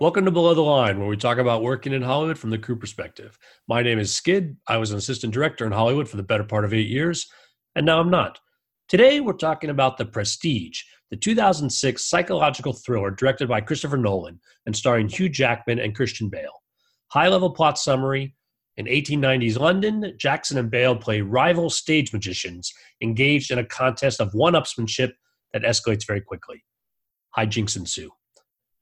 Welcome 0.00 0.26
to 0.26 0.30
Below 0.30 0.54
the 0.54 0.62
Line, 0.62 1.00
where 1.00 1.08
we 1.08 1.16
talk 1.16 1.38
about 1.38 1.64
working 1.64 1.92
in 1.92 2.02
Hollywood 2.02 2.38
from 2.38 2.50
the 2.50 2.58
crew 2.58 2.76
perspective. 2.76 3.36
My 3.66 3.82
name 3.82 3.98
is 3.98 4.14
Skid. 4.14 4.56
I 4.68 4.76
was 4.76 4.92
an 4.92 4.96
assistant 4.96 5.34
director 5.34 5.66
in 5.66 5.72
Hollywood 5.72 6.08
for 6.08 6.16
the 6.16 6.22
better 6.22 6.44
part 6.44 6.64
of 6.64 6.72
eight 6.72 6.86
years, 6.86 7.26
and 7.74 7.84
now 7.84 7.98
I'm 7.98 8.08
not. 8.08 8.38
Today, 8.88 9.18
we're 9.18 9.32
talking 9.32 9.70
about 9.70 9.96
The 9.96 10.04
Prestige, 10.04 10.82
the 11.10 11.16
2006 11.16 12.04
psychological 12.04 12.74
thriller 12.74 13.10
directed 13.10 13.48
by 13.48 13.60
Christopher 13.60 13.96
Nolan 13.96 14.38
and 14.66 14.76
starring 14.76 15.08
Hugh 15.08 15.28
Jackman 15.28 15.80
and 15.80 15.96
Christian 15.96 16.28
Bale. 16.28 16.62
High 17.08 17.26
level 17.26 17.50
plot 17.50 17.76
summary 17.76 18.36
In 18.76 18.86
1890s 18.86 19.58
London, 19.58 20.14
Jackman 20.16 20.60
and 20.60 20.70
Bale 20.70 20.94
play 20.94 21.22
rival 21.22 21.70
stage 21.70 22.12
magicians 22.12 22.72
engaged 23.02 23.50
in 23.50 23.58
a 23.58 23.64
contest 23.64 24.20
of 24.20 24.32
one 24.32 24.52
upsmanship 24.52 25.10
that 25.52 25.62
escalates 25.62 26.06
very 26.06 26.20
quickly. 26.20 26.62
Hijinks 27.36 27.76
ensue. 27.76 28.12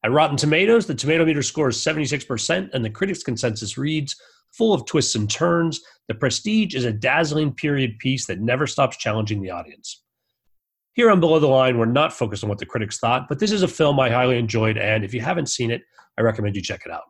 At 0.06 0.12
Rotten 0.12 0.36
Tomatoes, 0.36 0.86
the 0.86 0.94
tomato 0.94 1.24
meter 1.24 1.42
score 1.42 1.70
is 1.70 1.78
76%, 1.78 2.70
and 2.72 2.84
the 2.84 2.88
critics' 2.88 3.24
consensus 3.24 3.76
reads 3.76 4.14
Full 4.52 4.72
of 4.72 4.86
twists 4.86 5.16
and 5.16 5.28
turns, 5.28 5.80
The 6.06 6.14
Prestige 6.14 6.76
is 6.76 6.84
a 6.84 6.92
dazzling 6.92 7.52
period 7.52 7.98
piece 7.98 8.24
that 8.26 8.38
never 8.38 8.68
stops 8.68 8.98
challenging 8.98 9.42
the 9.42 9.50
audience. 9.50 10.04
Here 10.92 11.10
on 11.10 11.18
Below 11.18 11.40
the 11.40 11.48
Line, 11.48 11.76
we're 11.76 11.86
not 11.86 12.12
focused 12.12 12.44
on 12.44 12.48
what 12.48 12.58
the 12.58 12.66
critics 12.66 13.00
thought, 13.00 13.28
but 13.28 13.40
this 13.40 13.50
is 13.50 13.64
a 13.64 13.68
film 13.68 13.98
I 13.98 14.08
highly 14.08 14.38
enjoyed, 14.38 14.78
and 14.78 15.04
if 15.04 15.12
you 15.12 15.20
haven't 15.22 15.48
seen 15.48 15.72
it, 15.72 15.82
I 16.16 16.22
recommend 16.22 16.54
you 16.54 16.62
check 16.62 16.82
it 16.86 16.92
out. 16.92 17.02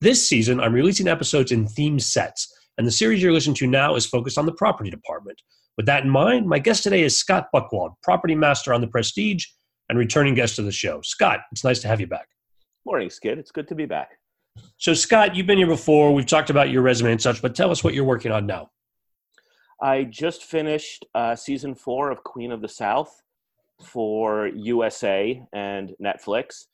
This 0.00 0.26
season, 0.26 0.60
I'm 0.60 0.72
releasing 0.72 1.08
episodes 1.08 1.52
in 1.52 1.68
theme 1.68 2.00
sets, 2.00 2.50
and 2.78 2.86
the 2.86 2.90
series 2.90 3.22
you're 3.22 3.34
listening 3.34 3.56
to 3.56 3.66
now 3.66 3.96
is 3.96 4.06
focused 4.06 4.38
on 4.38 4.46
the 4.46 4.54
property 4.54 4.88
department. 4.88 5.42
With 5.76 5.84
that 5.84 6.04
in 6.04 6.08
mind, 6.08 6.46
my 6.46 6.58
guest 6.58 6.84
today 6.84 7.02
is 7.02 7.18
Scott 7.18 7.48
Buckwald, 7.54 7.96
property 8.02 8.34
master 8.34 8.72
on 8.72 8.80
The 8.80 8.88
Prestige 8.88 9.44
and 9.90 9.98
returning 9.98 10.34
guest 10.34 10.58
of 10.58 10.64
the 10.64 10.72
show. 10.72 11.02
Scott, 11.02 11.40
it's 11.52 11.64
nice 11.64 11.80
to 11.80 11.88
have 11.88 12.00
you 12.00 12.06
back. 12.06 12.28
Morning, 12.86 13.10
Skid. 13.10 13.38
It's 13.38 13.50
good 13.50 13.68
to 13.68 13.74
be 13.74 13.84
back. 13.84 14.12
So, 14.78 14.94
Scott, 14.94 15.36
you've 15.36 15.46
been 15.46 15.58
here 15.58 15.66
before. 15.66 16.14
We've 16.14 16.26
talked 16.26 16.50
about 16.50 16.70
your 16.70 16.82
resume 16.82 17.12
and 17.12 17.22
such, 17.22 17.42
but 17.42 17.54
tell 17.54 17.70
us 17.70 17.84
what 17.84 17.92
you're 17.92 18.04
working 18.04 18.32
on 18.32 18.46
now. 18.46 18.70
I 19.82 20.04
just 20.04 20.44
finished 20.44 21.04
uh, 21.14 21.36
season 21.36 21.74
four 21.74 22.10
of 22.10 22.24
Queen 22.24 22.52
of 22.52 22.62
the 22.62 22.68
South 22.68 23.22
for 23.82 24.46
USA 24.48 25.42
and 25.52 25.92
Netflix, 26.02 26.66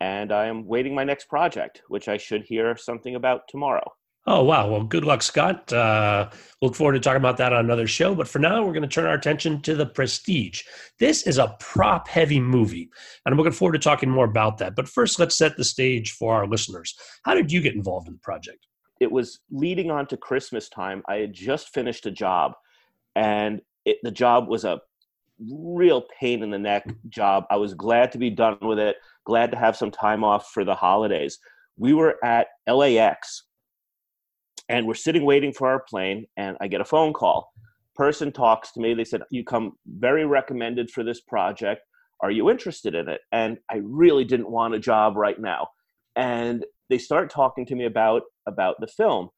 and 0.00 0.32
I 0.32 0.46
am 0.46 0.66
waiting 0.66 0.94
my 0.94 1.04
next 1.04 1.28
project, 1.28 1.82
which 1.88 2.08
I 2.08 2.16
should 2.16 2.42
hear 2.42 2.76
something 2.76 3.16
about 3.16 3.42
tomorrow. 3.48 3.92
Oh, 4.30 4.42
wow. 4.42 4.68
Well, 4.68 4.82
good 4.82 5.06
luck, 5.06 5.22
Scott. 5.22 5.72
Uh, 5.72 6.28
look 6.60 6.74
forward 6.74 6.92
to 6.92 7.00
talking 7.00 7.16
about 7.16 7.38
that 7.38 7.54
on 7.54 7.64
another 7.64 7.86
show. 7.86 8.14
But 8.14 8.28
for 8.28 8.38
now, 8.38 8.62
we're 8.62 8.74
going 8.74 8.82
to 8.82 8.86
turn 8.86 9.06
our 9.06 9.14
attention 9.14 9.62
to 9.62 9.74
The 9.74 9.86
Prestige. 9.86 10.64
This 10.98 11.26
is 11.26 11.38
a 11.38 11.56
prop 11.60 12.08
heavy 12.08 12.38
movie, 12.38 12.90
and 13.24 13.32
I'm 13.32 13.38
looking 13.38 13.54
forward 13.54 13.72
to 13.72 13.78
talking 13.78 14.10
more 14.10 14.26
about 14.26 14.58
that. 14.58 14.76
But 14.76 14.86
first, 14.86 15.18
let's 15.18 15.38
set 15.38 15.56
the 15.56 15.64
stage 15.64 16.12
for 16.12 16.34
our 16.34 16.46
listeners. 16.46 16.94
How 17.24 17.32
did 17.32 17.50
you 17.50 17.62
get 17.62 17.74
involved 17.74 18.06
in 18.06 18.12
the 18.12 18.20
project? 18.20 18.66
It 19.00 19.10
was 19.10 19.40
leading 19.50 19.90
on 19.90 20.06
to 20.08 20.18
Christmas 20.18 20.68
time. 20.68 21.02
I 21.08 21.14
had 21.16 21.32
just 21.32 21.72
finished 21.72 22.04
a 22.04 22.10
job, 22.10 22.52
and 23.16 23.62
it, 23.86 23.96
the 24.02 24.10
job 24.10 24.46
was 24.46 24.66
a 24.66 24.78
real 25.40 26.04
pain 26.20 26.42
in 26.42 26.50
the 26.50 26.58
neck 26.58 26.86
job. 27.08 27.44
I 27.50 27.56
was 27.56 27.72
glad 27.72 28.12
to 28.12 28.18
be 28.18 28.28
done 28.28 28.58
with 28.60 28.78
it, 28.78 28.96
glad 29.24 29.52
to 29.52 29.56
have 29.56 29.74
some 29.74 29.90
time 29.90 30.22
off 30.22 30.50
for 30.52 30.64
the 30.64 30.74
holidays. 30.74 31.38
We 31.78 31.94
were 31.94 32.22
at 32.22 32.48
LAX 32.68 33.44
and 34.68 34.86
we're 34.86 34.94
sitting 34.94 35.24
waiting 35.24 35.52
for 35.52 35.68
our 35.68 35.80
plane 35.80 36.26
and 36.36 36.56
i 36.60 36.68
get 36.68 36.80
a 36.80 36.84
phone 36.84 37.12
call. 37.12 37.52
Person 37.94 38.30
talks 38.30 38.72
to 38.72 38.80
me. 38.80 38.94
They 38.94 39.04
said 39.04 39.22
you 39.30 39.44
come 39.44 39.72
very 39.86 40.24
recommended 40.24 40.90
for 40.90 41.02
this 41.02 41.20
project. 41.20 41.82
Are 42.22 42.30
you 42.30 42.50
interested 42.50 42.94
in 42.94 43.08
it? 43.08 43.20
And 43.32 43.58
i 43.70 43.80
really 43.82 44.24
didn't 44.24 44.50
want 44.50 44.74
a 44.74 44.78
job 44.78 45.16
right 45.16 45.40
now. 45.40 45.68
And 46.16 46.64
they 46.90 46.98
start 46.98 47.30
talking 47.30 47.66
to 47.66 47.74
me 47.74 47.86
about 47.86 48.22
about 48.46 48.76
the 48.80 48.86
film. 48.86 49.30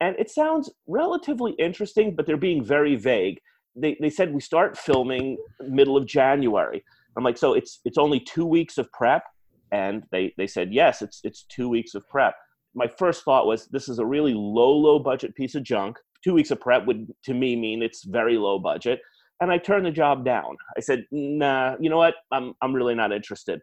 And 0.00 0.16
it 0.18 0.30
sounds 0.30 0.70
relatively 0.86 1.52
interesting 1.52 2.14
but 2.14 2.26
they're 2.26 2.36
being 2.36 2.64
very 2.64 2.96
vague. 2.96 3.40
They, 3.76 3.96
they 4.00 4.10
said 4.10 4.34
we 4.34 4.40
start 4.40 4.76
filming 4.76 5.36
middle 5.60 5.96
of 5.96 6.06
january. 6.06 6.84
I'm 7.16 7.24
like 7.24 7.38
so 7.38 7.54
it's 7.54 7.80
it's 7.84 7.98
only 7.98 8.20
two 8.20 8.46
weeks 8.46 8.78
of 8.78 8.90
prep? 8.92 9.22
And 9.70 10.04
they 10.10 10.34
they 10.38 10.46
said 10.46 10.72
yes 10.72 11.02
it's 11.02 11.20
it's 11.22 11.44
two 11.44 11.68
weeks 11.68 11.94
of 11.94 12.08
prep 12.08 12.34
my 12.78 12.86
first 12.86 13.24
thought 13.24 13.46
was 13.46 13.66
this 13.66 13.88
is 13.88 13.98
a 13.98 14.06
really 14.06 14.32
low, 14.34 14.70
low 14.70 15.00
budget 15.00 15.34
piece 15.34 15.56
of 15.56 15.64
junk. 15.64 15.98
Two 16.22 16.32
weeks 16.32 16.52
of 16.52 16.60
prep 16.60 16.86
would, 16.86 17.12
to 17.24 17.34
me, 17.34 17.56
mean 17.56 17.82
it's 17.82 18.04
very 18.04 18.38
low 18.38 18.58
budget. 18.58 19.00
And 19.40 19.50
I 19.50 19.58
turned 19.58 19.84
the 19.84 19.90
job 19.90 20.24
down. 20.24 20.56
I 20.76 20.80
said, 20.80 21.04
nah, 21.10 21.74
you 21.80 21.90
know 21.90 21.98
what? 21.98 22.14
I'm, 22.32 22.54
I'm 22.62 22.72
really 22.72 22.94
not 22.94 23.12
interested. 23.12 23.60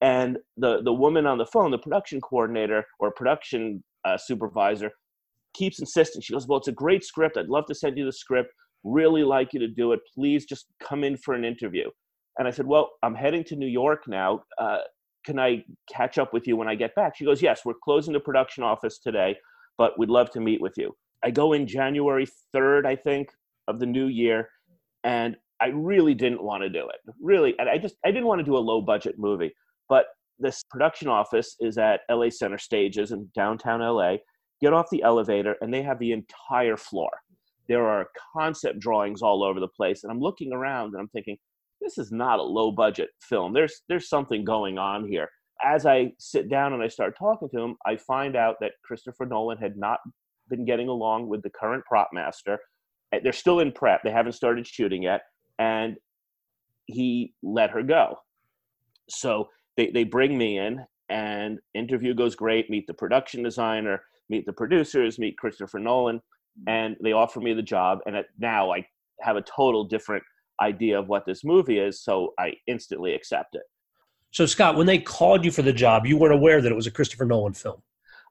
And 0.00 0.38
the, 0.56 0.82
the 0.82 0.92
woman 0.92 1.26
on 1.26 1.38
the 1.38 1.46
phone, 1.46 1.70
the 1.70 1.78
production 1.78 2.20
coordinator 2.22 2.84
or 2.98 3.10
production 3.12 3.84
uh, 4.06 4.16
supervisor, 4.16 4.90
keeps 5.54 5.78
insisting. 5.78 6.20
She 6.20 6.32
goes, 6.32 6.46
Well, 6.46 6.58
it's 6.58 6.68
a 6.68 6.72
great 6.72 7.04
script. 7.04 7.36
I'd 7.36 7.48
love 7.48 7.66
to 7.66 7.74
send 7.74 7.96
you 7.96 8.04
the 8.04 8.12
script. 8.12 8.50
Really 8.82 9.22
like 9.22 9.52
you 9.52 9.60
to 9.60 9.68
do 9.68 9.92
it. 9.92 10.00
Please 10.14 10.44
just 10.44 10.66
come 10.82 11.04
in 11.04 11.16
for 11.16 11.34
an 11.34 11.44
interview. 11.44 11.88
And 12.38 12.48
I 12.48 12.50
said, 12.50 12.66
Well, 12.66 12.90
I'm 13.02 13.14
heading 13.14 13.44
to 13.44 13.56
New 13.56 13.68
York 13.68 14.02
now. 14.08 14.42
Uh, 14.58 14.78
can 15.24 15.38
I 15.38 15.64
catch 15.90 16.18
up 16.18 16.32
with 16.32 16.46
you 16.46 16.56
when 16.56 16.68
I 16.68 16.74
get 16.74 16.94
back? 16.94 17.16
She 17.16 17.24
goes, 17.24 17.42
Yes, 17.42 17.62
we're 17.64 17.74
closing 17.74 18.12
the 18.12 18.20
production 18.20 18.62
office 18.62 18.98
today, 18.98 19.36
but 19.78 19.98
we'd 19.98 20.10
love 20.10 20.30
to 20.30 20.40
meet 20.40 20.60
with 20.60 20.74
you. 20.76 20.94
I 21.24 21.30
go 21.30 21.54
in 21.54 21.66
January 21.66 22.26
3rd, 22.54 22.86
I 22.86 22.96
think, 22.96 23.30
of 23.66 23.80
the 23.80 23.86
new 23.86 24.06
year, 24.06 24.50
and 25.02 25.36
I 25.60 25.68
really 25.68 26.14
didn't 26.14 26.42
want 26.42 26.62
to 26.62 26.68
do 26.68 26.86
it. 26.88 27.14
Really, 27.20 27.54
and 27.58 27.68
I 27.68 27.78
just 27.78 27.96
I 28.04 28.10
didn't 28.10 28.26
want 28.26 28.40
to 28.40 28.44
do 28.44 28.56
a 28.56 28.58
low 28.58 28.80
budget 28.80 29.14
movie. 29.18 29.54
But 29.88 30.06
this 30.38 30.62
production 30.70 31.08
office 31.08 31.56
is 31.60 31.78
at 31.78 32.00
LA 32.10 32.28
Center 32.30 32.58
Stages 32.58 33.12
in 33.12 33.28
downtown 33.34 33.80
LA. 33.80 34.16
Get 34.60 34.72
off 34.72 34.90
the 34.90 35.02
elevator, 35.02 35.56
and 35.60 35.72
they 35.72 35.82
have 35.82 35.98
the 35.98 36.12
entire 36.12 36.76
floor. 36.76 37.10
There 37.68 37.86
are 37.86 38.08
concept 38.36 38.78
drawings 38.78 39.22
all 39.22 39.42
over 39.42 39.60
the 39.60 39.68
place, 39.68 40.04
and 40.04 40.12
I'm 40.12 40.20
looking 40.20 40.52
around 40.52 40.92
and 40.92 41.00
I'm 41.00 41.08
thinking, 41.08 41.38
this 41.84 41.98
is 41.98 42.10
not 42.10 42.38
a 42.38 42.42
low 42.42 42.72
budget 42.72 43.10
film. 43.20 43.52
There's 43.52 43.82
there's 43.88 44.08
something 44.08 44.44
going 44.44 44.78
on 44.78 45.06
here. 45.06 45.28
As 45.64 45.86
I 45.86 46.12
sit 46.18 46.50
down 46.50 46.72
and 46.72 46.82
I 46.82 46.88
start 46.88 47.16
talking 47.16 47.48
to 47.50 47.60
him, 47.60 47.76
I 47.86 47.96
find 47.96 48.34
out 48.36 48.56
that 48.60 48.72
Christopher 48.84 49.26
Nolan 49.26 49.58
had 49.58 49.76
not 49.76 50.00
been 50.48 50.64
getting 50.64 50.88
along 50.88 51.28
with 51.28 51.42
the 51.42 51.50
current 51.50 51.84
prop 51.84 52.10
master. 52.12 52.58
Eh, 53.12 53.20
they're 53.22 53.32
still 53.32 53.60
in 53.60 53.70
prep. 53.70 54.02
They 54.02 54.10
haven't 54.10 54.32
started 54.32 54.66
shooting 54.66 55.02
yet, 55.02 55.20
and 55.58 55.96
he 56.86 57.34
let 57.42 57.70
her 57.70 57.82
go. 57.82 58.16
So 59.08 59.48
they, 59.76 59.90
they 59.90 60.04
bring 60.04 60.36
me 60.36 60.58
in, 60.58 60.84
and 61.08 61.58
interview 61.74 62.14
goes 62.14 62.34
great. 62.34 62.70
Meet 62.70 62.86
the 62.86 62.94
production 62.94 63.42
designer, 63.42 64.02
meet 64.28 64.46
the 64.46 64.52
producers, 64.52 65.18
meet 65.18 65.38
Christopher 65.38 65.78
Nolan, 65.78 66.16
mm-hmm. 66.16 66.68
and 66.68 66.96
they 67.02 67.12
offer 67.12 67.40
me 67.40 67.52
the 67.54 67.62
job. 67.62 67.98
And 68.06 68.16
now 68.38 68.72
I 68.72 68.86
have 69.20 69.36
a 69.36 69.42
total 69.42 69.84
different 69.84 70.24
idea 70.60 70.98
of 70.98 71.08
what 71.08 71.26
this 71.26 71.44
movie 71.44 71.78
is, 71.78 72.02
so 72.02 72.34
I 72.38 72.54
instantly 72.66 73.14
accept 73.14 73.54
it. 73.54 73.62
So, 74.30 74.46
Scott, 74.46 74.76
when 74.76 74.86
they 74.86 74.98
called 74.98 75.44
you 75.44 75.50
for 75.50 75.62
the 75.62 75.72
job, 75.72 76.06
you 76.06 76.16
weren't 76.16 76.34
aware 76.34 76.60
that 76.60 76.72
it 76.72 76.74
was 76.74 76.86
a 76.86 76.90
Christopher 76.90 77.24
Nolan 77.24 77.52
film. 77.52 77.82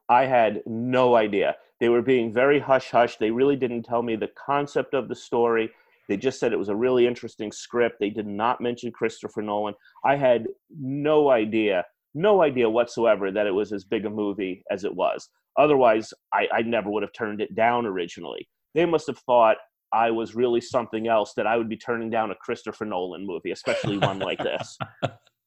I 0.08 0.26
had 0.26 0.62
no 0.66 1.16
idea. 1.16 1.56
They 1.80 1.88
were 1.88 2.02
being 2.02 2.32
very 2.32 2.58
hush 2.58 2.90
hush. 2.90 3.16
They 3.16 3.30
really 3.30 3.56
didn't 3.56 3.84
tell 3.84 4.02
me 4.02 4.16
the 4.16 4.30
concept 4.46 4.94
of 4.94 5.08
the 5.08 5.14
story. 5.14 5.70
They 6.08 6.16
just 6.18 6.38
said 6.38 6.52
it 6.52 6.58
was 6.58 6.68
a 6.68 6.76
really 6.76 7.06
interesting 7.06 7.50
script. 7.50 7.96
They 7.98 8.10
did 8.10 8.26
not 8.26 8.60
mention 8.60 8.92
Christopher 8.92 9.40
Nolan. 9.40 9.74
I 10.04 10.16
had 10.16 10.46
no 10.78 11.30
idea, 11.30 11.84
no 12.14 12.42
idea 12.42 12.68
whatsoever 12.68 13.30
that 13.32 13.46
it 13.46 13.54
was 13.54 13.72
as 13.72 13.84
big 13.84 14.04
a 14.04 14.10
movie 14.10 14.62
as 14.70 14.84
it 14.84 14.94
was. 14.94 15.28
Otherwise, 15.56 16.12
I, 16.32 16.48
I 16.52 16.62
never 16.62 16.90
would 16.90 17.02
have 17.02 17.12
turned 17.12 17.40
it 17.40 17.54
down 17.54 17.86
originally. 17.86 18.46
They 18.74 18.84
must 18.84 19.06
have 19.06 19.18
thought 19.18 19.56
I 19.94 20.10
was 20.10 20.34
really 20.34 20.60
something 20.60 21.06
else 21.06 21.34
that 21.36 21.46
I 21.46 21.56
would 21.56 21.68
be 21.68 21.76
turning 21.76 22.10
down 22.10 22.32
a 22.32 22.34
Christopher 22.34 22.84
Nolan 22.84 23.24
movie, 23.24 23.52
especially 23.52 23.96
one 23.96 24.18
like 24.18 24.40
this. 24.40 24.76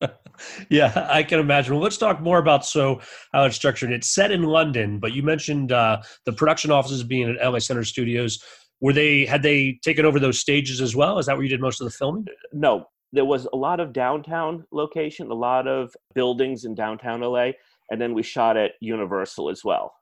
yeah, 0.69 1.07
I 1.11 1.23
can 1.23 1.39
imagine. 1.39 1.73
Well, 1.73 1.83
let's 1.83 1.97
talk 1.97 2.21
more 2.21 2.37
about 2.37 2.65
so 2.65 3.01
how 3.33 3.43
it's 3.43 3.57
structured. 3.57 3.91
It's 3.91 4.07
set 4.07 4.31
in 4.31 4.43
London, 4.43 4.99
but 4.99 5.11
you 5.11 5.21
mentioned 5.21 5.73
uh, 5.73 6.01
the 6.25 6.31
production 6.31 6.71
offices 6.71 7.03
being 7.03 7.29
at 7.29 7.51
LA 7.51 7.59
Center 7.59 7.83
Studios. 7.83 8.41
Were 8.79 8.93
they 8.93 9.25
had 9.25 9.43
they 9.43 9.79
taken 9.83 10.05
over 10.05 10.19
those 10.19 10.39
stages 10.39 10.79
as 10.79 10.95
well? 10.95 11.19
Is 11.19 11.25
that 11.25 11.35
where 11.35 11.43
you 11.43 11.49
did 11.49 11.61
most 11.61 11.81
of 11.81 11.85
the 11.85 11.91
filming? 11.91 12.25
No, 12.53 12.85
there 13.11 13.25
was 13.25 13.47
a 13.51 13.57
lot 13.57 13.81
of 13.81 13.91
downtown 13.91 14.63
location, 14.71 15.29
a 15.29 15.35
lot 15.35 15.67
of 15.67 15.93
buildings 16.15 16.63
in 16.63 16.73
downtown 16.73 17.21
LA, 17.21 17.51
and 17.89 17.99
then 17.99 18.13
we 18.13 18.23
shot 18.23 18.55
at 18.55 18.71
Universal 18.79 19.49
as 19.49 19.63
well 19.65 19.96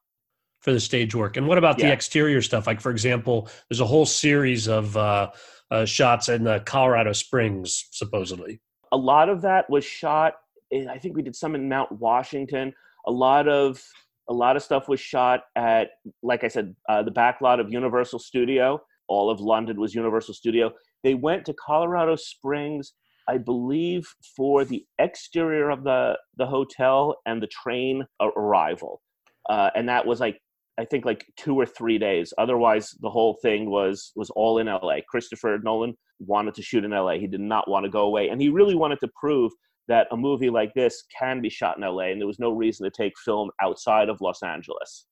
for 0.65 0.73
the 0.73 0.79
stage 0.79 1.15
work. 1.15 1.37
And 1.37 1.47
what 1.47 1.57
about 1.57 1.79
yeah. 1.79 1.87
the 1.87 1.93
exterior 1.93 2.41
stuff? 2.41 2.67
Like, 2.67 2.81
for 2.81 2.91
example, 2.91 3.47
there's 3.69 3.79
a 3.79 3.85
whole 3.85 4.05
series 4.05 4.67
of 4.67 4.97
uh, 4.97 5.31
uh, 5.71 5.85
shots 5.85 6.27
in 6.27 6.43
the 6.43 6.59
Colorado 6.65 7.13
Springs, 7.13 7.87
supposedly. 7.91 8.59
A 8.91 8.97
lot 8.97 9.29
of 9.29 9.41
that 9.43 9.69
was 9.69 9.85
shot. 9.85 10.33
In, 10.71 10.89
I 10.89 10.97
think 10.97 11.15
we 11.15 11.21
did 11.21 11.35
some 11.35 11.55
in 11.55 11.69
Mount 11.69 11.91
Washington. 11.91 12.73
A 13.05 13.11
lot 13.11 13.47
of 13.47 13.81
a 14.27 14.33
lot 14.33 14.55
of 14.55 14.63
stuff 14.63 14.89
was 14.89 14.99
shot 14.99 15.43
at, 15.55 15.91
like 16.23 16.43
I 16.43 16.47
said, 16.47 16.75
uh, 16.89 17.03
the 17.03 17.11
back 17.11 17.41
lot 17.41 17.59
of 17.59 17.71
Universal 17.71 18.17
Studio. 18.19 18.81
All 19.07 19.29
of 19.29 19.39
London 19.39 19.79
was 19.79 19.93
Universal 19.93 20.33
Studio. 20.33 20.73
They 21.03 21.13
went 21.13 21.45
to 21.45 21.53
Colorado 21.53 22.15
Springs 22.15 22.93
I 23.27 23.39
believe, 23.39 24.07
for 24.35 24.65
the 24.65 24.85
exterior 24.99 25.69
of 25.71 25.83
the, 25.83 26.17
the 26.37 26.45
hotel 26.45 27.17
and 27.25 27.41
the 27.41 27.47
train 27.47 28.05
arrival. 28.21 29.01
Uh, 29.49 29.71
and 29.75 29.89
that 29.89 30.05
was 30.05 30.19
like, 30.19 30.39
I 30.77 30.85
think 30.85 31.05
like 31.05 31.25
two 31.37 31.55
or 31.55 31.65
three 31.65 31.97
days. 31.97 32.33
Otherwise, 32.37 32.95
the 33.01 33.09
whole 33.09 33.37
thing 33.41 33.69
was 33.69 34.11
was 34.15 34.29
all 34.31 34.59
in 34.59 34.67
LA. 34.67 34.97
Christopher 35.07 35.59
Nolan 35.63 35.95
wanted 36.19 36.53
to 36.55 36.61
shoot 36.61 36.83
in 36.83 36.91
LA. 36.91 37.13
He 37.13 37.27
did 37.27 37.41
not 37.41 37.69
want 37.69 37.85
to 37.85 37.89
go 37.89 38.01
away, 38.01 38.29
and 38.29 38.41
he 38.41 38.49
really 38.49 38.75
wanted 38.75 38.99
to 39.01 39.09
prove 39.19 39.51
that 39.87 40.07
a 40.11 40.17
movie 40.17 40.49
like 40.49 40.73
this 40.73 41.03
can 41.17 41.41
be 41.41 41.49
shot 41.49 41.77
in 41.77 41.83
LA, 41.83 42.05
and 42.05 42.19
there 42.19 42.27
was 42.27 42.39
no 42.39 42.51
reason 42.51 42.83
to 42.83 42.91
take 42.91 43.13
film 43.23 43.51
outside 43.61 44.09
of 44.09 44.19
Los 44.21 44.41
Angeles. 44.43 45.05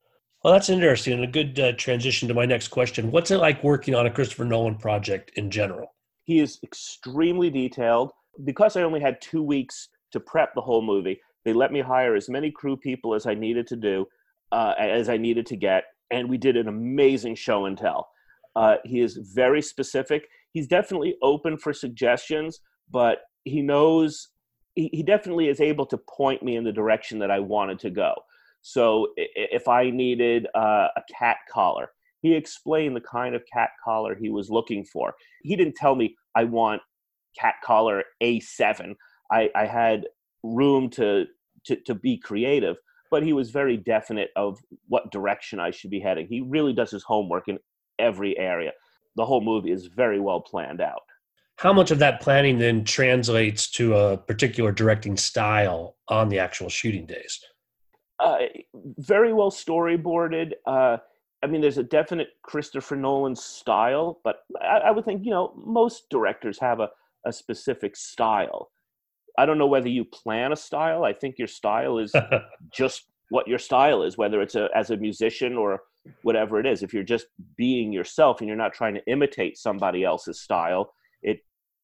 Well, 0.43 0.53
that's 0.53 0.69
interesting 0.69 1.13
and 1.13 1.23
a 1.23 1.27
good 1.27 1.57
uh, 1.57 1.71
transition 1.73 2.27
to 2.27 2.33
my 2.33 2.45
next 2.45 2.67
question. 2.67 3.11
What's 3.11 3.31
it 3.31 3.37
like 3.37 3.63
working 3.63 3.95
on 3.95 4.07
a 4.07 4.11
Christopher 4.11 4.43
Nolan 4.43 4.75
project 4.75 5.31
in 5.35 5.49
general? 5.49 5.95
He 6.25 6.39
is 6.39 6.59
extremely 6.63 7.49
detailed. 7.49 8.11
Because 8.43 8.75
I 8.75 8.81
only 8.81 8.99
had 8.99 9.21
two 9.21 9.43
weeks 9.43 9.89
to 10.11 10.19
prep 10.19 10.53
the 10.55 10.61
whole 10.61 10.81
movie, 10.81 11.19
they 11.45 11.53
let 11.53 11.71
me 11.71 11.81
hire 11.81 12.15
as 12.15 12.29
many 12.29 12.51
crew 12.51 12.77
people 12.77 13.13
as 13.13 13.25
I 13.25 13.33
needed 13.33 13.67
to 13.67 13.75
do, 13.75 14.05
uh, 14.53 14.75
as 14.77 15.09
I 15.09 15.17
needed 15.17 15.45
to 15.47 15.55
get, 15.57 15.85
and 16.11 16.29
we 16.29 16.37
did 16.37 16.55
an 16.55 16.67
amazing 16.67 17.35
show 17.35 17.65
and 17.65 17.77
tell. 17.77 18.09
Uh, 18.55 18.75
he 18.85 19.01
is 19.01 19.17
very 19.17 19.61
specific. 19.61 20.27
He's 20.51 20.67
definitely 20.67 21.15
open 21.23 21.57
for 21.57 21.73
suggestions, 21.73 22.59
but 22.91 23.17
he 23.43 23.61
knows 23.61 24.29
he, 24.75 24.89
he 24.93 25.03
definitely 25.03 25.49
is 25.49 25.59
able 25.59 25.85
to 25.87 25.97
point 25.97 26.43
me 26.43 26.55
in 26.55 26.63
the 26.63 26.71
direction 26.71 27.19
that 27.19 27.31
I 27.31 27.39
wanted 27.39 27.79
to 27.79 27.89
go. 27.89 28.13
So 28.61 29.07
if 29.17 29.67
I 29.67 29.89
needed 29.89 30.47
uh, 30.55 30.87
a 30.95 31.01
cat 31.19 31.37
collar, 31.51 31.89
he 32.21 32.33
explained 32.33 32.95
the 32.95 33.01
kind 33.01 33.35
of 33.35 33.43
cat 33.51 33.71
collar 33.83 34.15
he 34.15 34.29
was 34.29 34.49
looking 34.49 34.85
for. 34.85 35.13
He 35.41 35.55
didn't 35.55 35.75
tell 35.75 35.95
me 35.95 36.15
I 36.35 36.45
want 36.45 36.81
cat 37.37 37.55
collar 37.63 38.03
A7. 38.21 38.95
I, 39.31 39.49
I 39.55 39.65
had 39.65 40.05
room 40.43 40.89
to, 40.91 41.25
to 41.65 41.75
to 41.85 41.95
be 41.95 42.17
creative, 42.17 42.77
but 43.13 43.21
he 43.21 43.31
was 43.31 43.51
very 43.51 43.77
definite 43.77 44.31
of 44.35 44.57
what 44.87 45.11
direction 45.11 45.59
I 45.59 45.69
should 45.69 45.91
be 45.91 45.99
heading. 45.99 46.25
He 46.25 46.41
really 46.41 46.73
does 46.73 46.89
his 46.89 47.03
homework 47.03 47.47
in 47.47 47.59
every 47.99 48.35
area. 48.39 48.71
The 49.17 49.23
whole 49.23 49.39
movie 49.39 49.69
is 49.69 49.85
very 49.85 50.19
well 50.19 50.41
planned 50.41 50.81
out. 50.81 51.03
How 51.57 51.73
much 51.73 51.91
of 51.91 51.99
that 51.99 52.21
planning 52.21 52.57
then 52.57 52.83
translates 52.83 53.69
to 53.73 53.93
a 53.93 54.17
particular 54.17 54.71
directing 54.71 55.15
style 55.15 55.95
on 56.07 56.27
the 56.27 56.39
actual 56.39 56.69
shooting 56.69 57.05
days? 57.05 57.39
Uh, 58.19 58.37
very 58.97 59.31
well 59.31 59.51
storyboarded. 59.51 60.53
Uh, 60.65 60.97
I 61.43 61.45
mean, 61.45 61.61
there's 61.61 61.77
a 61.77 61.83
definite 61.83 62.29
Christopher 62.41 62.95
Nolan 62.95 63.35
style, 63.35 64.21
but 64.23 64.37
I, 64.59 64.77
I, 64.85 64.91
would 64.91 65.05
think 65.05 65.23
you 65.23 65.29
know 65.29 65.53
most 65.55 66.09
directors 66.09 66.57
have 66.59 66.79
a, 66.79 66.89
a 67.27 67.31
specific 67.31 67.95
style. 67.95 68.71
I 69.37 69.45
don't 69.45 69.57
know 69.57 69.67
whether 69.67 69.89
you 69.89 70.05
plan 70.05 70.51
a 70.51 70.55
style. 70.55 71.03
I 71.03 71.13
think 71.13 71.39
your 71.39 71.47
style 71.47 71.97
is 71.97 72.13
just 72.73 73.03
what 73.29 73.47
your 73.47 73.59
style 73.59 74.03
is, 74.03 74.17
whether 74.17 74.41
it's 74.41 74.55
a, 74.55 74.69
as 74.75 74.91
a 74.91 74.97
musician 74.97 75.57
or 75.57 75.81
whatever 76.21 76.59
it 76.59 76.65
is. 76.65 76.83
If 76.83 76.93
you're 76.93 77.03
just 77.03 77.27
being 77.57 77.91
yourself 77.91 78.39
and 78.39 78.47
you're 78.47 78.57
not 78.57 78.73
trying 78.73 78.93
to 78.95 79.05
imitate 79.07 79.57
somebody 79.57 80.03
else's 80.03 80.41
style, 80.41 80.93
it 81.21 81.39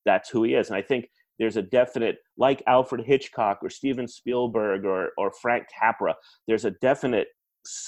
that's 0.05 0.29
who 0.29 0.43
he 0.43 0.53
is. 0.53 0.69
And 0.69 0.77
I 0.77 0.81
think 0.81 1.09
there's 1.39 1.57
a 1.57 1.61
definite 1.61 2.17
like 2.37 2.61
alfred 2.67 3.05
hitchcock 3.05 3.59
or 3.63 3.69
steven 3.69 4.07
spielberg 4.07 4.85
or, 4.85 5.11
or 5.17 5.31
frank 5.41 5.65
capra 5.79 6.13
there's 6.47 6.65
a 6.65 6.71
definite 6.71 7.29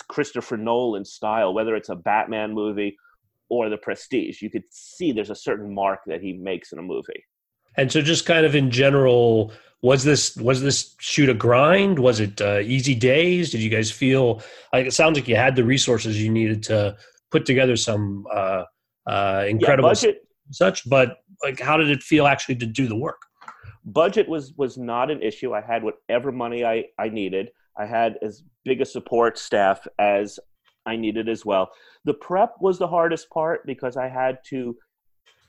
christopher 0.07 0.57
nolan 0.57 1.05
style 1.05 1.53
whether 1.53 1.75
it's 1.75 1.89
a 1.89 1.95
batman 1.95 2.53
movie 2.53 2.95
or 3.49 3.69
the 3.69 3.77
prestige 3.77 4.41
you 4.41 4.49
could 4.49 4.63
see 4.71 5.11
there's 5.11 5.29
a 5.29 5.35
certain 5.35 5.73
mark 5.73 5.99
that 6.07 6.21
he 6.21 6.33
makes 6.33 6.71
in 6.71 6.79
a 6.79 6.83
movie 6.83 7.23
and 7.77 7.91
so 7.91 8.01
just 8.01 8.25
kind 8.25 8.45
of 8.45 8.55
in 8.55 8.71
general 8.71 9.51
was 9.81 10.03
this 10.03 10.35
was 10.37 10.61
this 10.61 10.95
shoot 10.99 11.29
a 11.29 11.33
grind? 11.33 11.99
Was 11.99 12.19
it 12.19 12.39
uh, 12.41 12.59
easy 12.59 12.93
days? 12.93 13.51
Did 13.51 13.61
you 13.61 13.69
guys 13.69 13.91
feel 13.91 14.41
like 14.71 14.85
it 14.85 14.93
sounds 14.93 15.17
like 15.17 15.27
you 15.27 15.35
had 15.35 15.55
the 15.55 15.63
resources 15.63 16.21
you 16.21 16.29
needed 16.29 16.63
to 16.63 16.95
put 17.31 17.45
together 17.45 17.75
some 17.75 18.25
uh, 18.31 18.65
uh, 19.07 19.45
incredible 19.47 19.89
yeah, 19.89 19.93
budget, 19.93 20.27
such 20.51 20.87
but 20.87 21.17
like 21.43 21.59
how 21.59 21.77
did 21.77 21.89
it 21.89 22.03
feel 22.03 22.27
actually 22.27 22.55
to 22.55 22.65
do 22.65 22.87
the 22.87 22.95
work? 22.95 23.21
Budget 23.85 24.29
was 24.29 24.53
was 24.57 24.77
not 24.77 25.09
an 25.09 25.21
issue. 25.23 25.53
I 25.53 25.61
had 25.61 25.83
whatever 25.83 26.31
money 26.31 26.63
i 26.63 26.85
i 26.99 27.09
needed. 27.09 27.49
I 27.77 27.85
had 27.85 28.17
as 28.21 28.43
big 28.63 28.81
a 28.81 28.85
support 28.85 29.39
staff 29.39 29.87
as 29.97 30.39
i 30.85 30.95
needed 30.95 31.27
as 31.27 31.43
well. 31.43 31.71
The 32.05 32.13
prep 32.13 32.53
was 32.59 32.77
the 32.77 32.87
hardest 32.87 33.29
part 33.31 33.65
because 33.65 33.97
i 33.97 34.07
had 34.07 34.37
to 34.49 34.75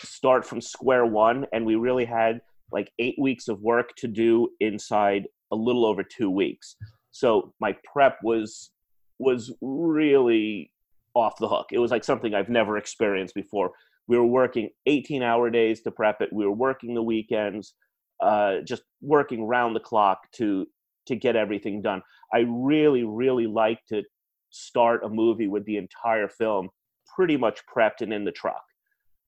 start 0.02 0.46
from 0.46 0.60
square 0.60 1.06
one 1.06 1.46
and 1.52 1.64
we 1.64 1.74
really 1.74 2.04
had 2.04 2.40
like 2.70 2.90
eight 2.98 3.16
weeks 3.18 3.48
of 3.48 3.60
work 3.60 3.90
to 3.96 4.08
do 4.08 4.48
inside 4.60 5.26
a 5.52 5.56
little 5.56 5.84
over 5.84 6.02
two 6.02 6.30
weeks 6.30 6.76
so 7.10 7.52
my 7.60 7.76
prep 7.92 8.18
was 8.22 8.70
was 9.18 9.52
really 9.60 10.72
off 11.14 11.36
the 11.38 11.48
hook 11.48 11.66
it 11.72 11.78
was 11.78 11.90
like 11.90 12.04
something 12.04 12.34
i've 12.34 12.48
never 12.48 12.78
experienced 12.78 13.34
before 13.34 13.70
we 14.08 14.16
were 14.16 14.26
working 14.26 14.70
18 14.86 15.22
hour 15.22 15.50
days 15.50 15.82
to 15.82 15.90
prep 15.90 16.20
it 16.20 16.32
we 16.32 16.44
were 16.44 16.52
working 16.52 16.94
the 16.94 17.02
weekends 17.02 17.74
uh, 18.22 18.60
just 18.64 18.82
working 19.00 19.44
round 19.44 19.74
the 19.74 19.80
clock 19.80 20.30
to 20.32 20.66
to 21.06 21.16
get 21.16 21.36
everything 21.36 21.82
done. 21.82 22.02
I 22.32 22.44
really, 22.48 23.04
really 23.04 23.46
like 23.46 23.84
to 23.88 24.02
start 24.50 25.04
a 25.04 25.08
movie 25.08 25.48
with 25.48 25.64
the 25.64 25.76
entire 25.76 26.28
film 26.28 26.68
pretty 27.14 27.36
much 27.36 27.60
prepped 27.66 28.00
and 28.00 28.12
in 28.12 28.24
the 28.24 28.32
truck. 28.32 28.62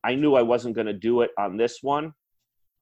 I 0.04 0.14
knew 0.14 0.34
I 0.34 0.42
wasn't 0.42 0.74
going 0.74 0.86
to 0.86 0.92
do 0.92 1.22
it 1.22 1.30
on 1.38 1.56
this 1.56 1.78
one, 1.82 2.12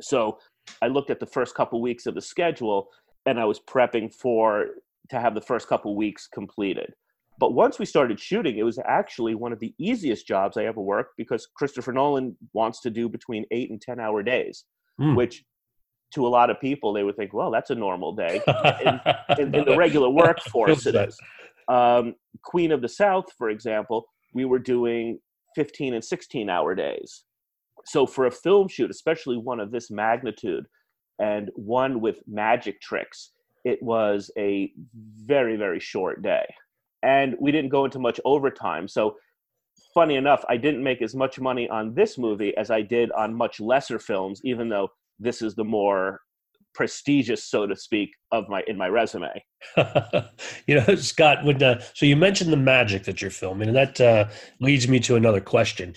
so 0.01 0.39
I 0.81 0.89
looked 0.89 1.11
at 1.11 1.21
the 1.21 1.27
first 1.27 1.55
couple 1.55 1.81
weeks 1.81 2.07
of 2.07 2.15
the 2.15 2.21
schedule 2.21 2.89
and 3.27 3.39
I 3.39 3.45
was 3.45 3.61
prepping 3.61 4.13
for 4.13 4.67
to 5.11 5.21
have 5.21 5.35
the 5.35 5.41
first 5.41 5.69
couple 5.69 5.95
weeks 5.97 6.27
completed. 6.27 6.93
But 7.39 7.55
once 7.55 7.79
we 7.79 7.87
started 7.87 8.21
shooting, 8.21 8.59
it 8.59 8.63
was 8.63 8.79
actually 8.85 9.35
one 9.35 9.53
of 9.53 9.59
the 9.59 9.75
easiest 9.79 10.27
jobs 10.27 10.57
I 10.57 10.65
ever 10.65 10.81
worked 10.81 11.15
because 11.17 11.49
Christopher 11.57 11.93
Nolan 11.93 12.37
wants 12.53 12.81
to 12.83 12.91
do 12.91 13.09
between 13.09 13.45
eight 13.51 13.71
and 13.71 13.81
10 13.81 13.99
hour 13.99 14.23
days, 14.23 14.65
mm. 15.01 15.17
which 15.17 15.45
to 16.15 16.27
a 16.27 16.29
lot 16.29 16.51
of 16.51 16.61
people, 16.61 16.93
they 16.93 17.03
would 17.03 17.17
think, 17.17 17.33
well, 17.33 17.51
that's 17.51 17.71
a 17.71 17.75
normal 17.75 18.15
day. 18.15 18.41
in, 18.85 19.01
in, 19.39 19.55
in, 19.55 19.65
the 19.65 19.75
regular 19.77 20.11
workforce, 20.11 20.87
it 20.87 20.95
is. 20.95 21.19
Um, 21.69 22.15
Queen 22.45 22.71
of 22.71 22.83
the 22.83 22.89
South, 22.89 23.25
for 23.39 23.49
example, 23.49 24.07
we 24.35 24.45
were 24.45 24.59
doing 24.59 25.19
15 25.55 25.95
and 25.95 26.05
16 26.05 26.51
hour 26.51 26.75
days. 26.75 27.25
So 27.85 28.07
for 28.07 28.27
a 28.27 28.31
film 28.31 28.69
shoot, 28.69 28.91
especially 28.91 29.37
one 29.37 29.61
of 29.61 29.71
this 29.71 29.91
magnitude 29.91 30.67
and 31.19 31.51
one 31.55 32.01
with 32.01 32.23
magic 32.27 32.81
tricks, 32.81 33.33
it 33.65 33.83
was 33.83 34.31
a 34.39 34.73
very, 34.95 35.57
very 35.57 35.81
short 35.81 36.23
day. 36.23 36.47
And 37.03 37.37
we 37.41 37.53
didn't 37.53 37.71
go 37.71 37.85
into 37.85 37.99
much 37.99 38.21
overtime. 38.25 38.87
So 38.89 39.17
funny 39.95 40.17
enough, 40.17 40.45
I 40.49 40.57
didn't 40.57 40.83
make 40.83 41.03
as 41.03 41.15
much 41.15 41.41
money 41.41 41.69
on 41.69 41.95
this 41.95 42.19
movie 42.19 42.57
as 42.57 42.71
I 42.71 42.83
did 42.83 43.11
on 43.13 43.35
much 43.35 43.61
lesser 43.61 43.99
films, 43.99 44.41
even 44.45 44.69
though 44.69 44.89
this 45.19 45.43
is 45.43 45.55
the 45.55 45.65
more 45.65 46.21
prestigious, 46.75 47.45
so 47.45 47.67
to 47.67 47.77
speak, 47.77 48.11
of 48.31 48.49
my 48.49 48.63
in 48.67 48.77
my 48.77 48.89
resume. 48.89 49.45
you 50.67 50.75
know, 50.75 50.95
Scott, 50.97 51.45
would 51.45 51.63
uh, 51.63 51.81
so 51.95 52.07
you 52.07 52.17
mentioned 52.17 52.53
the 52.53 52.57
magic 52.57 53.05
that 53.05 53.21
you're 53.21 53.31
filming, 53.31 53.69
and 53.69 53.77
that 53.77 54.01
uh, 54.01 54.29
leads 54.61 54.89
me 54.89 55.01
to 55.01 55.17
another 55.17 55.41
question. 55.41 55.95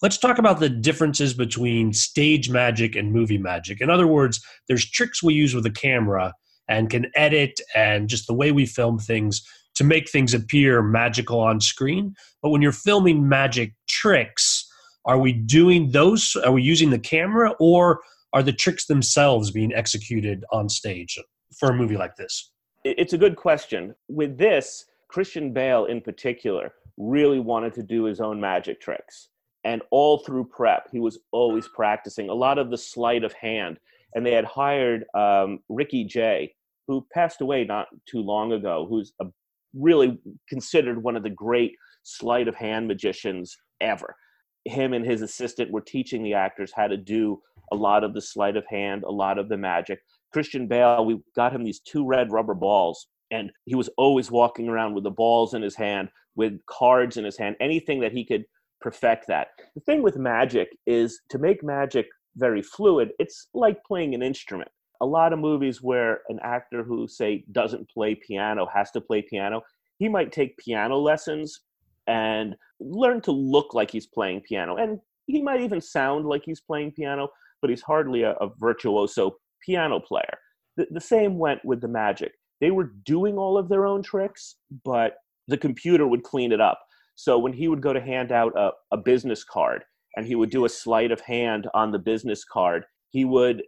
Let's 0.00 0.18
talk 0.18 0.38
about 0.38 0.58
the 0.58 0.68
differences 0.68 1.32
between 1.32 1.92
stage 1.92 2.50
magic 2.50 2.96
and 2.96 3.12
movie 3.12 3.38
magic. 3.38 3.80
In 3.80 3.88
other 3.88 4.06
words, 4.06 4.44
there's 4.66 4.88
tricks 4.90 5.22
we 5.22 5.34
use 5.34 5.54
with 5.54 5.64
a 5.64 5.70
camera 5.70 6.34
and 6.68 6.90
can 6.90 7.06
edit, 7.14 7.60
and 7.74 8.08
just 8.08 8.26
the 8.26 8.34
way 8.34 8.52
we 8.52 8.66
film 8.66 8.98
things 8.98 9.42
to 9.74 9.84
make 9.84 10.10
things 10.10 10.34
appear 10.34 10.82
magical 10.82 11.40
on 11.40 11.60
screen. 11.60 12.14
But 12.42 12.50
when 12.50 12.62
you're 12.62 12.72
filming 12.72 13.28
magic 13.28 13.74
tricks, 13.88 14.68
are 15.04 15.18
we 15.18 15.32
doing 15.32 15.90
those? 15.90 16.36
Are 16.44 16.52
we 16.52 16.62
using 16.62 16.90
the 16.90 16.98
camera, 16.98 17.54
or 17.58 18.00
are 18.32 18.42
the 18.42 18.52
tricks 18.52 18.86
themselves 18.86 19.50
being 19.50 19.74
executed 19.74 20.44
on 20.52 20.68
stage 20.68 21.18
for 21.58 21.70
a 21.70 21.74
movie 21.74 21.96
like 21.96 22.16
this? 22.16 22.52
It's 22.84 23.12
a 23.12 23.18
good 23.18 23.36
question. 23.36 23.94
With 24.08 24.38
this, 24.38 24.86
Christian 25.08 25.52
Bale 25.52 25.84
in 25.86 26.00
particular 26.00 26.72
really 26.96 27.40
wanted 27.40 27.74
to 27.74 27.82
do 27.82 28.04
his 28.04 28.20
own 28.20 28.40
magic 28.40 28.80
tricks. 28.80 29.28
And 29.64 29.82
all 29.90 30.18
through 30.18 30.46
prep, 30.46 30.88
he 30.90 30.98
was 30.98 31.20
always 31.30 31.68
practicing 31.68 32.28
a 32.28 32.34
lot 32.34 32.58
of 32.58 32.70
the 32.70 32.78
sleight 32.78 33.22
of 33.22 33.32
hand. 33.34 33.78
And 34.14 34.26
they 34.26 34.32
had 34.32 34.44
hired 34.44 35.04
um, 35.14 35.60
Ricky 35.68 36.04
Jay, 36.04 36.54
who 36.88 37.06
passed 37.12 37.40
away 37.40 37.64
not 37.64 37.86
too 38.06 38.20
long 38.20 38.52
ago, 38.52 38.86
who's 38.88 39.12
a, 39.20 39.26
really 39.74 40.18
considered 40.48 41.02
one 41.02 41.16
of 41.16 41.22
the 41.22 41.30
great 41.30 41.74
sleight 42.02 42.48
of 42.48 42.54
hand 42.54 42.88
magicians 42.88 43.56
ever. 43.80 44.16
Him 44.64 44.92
and 44.92 45.04
his 45.04 45.22
assistant 45.22 45.70
were 45.70 45.80
teaching 45.80 46.22
the 46.22 46.34
actors 46.34 46.72
how 46.74 46.86
to 46.86 46.96
do 46.96 47.40
a 47.72 47.76
lot 47.76 48.04
of 48.04 48.14
the 48.14 48.20
sleight 48.20 48.56
of 48.56 48.64
hand, 48.66 49.02
a 49.02 49.10
lot 49.10 49.38
of 49.38 49.48
the 49.48 49.56
magic. 49.56 50.00
Christian 50.32 50.66
Bale, 50.66 51.04
we 51.04 51.20
got 51.34 51.52
him 51.52 51.64
these 51.64 51.80
two 51.80 52.06
red 52.06 52.30
rubber 52.30 52.54
balls, 52.54 53.08
and 53.30 53.50
he 53.64 53.74
was 53.74 53.90
always 53.96 54.30
walking 54.30 54.68
around 54.68 54.94
with 54.94 55.04
the 55.04 55.10
balls 55.10 55.54
in 55.54 55.62
his 55.62 55.74
hand, 55.74 56.08
with 56.36 56.64
cards 56.66 57.16
in 57.16 57.24
his 57.24 57.36
hand, 57.36 57.56
anything 57.60 58.00
that 58.00 58.12
he 58.12 58.24
could 58.24 58.44
perfect 58.80 59.26
that. 59.28 59.48
The 59.74 59.80
thing 59.82 60.02
with 60.02 60.16
magic 60.16 60.68
is 60.86 61.20
to 61.30 61.38
make 61.38 61.62
magic 61.62 62.06
very 62.36 62.62
fluid. 62.62 63.10
It's 63.18 63.48
like 63.54 63.82
playing 63.84 64.14
an 64.14 64.22
instrument. 64.22 64.70
A 65.00 65.06
lot 65.06 65.32
of 65.32 65.38
movies 65.38 65.82
where 65.82 66.20
an 66.28 66.38
actor 66.42 66.82
who, 66.84 67.08
say, 67.08 67.44
doesn't 67.52 67.90
play 67.90 68.14
piano 68.14 68.66
has 68.72 68.90
to 68.92 69.00
play 69.00 69.22
piano, 69.22 69.62
he 69.98 70.08
might 70.08 70.32
take 70.32 70.56
piano 70.58 70.96
lessons 70.96 71.60
and 72.06 72.56
learn 72.84 73.20
to 73.22 73.32
look 73.32 73.74
like 73.74 73.90
he's 73.90 74.06
playing 74.06 74.40
piano. 74.40 74.76
And 74.76 75.00
he 75.26 75.42
might 75.42 75.60
even 75.60 75.80
sound 75.80 76.26
like 76.26 76.42
he's 76.44 76.60
playing 76.60 76.92
piano, 76.92 77.28
but 77.60 77.70
he's 77.70 77.82
hardly 77.82 78.22
a, 78.22 78.32
a 78.32 78.50
virtuoso 78.58 79.36
piano 79.64 80.00
player. 80.00 80.38
The, 80.76 80.86
the 80.90 81.00
same 81.00 81.38
went 81.38 81.64
with 81.64 81.80
the 81.80 81.88
magic. 81.88 82.32
They 82.60 82.70
were 82.70 82.92
doing 83.04 83.38
all 83.38 83.58
of 83.58 83.68
their 83.68 83.86
own 83.86 84.02
tricks, 84.02 84.56
but 84.84 85.16
the 85.48 85.58
computer 85.58 86.06
would 86.06 86.22
clean 86.22 86.52
it 86.52 86.60
up. 86.60 86.80
So 87.14 87.38
when 87.38 87.52
he 87.52 87.68
would 87.68 87.82
go 87.82 87.92
to 87.92 88.00
hand 88.00 88.32
out 88.32 88.52
a, 88.56 88.70
a 88.92 88.96
business 88.96 89.44
card 89.44 89.84
and 90.16 90.26
he 90.26 90.34
would 90.34 90.50
do 90.50 90.64
a 90.64 90.68
sleight 90.68 91.12
of 91.12 91.20
hand 91.20 91.68
on 91.74 91.92
the 91.92 91.98
business 91.98 92.44
card, 92.44 92.84
he 93.10 93.24
would 93.24 93.62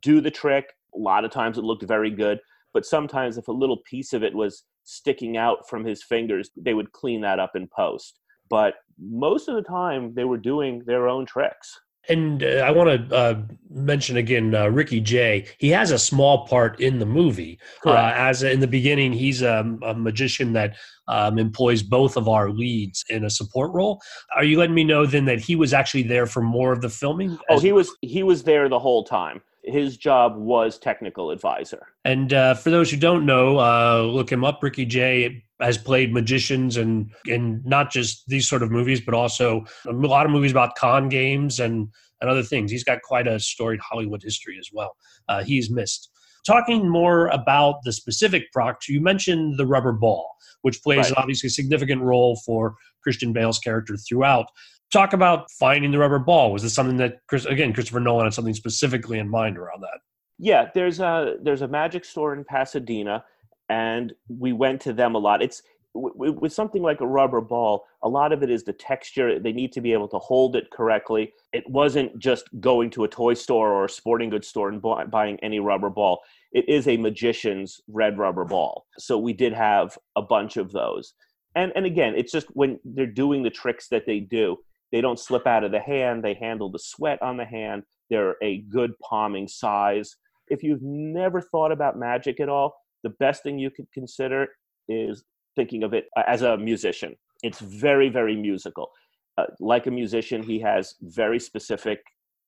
do 0.00 0.20
the 0.20 0.30
trick. 0.30 0.66
A 0.94 0.98
lot 0.98 1.24
of 1.24 1.30
times 1.30 1.58
it 1.58 1.64
looked 1.64 1.82
very 1.84 2.10
good, 2.10 2.38
but 2.72 2.86
sometimes 2.86 3.36
if 3.36 3.48
a 3.48 3.52
little 3.52 3.78
piece 3.88 4.12
of 4.12 4.22
it 4.22 4.34
was 4.34 4.64
sticking 4.84 5.36
out 5.36 5.68
from 5.68 5.84
his 5.84 6.02
fingers, 6.02 6.50
they 6.56 6.74
would 6.74 6.92
clean 6.92 7.20
that 7.22 7.38
up 7.38 7.52
in 7.56 7.68
post. 7.74 8.20
But 8.54 8.74
most 9.00 9.48
of 9.48 9.56
the 9.56 9.62
time, 9.62 10.14
they 10.14 10.22
were 10.22 10.38
doing 10.38 10.84
their 10.86 11.08
own 11.08 11.26
tricks. 11.26 11.76
And 12.08 12.44
uh, 12.44 12.62
I 12.64 12.70
want 12.70 13.08
to 13.10 13.16
uh, 13.16 13.42
mention 13.68 14.16
again 14.16 14.54
uh, 14.54 14.68
Ricky 14.68 15.00
Jay. 15.00 15.46
He 15.58 15.70
has 15.70 15.90
a 15.90 15.98
small 15.98 16.46
part 16.46 16.78
in 16.78 17.00
the 17.00 17.06
movie. 17.06 17.58
Uh, 17.84 18.12
as 18.14 18.44
in 18.44 18.60
the 18.60 18.68
beginning, 18.68 19.12
he's 19.12 19.42
a, 19.42 19.76
a 19.82 19.92
magician 19.94 20.52
that 20.52 20.76
um, 21.08 21.36
employs 21.40 21.82
both 21.82 22.16
of 22.16 22.28
our 22.28 22.48
leads 22.48 23.04
in 23.08 23.24
a 23.24 23.30
support 23.30 23.72
role. 23.72 24.00
Are 24.36 24.44
you 24.44 24.56
letting 24.56 24.76
me 24.76 24.84
know 24.84 25.04
then 25.04 25.24
that 25.24 25.40
he 25.40 25.56
was 25.56 25.74
actually 25.74 26.04
there 26.04 26.26
for 26.26 26.40
more 26.40 26.72
of 26.72 26.80
the 26.80 26.90
filming? 26.90 27.36
Oh, 27.48 27.58
he 27.58 27.72
was. 27.72 27.90
He 28.02 28.22
was 28.22 28.44
there 28.44 28.68
the 28.68 28.78
whole 28.78 29.02
time 29.02 29.42
his 29.64 29.96
job 29.96 30.36
was 30.36 30.78
technical 30.78 31.30
advisor. 31.30 31.86
And 32.04 32.32
uh, 32.32 32.54
for 32.54 32.70
those 32.70 32.90
who 32.90 32.96
don't 32.96 33.24
know, 33.24 33.58
uh, 33.58 34.02
look 34.02 34.30
him 34.30 34.44
up. 34.44 34.62
Ricky 34.62 34.84
Jay 34.84 35.42
has 35.60 35.78
played 35.78 36.12
magicians 36.12 36.76
and 36.76 37.10
and 37.26 37.64
not 37.64 37.90
just 37.90 38.24
these 38.28 38.48
sort 38.48 38.62
of 38.62 38.70
movies, 38.70 39.00
but 39.00 39.14
also 39.14 39.64
a 39.86 39.92
lot 39.92 40.26
of 40.26 40.32
movies 40.32 40.50
about 40.50 40.74
con 40.76 41.08
games 41.08 41.60
and 41.60 41.88
and 42.20 42.30
other 42.30 42.42
things. 42.42 42.70
He's 42.70 42.84
got 42.84 43.02
quite 43.02 43.26
a 43.26 43.40
storied 43.40 43.80
Hollywood 43.80 44.22
history 44.22 44.56
as 44.58 44.68
well. 44.72 44.96
Uh, 45.28 45.42
he's 45.42 45.70
missed. 45.70 46.10
Talking 46.46 46.88
more 46.88 47.28
about 47.28 47.76
the 47.84 47.92
specific 47.92 48.52
props, 48.52 48.88
you 48.88 49.00
mentioned 49.00 49.54
the 49.56 49.66
rubber 49.66 49.92
ball, 49.92 50.28
which 50.60 50.82
plays 50.82 51.10
right. 51.10 51.14
obviously 51.16 51.46
a 51.46 51.50
significant 51.50 52.02
role 52.02 52.36
for 52.44 52.74
Christian 53.02 53.32
Bale's 53.32 53.58
character 53.58 53.96
throughout 53.96 54.46
talk 54.94 55.12
about 55.12 55.50
finding 55.50 55.90
the 55.90 55.98
rubber 55.98 56.18
ball. 56.18 56.52
Was 56.52 56.62
this 56.62 56.74
something 56.74 56.96
that, 56.96 57.18
Chris, 57.28 57.44
again, 57.44 57.72
Christopher 57.72 58.00
Nolan 58.00 58.24
had 58.24 58.34
something 58.34 58.54
specifically 58.54 59.18
in 59.18 59.28
mind 59.28 59.58
around 59.58 59.82
that? 59.82 59.98
Yeah, 60.38 60.70
there's 60.74 61.00
a 61.00 61.36
there's 61.42 61.62
a 61.62 61.68
magic 61.68 62.04
store 62.04 62.32
in 62.34 62.44
Pasadena, 62.44 63.24
and 63.68 64.12
we 64.28 64.52
went 64.52 64.80
to 64.82 64.92
them 64.92 65.14
a 65.14 65.18
lot. 65.18 65.42
It's 65.42 65.62
with 65.94 66.52
something 66.52 66.82
like 66.82 67.00
a 67.00 67.06
rubber 67.06 67.40
ball, 67.40 67.86
a 68.02 68.08
lot 68.08 68.32
of 68.32 68.42
it 68.42 68.50
is 68.50 68.64
the 68.64 68.72
texture. 68.72 69.38
They 69.38 69.52
need 69.52 69.70
to 69.72 69.80
be 69.80 69.92
able 69.92 70.08
to 70.08 70.18
hold 70.18 70.56
it 70.56 70.68
correctly. 70.72 71.32
It 71.52 71.68
wasn't 71.70 72.18
just 72.18 72.48
going 72.60 72.90
to 72.90 73.04
a 73.04 73.08
toy 73.08 73.34
store 73.34 73.72
or 73.72 73.84
a 73.84 73.88
sporting 73.88 74.28
goods 74.28 74.48
store 74.48 74.68
and 74.70 74.82
buying 74.82 75.38
any 75.40 75.60
rubber 75.60 75.90
ball. 75.90 76.20
It 76.50 76.68
is 76.68 76.88
a 76.88 76.96
magician's 76.96 77.80
red 77.86 78.18
rubber 78.18 78.44
ball. 78.44 78.86
So 78.98 79.18
we 79.18 79.32
did 79.32 79.52
have 79.52 79.96
a 80.16 80.22
bunch 80.22 80.56
of 80.56 80.72
those. 80.72 81.14
And 81.54 81.70
and 81.76 81.86
again, 81.86 82.14
it's 82.16 82.32
just 82.32 82.48
when 82.54 82.80
they're 82.84 83.06
doing 83.06 83.44
the 83.44 83.50
tricks 83.50 83.86
that 83.88 84.04
they 84.04 84.18
do, 84.18 84.58
they 84.94 85.00
don't 85.00 85.18
slip 85.18 85.44
out 85.44 85.64
of 85.64 85.72
the 85.72 85.80
hand. 85.80 86.22
They 86.22 86.34
handle 86.34 86.70
the 86.70 86.78
sweat 86.78 87.20
on 87.20 87.36
the 87.36 87.44
hand. 87.44 87.82
They're 88.10 88.36
a 88.40 88.58
good 88.68 88.92
palming 89.00 89.48
size. 89.48 90.14
If 90.46 90.62
you've 90.62 90.82
never 90.82 91.40
thought 91.40 91.72
about 91.72 91.98
magic 91.98 92.38
at 92.38 92.48
all, 92.48 92.76
the 93.02 93.10
best 93.18 93.42
thing 93.42 93.58
you 93.58 93.72
could 93.72 93.90
consider 93.92 94.46
is 94.88 95.24
thinking 95.56 95.82
of 95.82 95.94
it 95.94 96.04
uh, 96.16 96.22
as 96.28 96.42
a 96.42 96.56
musician. 96.56 97.16
It's 97.42 97.58
very, 97.58 98.08
very 98.08 98.36
musical. 98.36 98.92
Uh, 99.36 99.46
like 99.58 99.88
a 99.88 99.90
musician, 99.90 100.44
he 100.44 100.60
has 100.60 100.94
very 101.02 101.40
specific 101.40 101.98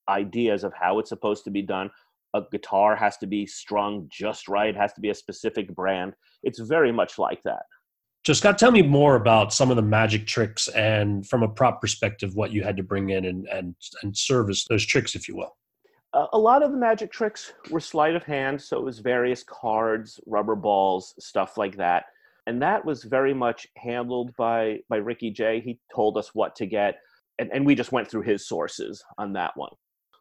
ideas 0.08 0.62
of 0.62 0.72
how 0.72 1.00
it's 1.00 1.08
supposed 1.08 1.42
to 1.46 1.50
be 1.50 1.62
done. 1.62 1.90
A 2.34 2.42
guitar 2.52 2.94
has 2.94 3.16
to 3.16 3.26
be 3.26 3.44
strung 3.44 4.08
just 4.08 4.46
right, 4.46 4.68
it 4.68 4.76
has 4.76 4.92
to 4.92 5.00
be 5.00 5.10
a 5.10 5.14
specific 5.16 5.74
brand. 5.74 6.12
It's 6.44 6.60
very 6.60 6.92
much 6.92 7.18
like 7.18 7.42
that. 7.42 7.64
So, 8.26 8.32
Scott, 8.32 8.58
tell 8.58 8.72
me 8.72 8.82
more 8.82 9.14
about 9.14 9.52
some 9.52 9.70
of 9.70 9.76
the 9.76 9.82
magic 9.82 10.26
tricks 10.26 10.66
and 10.66 11.24
from 11.28 11.44
a 11.44 11.48
prop 11.48 11.80
perspective, 11.80 12.34
what 12.34 12.50
you 12.50 12.64
had 12.64 12.76
to 12.76 12.82
bring 12.82 13.10
in 13.10 13.26
and, 13.26 13.46
and, 13.46 13.76
and 14.02 14.16
service 14.16 14.64
those 14.68 14.84
tricks, 14.84 15.14
if 15.14 15.28
you 15.28 15.36
will. 15.36 15.56
Uh, 16.12 16.26
a 16.32 16.38
lot 16.38 16.64
of 16.64 16.72
the 16.72 16.76
magic 16.76 17.12
tricks 17.12 17.52
were 17.70 17.78
sleight 17.78 18.16
of 18.16 18.24
hand, 18.24 18.60
so 18.60 18.78
it 18.78 18.82
was 18.82 18.98
various 18.98 19.44
cards, 19.44 20.18
rubber 20.26 20.56
balls, 20.56 21.14
stuff 21.20 21.56
like 21.56 21.76
that. 21.76 22.06
And 22.48 22.60
that 22.60 22.84
was 22.84 23.04
very 23.04 23.32
much 23.32 23.64
handled 23.76 24.34
by, 24.36 24.80
by 24.88 24.96
Ricky 24.96 25.30
Jay. 25.30 25.60
He 25.60 25.78
told 25.94 26.18
us 26.18 26.34
what 26.34 26.56
to 26.56 26.66
get, 26.66 26.96
and, 27.38 27.48
and 27.52 27.64
we 27.64 27.76
just 27.76 27.92
went 27.92 28.10
through 28.10 28.22
his 28.22 28.48
sources 28.48 29.04
on 29.18 29.34
that 29.34 29.52
one. 29.56 29.70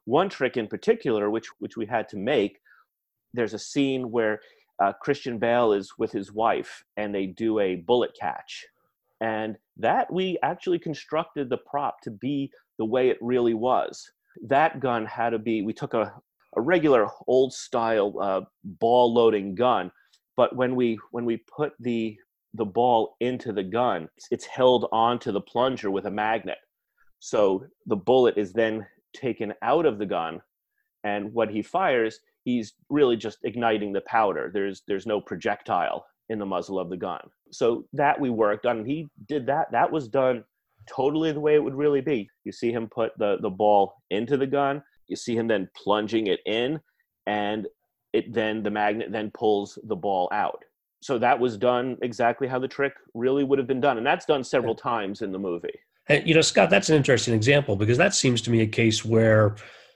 One 0.03 0.29
trick 0.29 0.57
in 0.57 0.67
particular, 0.67 1.31
which, 1.31 1.47
which 1.57 1.75
we 1.75 1.87
had 1.87 2.07
to 2.09 2.17
make, 2.17 2.59
there's 3.33 3.55
a 3.55 3.59
scene 3.59 4.11
where 4.11 4.41
uh, 4.81 4.93
Christian 5.01 5.37
Bale 5.39 5.73
is 5.73 5.93
with 5.97 6.11
his 6.11 6.33
wife 6.33 6.83
and 6.97 7.13
they 7.13 7.27
do 7.27 7.59
a 7.59 7.75
bullet 7.75 8.15
catch. 8.19 8.65
And 9.21 9.57
that 9.77 10.11
we 10.11 10.37
actually 10.43 10.79
constructed 10.79 11.49
the 11.49 11.57
prop 11.57 12.01
to 12.01 12.11
be 12.11 12.51
the 12.77 12.85
way 12.85 13.09
it 13.09 13.17
really 13.21 13.53
was. 13.53 14.11
That 14.43 14.79
gun 14.79 15.05
had 15.05 15.29
to 15.29 15.39
be, 15.39 15.61
we 15.61 15.73
took 15.73 15.93
a, 15.93 16.13
a 16.55 16.61
regular 16.61 17.07
old 17.27 17.53
style 17.53 18.13
uh, 18.19 18.41
ball 18.63 19.13
loading 19.13 19.55
gun, 19.55 19.91
but 20.37 20.55
when 20.55 20.75
we 20.75 20.99
when 21.11 21.25
we 21.25 21.37
put 21.37 21.73
the 21.79 22.17
the 22.53 22.65
ball 22.65 23.15
into 23.19 23.51
the 23.51 23.63
gun, 23.63 24.07
it's, 24.15 24.27
it's 24.31 24.45
held 24.45 24.87
onto 24.91 25.31
the 25.31 25.41
plunger 25.41 25.91
with 25.91 26.05
a 26.05 26.11
magnet. 26.11 26.57
So 27.19 27.65
the 27.85 27.95
bullet 27.95 28.37
is 28.37 28.53
then 28.53 28.85
taken 29.13 29.53
out 29.61 29.85
of 29.85 29.97
the 29.97 30.05
gun, 30.05 30.41
and 31.03 31.33
what 31.33 31.49
he 31.49 31.61
fires 31.61 32.19
he's 32.45 32.73
really 32.89 33.17
just 33.17 33.39
igniting 33.43 33.91
the 33.91 34.01
powder. 34.01 34.49
There's 34.53 34.83
there's 34.87 35.05
no 35.05 35.19
projectile 35.19 36.05
in 36.29 36.39
the 36.39 36.45
muzzle 36.45 36.79
of 36.79 36.89
the 36.89 36.97
gun. 36.97 37.19
So 37.51 37.85
that 37.93 38.19
we 38.19 38.29
worked 38.29 38.65
on. 38.65 38.85
He 38.85 39.09
did 39.27 39.45
that. 39.47 39.71
That 39.71 39.91
was 39.91 40.07
done 40.07 40.45
totally 40.87 41.31
the 41.31 41.39
way 41.39 41.55
it 41.55 41.63
would 41.63 41.75
really 41.75 42.01
be. 42.01 42.29
You 42.45 42.51
see 42.51 42.71
him 42.71 42.87
put 42.87 43.11
the 43.17 43.37
the 43.41 43.49
ball 43.49 43.95
into 44.11 44.37
the 44.37 44.47
gun. 44.47 44.81
You 45.07 45.15
see 45.15 45.35
him 45.35 45.47
then 45.47 45.69
plunging 45.75 46.27
it 46.27 46.39
in, 46.45 46.79
and 47.25 47.67
it 48.13 48.33
then 48.33 48.63
the 48.63 48.71
magnet 48.71 49.11
then 49.11 49.31
pulls 49.31 49.77
the 49.83 49.95
ball 49.95 50.29
out. 50.31 50.63
So 51.01 51.19
that 51.19 51.39
was 51.39 51.57
done 51.57 51.97
exactly 52.01 52.47
how 52.47 52.57
the 52.57 52.67
trick 52.67 52.93
really 53.13 53.43
would 53.43 53.59
have 53.59 53.67
been 53.67 53.81
done, 53.81 53.97
and 53.97 54.07
that's 54.07 54.25
done 54.25 54.43
several 54.43 54.73
times 54.73 55.21
in 55.21 55.31
the 55.31 55.39
movie. 55.39 55.79
And 56.07 56.27
you 56.27 56.35
know, 56.35 56.41
Scott, 56.41 56.69
that's 56.69 56.89
an 56.89 56.95
interesting 56.95 57.33
example 57.33 57.75
because 57.75 57.97
that 57.97 58.13
seems 58.13 58.41
to 58.43 58.51
me 58.51 58.61
a 58.61 58.67
case 58.67 59.03
where 59.03 59.55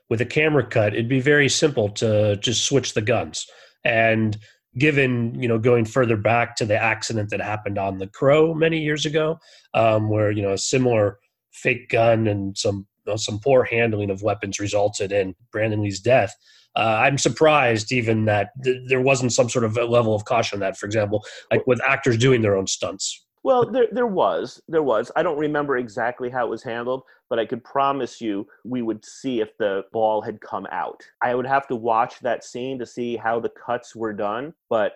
with 0.09 0.21
a 0.21 0.25
camera 0.25 0.65
cut, 0.65 0.93
it'd 0.93 1.09
be 1.09 1.21
very 1.21 1.49
simple 1.49 1.89
to 1.89 2.35
just 2.37 2.65
switch 2.65 2.93
the 2.93 3.01
guns. 3.01 3.45
And 3.83 4.37
given 4.77 5.39
you 5.41 5.47
know 5.47 5.57
going 5.57 5.85
further 5.85 6.17
back 6.17 6.55
to 6.55 6.65
the 6.65 6.77
accident 6.77 7.29
that 7.29 7.41
happened 7.41 7.77
on 7.77 7.97
the 7.97 8.07
Crow 8.07 8.53
many 8.53 8.79
years 8.79 9.05
ago, 9.05 9.39
um, 9.73 10.09
where 10.09 10.31
you 10.31 10.41
know 10.41 10.53
a 10.53 10.57
similar 10.57 11.19
fake 11.51 11.89
gun 11.89 12.27
and 12.27 12.57
some 12.57 12.87
you 13.05 13.13
know, 13.13 13.17
some 13.17 13.39
poor 13.39 13.63
handling 13.63 14.09
of 14.09 14.21
weapons 14.21 14.59
resulted 14.59 15.11
in 15.11 15.35
Brandon 15.51 15.81
Lee's 15.81 15.99
death. 15.99 16.35
Uh, 16.75 16.99
I'm 17.01 17.17
surprised 17.17 17.91
even 17.91 18.25
that 18.25 18.51
th- 18.63 18.77
there 18.87 19.01
wasn't 19.01 19.33
some 19.33 19.49
sort 19.49 19.65
of 19.65 19.75
level 19.75 20.15
of 20.15 20.25
caution 20.25 20.59
that. 20.59 20.77
For 20.77 20.85
example, 20.85 21.25
like 21.51 21.65
with 21.65 21.81
actors 21.83 22.17
doing 22.17 22.41
their 22.41 22.55
own 22.55 22.67
stunts. 22.67 23.25
Well, 23.43 23.69
there 23.71 23.87
there 23.91 24.07
was 24.07 24.61
there 24.67 24.83
was. 24.83 25.11
I 25.15 25.23
don't 25.23 25.37
remember 25.37 25.77
exactly 25.77 26.29
how 26.29 26.45
it 26.45 26.49
was 26.49 26.63
handled, 26.63 27.03
but 27.29 27.39
I 27.39 27.45
could 27.45 27.63
promise 27.63 28.19
you 28.19 28.47
we 28.65 28.81
would 28.81 29.03
see 29.05 29.39
if 29.39 29.57
the 29.57 29.83
ball 29.93 30.21
had 30.21 30.41
come 30.41 30.67
out. 30.71 31.01
I 31.21 31.35
would 31.35 31.45
have 31.45 31.67
to 31.67 31.75
watch 31.75 32.19
that 32.19 32.43
scene 32.43 32.77
to 32.79 32.85
see 32.85 33.15
how 33.15 33.39
the 33.39 33.49
cuts 33.65 33.95
were 33.95 34.13
done, 34.13 34.53
but 34.69 34.93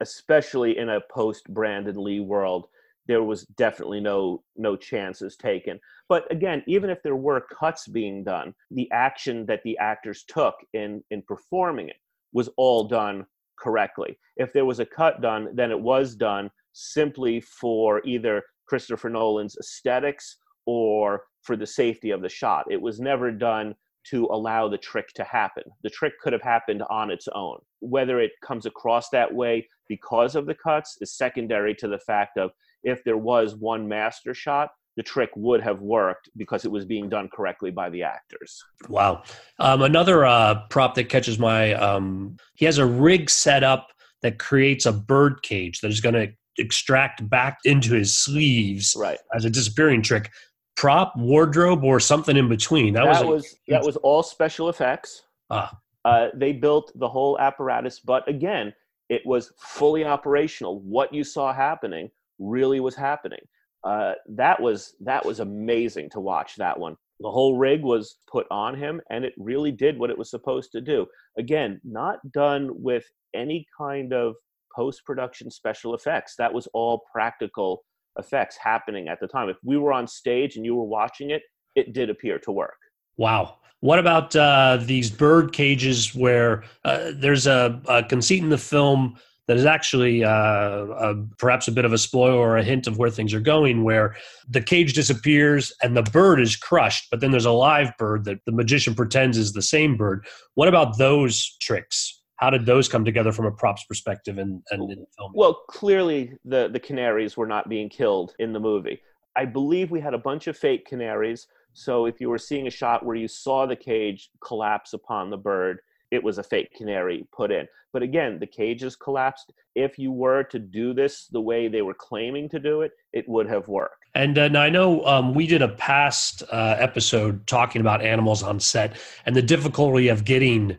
especially 0.00 0.78
in 0.78 0.88
a 0.88 1.00
post 1.10 1.52
Brandon 1.52 2.02
Lee 2.02 2.20
world, 2.20 2.68
there 3.06 3.22
was 3.24 3.44
definitely 3.56 4.00
no 4.00 4.44
no 4.56 4.76
chances 4.76 5.36
taken. 5.36 5.80
But 6.08 6.30
again, 6.30 6.62
even 6.68 6.90
if 6.90 7.02
there 7.02 7.16
were 7.16 7.40
cuts 7.40 7.88
being 7.88 8.22
done, 8.22 8.54
the 8.70 8.90
action 8.92 9.46
that 9.46 9.62
the 9.64 9.76
actors 9.78 10.24
took 10.28 10.54
in 10.74 11.02
in 11.10 11.22
performing 11.22 11.88
it 11.88 11.96
was 12.32 12.48
all 12.56 12.84
done 12.84 13.26
correctly. 13.58 14.16
If 14.36 14.52
there 14.52 14.64
was 14.64 14.78
a 14.78 14.86
cut 14.86 15.20
done, 15.20 15.48
then 15.54 15.72
it 15.72 15.80
was 15.80 16.14
done 16.14 16.50
simply 16.72 17.40
for 17.40 18.00
either 18.04 18.42
Christopher 18.66 19.10
Nolan's 19.10 19.56
aesthetics 19.58 20.36
or 20.66 21.24
for 21.42 21.56
the 21.56 21.66
safety 21.66 22.10
of 22.10 22.22
the 22.22 22.28
shot. 22.28 22.66
It 22.70 22.80
was 22.80 23.00
never 23.00 23.30
done 23.30 23.74
to 24.10 24.26
allow 24.26 24.68
the 24.68 24.78
trick 24.78 25.08
to 25.14 25.24
happen. 25.24 25.64
The 25.82 25.90
trick 25.90 26.14
could 26.22 26.32
have 26.32 26.42
happened 26.42 26.82
on 26.88 27.10
its 27.10 27.28
own. 27.34 27.58
Whether 27.80 28.20
it 28.20 28.32
comes 28.42 28.66
across 28.66 29.10
that 29.10 29.32
way 29.32 29.68
because 29.88 30.36
of 30.36 30.46
the 30.46 30.54
cuts 30.54 30.96
is 31.00 31.16
secondary 31.16 31.74
to 31.76 31.88
the 31.88 31.98
fact 31.98 32.38
of 32.38 32.50
if 32.82 33.04
there 33.04 33.18
was 33.18 33.56
one 33.56 33.86
master 33.88 34.32
shot, 34.32 34.70
the 34.96 35.02
trick 35.02 35.30
would 35.36 35.60
have 35.62 35.80
worked 35.80 36.28
because 36.36 36.64
it 36.64 36.70
was 36.70 36.84
being 36.84 37.08
done 37.08 37.28
correctly 37.32 37.70
by 37.70 37.90
the 37.90 38.02
actors. 38.02 38.62
Wow. 38.88 39.22
Um, 39.58 39.82
another 39.82 40.24
uh, 40.24 40.62
prop 40.68 40.94
that 40.94 41.08
catches 41.08 41.38
my 41.38 41.74
um, 41.74 42.36
he 42.54 42.64
has 42.64 42.78
a 42.78 42.86
rig 42.86 43.30
set 43.30 43.62
up 43.62 43.88
that 44.22 44.38
creates 44.38 44.86
a 44.86 44.92
bird 44.92 45.42
cage 45.42 45.80
that 45.80 45.90
is 45.90 46.00
going 46.00 46.14
to 46.14 46.32
extract 46.60 47.28
back 47.28 47.58
into 47.64 47.94
his 47.94 48.14
sleeves 48.14 48.94
right. 48.98 49.18
as 49.34 49.44
a 49.44 49.50
disappearing 49.50 50.02
trick. 50.02 50.30
Prop, 50.76 51.12
wardrobe, 51.16 51.84
or 51.84 52.00
something 52.00 52.36
in 52.36 52.48
between. 52.48 52.94
That, 52.94 53.04
that 53.04 53.26
was, 53.26 53.42
was 53.42 53.56
that 53.68 53.84
was 53.84 53.96
all 53.96 54.22
special 54.22 54.68
effects. 54.68 55.22
Ah. 55.50 55.76
Uh, 56.04 56.28
they 56.34 56.52
built 56.52 56.92
the 56.94 57.08
whole 57.08 57.38
apparatus, 57.38 58.00
but 58.00 58.26
again, 58.28 58.72
it 59.10 59.20
was 59.26 59.52
fully 59.58 60.04
operational. 60.04 60.80
What 60.80 61.12
you 61.12 61.24
saw 61.24 61.52
happening 61.52 62.10
really 62.38 62.80
was 62.80 62.94
happening. 62.94 63.40
Uh, 63.84 64.12
that 64.28 64.60
was 64.60 64.94
that 65.00 65.24
was 65.24 65.40
amazing 65.40 66.08
to 66.10 66.20
watch 66.20 66.56
that 66.56 66.78
one. 66.78 66.96
The 67.20 67.30
whole 67.30 67.58
rig 67.58 67.82
was 67.82 68.16
put 68.30 68.46
on 68.50 68.74
him, 68.74 69.00
and 69.10 69.24
it 69.24 69.34
really 69.36 69.72
did 69.72 69.98
what 69.98 70.10
it 70.10 70.16
was 70.16 70.30
supposed 70.30 70.72
to 70.72 70.80
do. 70.80 71.06
Again, 71.38 71.80
not 71.84 72.18
done 72.32 72.70
with 72.72 73.04
any 73.34 73.66
kind 73.76 74.12
of 74.12 74.36
post 74.80 75.04
production 75.04 75.50
special 75.50 75.94
effects. 75.94 76.34
That 76.38 76.54
was 76.54 76.66
all 76.72 77.02
practical 77.12 77.84
effects 78.18 78.56
happening 78.56 79.08
at 79.08 79.20
the 79.20 79.26
time. 79.26 79.50
If 79.50 79.58
we 79.62 79.76
were 79.76 79.92
on 79.92 80.06
stage 80.06 80.56
and 80.56 80.64
you 80.64 80.74
were 80.74 80.84
watching 80.84 81.30
it, 81.30 81.42
it 81.76 81.92
did 81.92 82.08
appear 82.08 82.38
to 82.40 82.50
work. 82.50 82.78
Wow. 83.18 83.58
What 83.80 83.98
about 83.98 84.34
uh, 84.34 84.78
these 84.80 85.10
bird 85.10 85.52
cages 85.52 86.14
where 86.14 86.64
uh, 86.84 87.12
there's 87.14 87.46
a, 87.46 87.80
a, 87.88 88.02
conceit 88.02 88.42
in 88.42 88.48
the 88.48 88.58
film 88.58 89.18
that 89.48 89.56
is 89.56 89.66
actually 89.66 90.24
uh, 90.24 90.30
a, 90.30 91.14
perhaps 91.38 91.68
a 91.68 91.72
bit 91.72 91.84
of 91.84 91.92
a 91.92 91.98
spoiler 91.98 92.36
or 92.36 92.56
a 92.56 92.62
hint 92.62 92.86
of 92.86 92.98
where 92.98 93.10
things 93.10 93.34
are 93.34 93.40
going, 93.40 93.84
where 93.84 94.16
the 94.48 94.62
cage 94.62 94.94
disappears 94.94 95.72
and 95.82 95.96
the 95.96 96.02
bird 96.02 96.40
is 96.40 96.56
crushed, 96.56 97.08
but 97.10 97.20
then 97.20 97.30
there's 97.30 97.46
a 97.46 97.52
live 97.52 97.92
bird 97.98 98.24
that 98.24 98.38
the 98.46 98.52
magician 98.52 98.94
pretends 98.94 99.36
is 99.36 99.52
the 99.52 99.62
same 99.62 99.96
bird. 99.96 100.26
What 100.54 100.68
about 100.68 100.98
those 100.98 101.56
tricks? 101.60 102.19
How 102.40 102.48
did 102.48 102.64
those 102.64 102.88
come 102.88 103.04
together 103.04 103.32
from 103.32 103.44
a 103.44 103.50
props 103.50 103.84
perspective 103.84 104.38
and, 104.38 104.62
and 104.70 104.90
in 104.90 105.06
film? 105.16 105.32
Well, 105.34 105.62
clearly 105.68 106.38
the, 106.46 106.70
the 106.72 106.80
canaries 106.80 107.36
were 107.36 107.46
not 107.46 107.68
being 107.68 107.90
killed 107.90 108.34
in 108.38 108.54
the 108.54 108.60
movie. 108.60 109.02
I 109.36 109.44
believe 109.44 109.90
we 109.90 110.00
had 110.00 110.14
a 110.14 110.18
bunch 110.18 110.46
of 110.46 110.56
fake 110.56 110.86
canaries. 110.86 111.48
So 111.74 112.06
if 112.06 112.18
you 112.18 112.30
were 112.30 112.38
seeing 112.38 112.66
a 112.66 112.70
shot 112.70 113.04
where 113.04 113.14
you 113.14 113.28
saw 113.28 113.66
the 113.66 113.76
cage 113.76 114.30
collapse 114.42 114.94
upon 114.94 115.28
the 115.28 115.36
bird, 115.36 115.80
it 116.10 116.24
was 116.24 116.38
a 116.38 116.42
fake 116.42 116.72
canary 116.74 117.28
put 117.30 117.52
in. 117.52 117.68
But 117.92 118.02
again, 118.02 118.38
the 118.38 118.46
cage 118.46 118.82
is 118.84 118.96
collapsed. 118.96 119.52
If 119.74 119.98
you 119.98 120.10
were 120.10 120.42
to 120.44 120.58
do 120.58 120.94
this 120.94 121.26
the 121.26 121.40
way 121.42 121.68
they 121.68 121.82
were 121.82 121.94
claiming 121.94 122.48
to 122.48 122.58
do 122.58 122.80
it, 122.80 122.92
it 123.12 123.28
would 123.28 123.48
have 123.48 123.68
worked. 123.68 124.06
And 124.14 124.38
uh, 124.38 124.48
now 124.48 124.62
I 124.62 124.70
know 124.70 125.04
um, 125.04 125.34
we 125.34 125.46
did 125.46 125.60
a 125.60 125.68
past 125.68 126.42
uh, 126.50 126.76
episode 126.78 127.46
talking 127.46 127.82
about 127.82 128.02
animals 128.02 128.42
on 128.42 128.58
set 128.60 128.96
and 129.26 129.36
the 129.36 129.42
difficulty 129.42 130.08
of 130.08 130.24
getting 130.24 130.78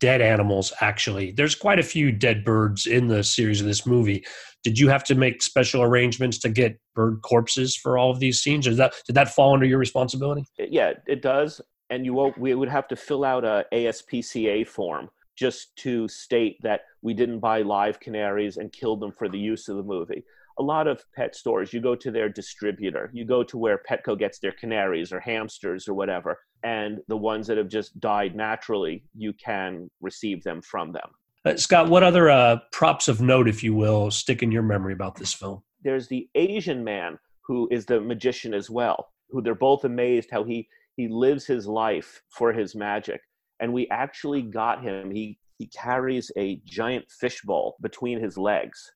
dead 0.00 0.20
animals 0.20 0.72
actually. 0.80 1.32
There's 1.32 1.54
quite 1.54 1.78
a 1.78 1.82
few 1.82 2.12
dead 2.12 2.44
birds 2.44 2.86
in 2.86 3.08
the 3.08 3.22
series 3.22 3.60
of 3.60 3.66
this 3.66 3.86
movie. 3.86 4.24
Did 4.62 4.78
you 4.78 4.88
have 4.88 5.04
to 5.04 5.14
make 5.14 5.42
special 5.42 5.82
arrangements 5.82 6.38
to 6.40 6.48
get 6.48 6.78
bird 6.94 7.20
corpses 7.22 7.76
for 7.76 7.98
all 7.98 8.10
of 8.10 8.20
these 8.20 8.40
scenes 8.42 8.66
or 8.66 8.70
did 8.70 8.78
that 8.78 8.94
did 9.06 9.14
that 9.14 9.34
fall 9.34 9.54
under 9.54 9.66
your 9.66 9.78
responsibility? 9.78 10.44
Yeah 10.58 10.92
it 11.06 11.22
does. 11.22 11.60
And 11.88 12.04
you 12.04 12.14
won't, 12.14 12.36
we 12.36 12.52
would 12.54 12.68
have 12.68 12.88
to 12.88 12.96
fill 12.96 13.24
out 13.24 13.44
a 13.44 13.64
ASPCA 13.72 14.66
form 14.66 15.08
just 15.36 15.76
to 15.76 16.08
state 16.08 16.56
that 16.62 16.80
we 17.02 17.14
didn't 17.14 17.38
buy 17.38 17.62
live 17.62 18.00
canaries 18.00 18.56
and 18.56 18.72
killed 18.72 19.00
them 19.00 19.12
for 19.12 19.28
the 19.28 19.38
use 19.38 19.68
of 19.68 19.76
the 19.76 19.82
movie. 19.82 20.24
A 20.58 20.62
lot 20.62 20.86
of 20.86 21.02
pet 21.14 21.36
stores, 21.36 21.72
you 21.72 21.80
go 21.80 21.94
to 21.94 22.10
their 22.10 22.28
distributor, 22.28 23.10
you 23.12 23.24
go 23.24 23.42
to 23.44 23.58
where 23.58 23.80
Petco 23.88 24.18
gets 24.18 24.38
their 24.38 24.52
canaries 24.52 25.12
or 25.12 25.20
hamsters 25.20 25.86
or 25.86 25.94
whatever, 25.94 26.38
and 26.64 26.98
the 27.08 27.16
ones 27.16 27.46
that 27.46 27.58
have 27.58 27.68
just 27.68 27.98
died 28.00 28.34
naturally, 28.34 29.04
you 29.14 29.32
can 29.34 29.90
receive 30.00 30.42
them 30.44 30.62
from 30.62 30.92
them. 30.92 31.10
Uh, 31.44 31.56
Scott, 31.56 31.88
what 31.88 32.02
other 32.02 32.30
uh, 32.30 32.58
props 32.72 33.06
of 33.06 33.20
note, 33.20 33.48
if 33.48 33.62
you 33.62 33.74
will, 33.74 34.10
stick 34.10 34.42
in 34.42 34.50
your 34.50 34.62
memory 34.62 34.92
about 34.92 35.16
this 35.16 35.32
film? 35.32 35.62
There's 35.82 36.08
the 36.08 36.28
Asian 36.34 36.82
man 36.82 37.18
who 37.42 37.68
is 37.70 37.86
the 37.86 38.00
magician 38.00 38.54
as 38.54 38.70
well, 38.70 39.08
who 39.30 39.42
they're 39.42 39.54
both 39.54 39.84
amazed 39.84 40.30
how 40.30 40.44
he 40.44 40.68
he 40.96 41.08
lives 41.08 41.44
his 41.44 41.66
life 41.66 42.22
for 42.30 42.52
his 42.52 42.74
magic 42.74 43.20
and 43.60 43.72
we 43.72 43.88
actually 43.88 44.42
got 44.42 44.82
him 44.82 45.10
he 45.10 45.38
he 45.58 45.66
carries 45.68 46.30
a 46.36 46.60
giant 46.66 47.04
fishbowl 47.10 47.76
between 47.80 48.20
his 48.20 48.36
legs 48.36 48.92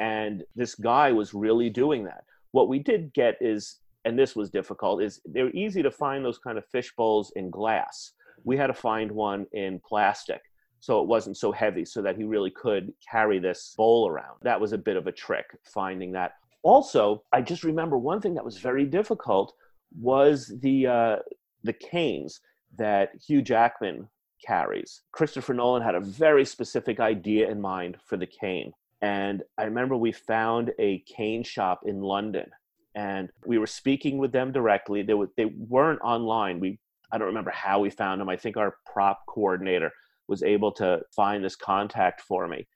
and 0.00 0.42
this 0.54 0.74
guy 0.74 1.12
was 1.12 1.34
really 1.34 1.70
doing 1.70 2.04
that 2.04 2.24
what 2.52 2.68
we 2.68 2.78
did 2.78 3.12
get 3.12 3.36
is 3.40 3.78
and 4.04 4.18
this 4.18 4.36
was 4.36 4.50
difficult 4.50 5.02
is 5.02 5.20
they're 5.24 5.50
easy 5.50 5.82
to 5.82 5.90
find 5.90 6.24
those 6.24 6.38
kind 6.38 6.58
of 6.58 6.66
fish 6.66 6.92
bowls 6.96 7.32
in 7.36 7.50
glass 7.50 8.12
we 8.44 8.56
had 8.56 8.68
to 8.68 8.74
find 8.74 9.10
one 9.10 9.46
in 9.52 9.80
plastic 9.86 10.42
so 10.80 11.00
it 11.00 11.08
wasn't 11.08 11.36
so 11.36 11.50
heavy 11.50 11.84
so 11.84 12.02
that 12.02 12.16
he 12.16 12.24
really 12.24 12.50
could 12.50 12.92
carry 13.10 13.38
this 13.38 13.74
bowl 13.76 14.08
around 14.08 14.36
that 14.42 14.60
was 14.60 14.72
a 14.72 14.78
bit 14.78 14.96
of 14.96 15.06
a 15.06 15.12
trick 15.12 15.46
finding 15.62 16.12
that 16.12 16.32
also 16.62 17.22
i 17.32 17.40
just 17.40 17.64
remember 17.64 17.96
one 17.96 18.20
thing 18.20 18.34
that 18.34 18.44
was 18.44 18.58
very 18.58 18.84
difficult 18.84 19.54
was 20.00 20.52
the 20.60 20.86
uh, 20.86 21.16
the 21.62 21.72
canes 21.72 22.40
that 22.76 23.10
Hugh 23.26 23.42
Jackman 23.42 24.08
carries. 24.44 25.02
Christopher 25.12 25.54
Nolan 25.54 25.82
had 25.82 25.94
a 25.94 26.00
very 26.00 26.44
specific 26.44 27.00
idea 27.00 27.50
in 27.50 27.60
mind 27.60 27.96
for 28.04 28.16
the 28.16 28.26
cane. 28.26 28.72
And 29.02 29.42
I 29.58 29.64
remember 29.64 29.96
we 29.96 30.12
found 30.12 30.72
a 30.78 31.00
cane 31.00 31.42
shop 31.42 31.80
in 31.86 32.00
London 32.00 32.46
and 32.94 33.28
we 33.46 33.58
were 33.58 33.66
speaking 33.66 34.18
with 34.18 34.32
them 34.32 34.52
directly. 34.52 35.02
They, 35.02 35.14
were, 35.14 35.30
they 35.36 35.46
weren't 35.46 36.00
online. 36.02 36.60
We, 36.60 36.78
I 37.12 37.18
don't 37.18 37.28
remember 37.28 37.50
how 37.50 37.80
we 37.80 37.90
found 37.90 38.20
them. 38.20 38.28
I 38.28 38.36
think 38.36 38.56
our 38.56 38.76
prop 38.90 39.20
coordinator 39.28 39.90
was 40.28 40.42
able 40.42 40.72
to 40.72 41.00
find 41.14 41.44
this 41.44 41.56
contact 41.56 42.22
for 42.22 42.48
me. 42.48 42.66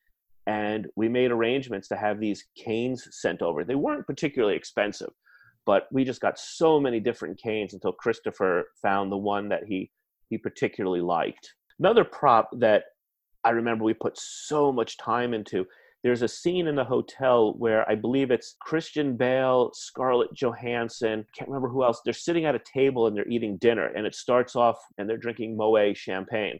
And 0.46 0.86
we 0.96 1.08
made 1.08 1.30
arrangements 1.30 1.88
to 1.88 1.96
have 1.96 2.20
these 2.20 2.44
canes 2.56 3.06
sent 3.10 3.42
over. 3.42 3.64
They 3.64 3.74
weren't 3.74 4.06
particularly 4.06 4.56
expensive 4.56 5.10
but 5.68 5.86
we 5.92 6.02
just 6.02 6.22
got 6.22 6.38
so 6.38 6.80
many 6.80 6.98
different 6.98 7.38
canes 7.38 7.74
until 7.74 7.92
Christopher 7.92 8.70
found 8.80 9.12
the 9.12 9.18
one 9.18 9.50
that 9.50 9.64
he 9.64 9.90
he 10.30 10.38
particularly 10.38 11.02
liked. 11.02 11.52
Another 11.78 12.04
prop 12.04 12.48
that 12.54 12.84
I 13.44 13.50
remember 13.50 13.84
we 13.84 13.92
put 13.92 14.16
so 14.16 14.72
much 14.72 14.96
time 14.96 15.34
into. 15.34 15.66
There's 16.04 16.22
a 16.22 16.28
scene 16.28 16.68
in 16.68 16.76
the 16.76 16.84
hotel 16.84 17.54
where 17.58 17.88
I 17.90 17.96
believe 17.96 18.30
it's 18.30 18.54
Christian 18.60 19.16
Bale, 19.16 19.70
Scarlett 19.74 20.32
Johansson, 20.32 21.26
can't 21.36 21.50
remember 21.50 21.68
who 21.68 21.82
else. 21.82 22.00
They're 22.04 22.14
sitting 22.14 22.44
at 22.44 22.54
a 22.54 22.60
table 22.60 23.06
and 23.06 23.16
they're 23.16 23.28
eating 23.28 23.56
dinner, 23.56 23.86
and 23.86 24.06
it 24.06 24.14
starts 24.14 24.54
off 24.54 24.78
and 24.96 25.08
they're 25.08 25.16
drinking 25.16 25.56
Moet 25.56 25.96
champagne. 25.96 26.58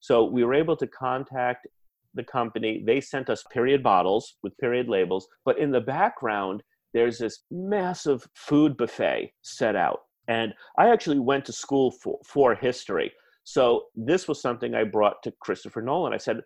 So 0.00 0.24
we 0.24 0.44
were 0.44 0.54
able 0.54 0.76
to 0.76 0.86
contact 0.88 1.68
the 2.14 2.24
company. 2.24 2.82
They 2.84 3.00
sent 3.00 3.30
us 3.30 3.44
period 3.52 3.82
bottles 3.82 4.36
with 4.42 4.58
period 4.58 4.88
labels, 4.88 5.28
but 5.44 5.58
in 5.58 5.70
the 5.70 5.80
background, 5.80 6.62
there's 6.92 7.18
this 7.18 7.44
massive 7.50 8.26
food 8.34 8.76
buffet 8.76 9.32
set 9.42 9.76
out. 9.76 10.00
And 10.26 10.52
I 10.78 10.90
actually 10.90 11.20
went 11.20 11.44
to 11.44 11.52
school 11.52 11.92
for, 11.92 12.18
for 12.24 12.54
history. 12.54 13.12
So 13.44 13.84
this 13.94 14.26
was 14.26 14.40
something 14.40 14.74
I 14.74 14.84
brought 14.84 15.22
to 15.22 15.32
Christopher 15.40 15.82
Nolan. 15.82 16.12
I 16.12 16.18
said, 16.18 16.40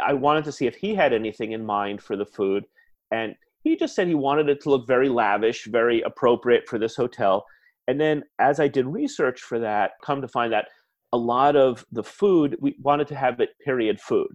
I 0.00 0.14
wanted 0.14 0.44
to 0.44 0.52
see 0.52 0.66
if 0.66 0.76
he 0.76 0.94
had 0.94 1.12
anything 1.12 1.52
in 1.52 1.64
mind 1.64 2.02
for 2.02 2.16
the 2.16 2.26
food. 2.26 2.64
And 3.10 3.34
he 3.62 3.76
just 3.76 3.94
said 3.94 4.08
he 4.08 4.14
wanted 4.14 4.48
it 4.48 4.60
to 4.62 4.70
look 4.70 4.86
very 4.86 5.08
lavish, 5.08 5.66
very 5.66 6.00
appropriate 6.02 6.68
for 6.68 6.78
this 6.78 6.96
hotel. 6.96 7.44
And 7.88 8.00
then 8.00 8.22
as 8.38 8.60
I 8.60 8.68
did 8.68 8.86
research 8.86 9.40
for 9.40 9.58
that, 9.58 9.92
come 10.02 10.22
to 10.22 10.28
find 10.28 10.52
that 10.52 10.68
a 11.12 11.18
lot 11.18 11.56
of 11.56 11.84
the 11.90 12.04
food, 12.04 12.56
we 12.60 12.76
wanted 12.80 13.08
to 13.08 13.16
have 13.16 13.40
it 13.40 13.50
period 13.64 14.00
food. 14.00 14.28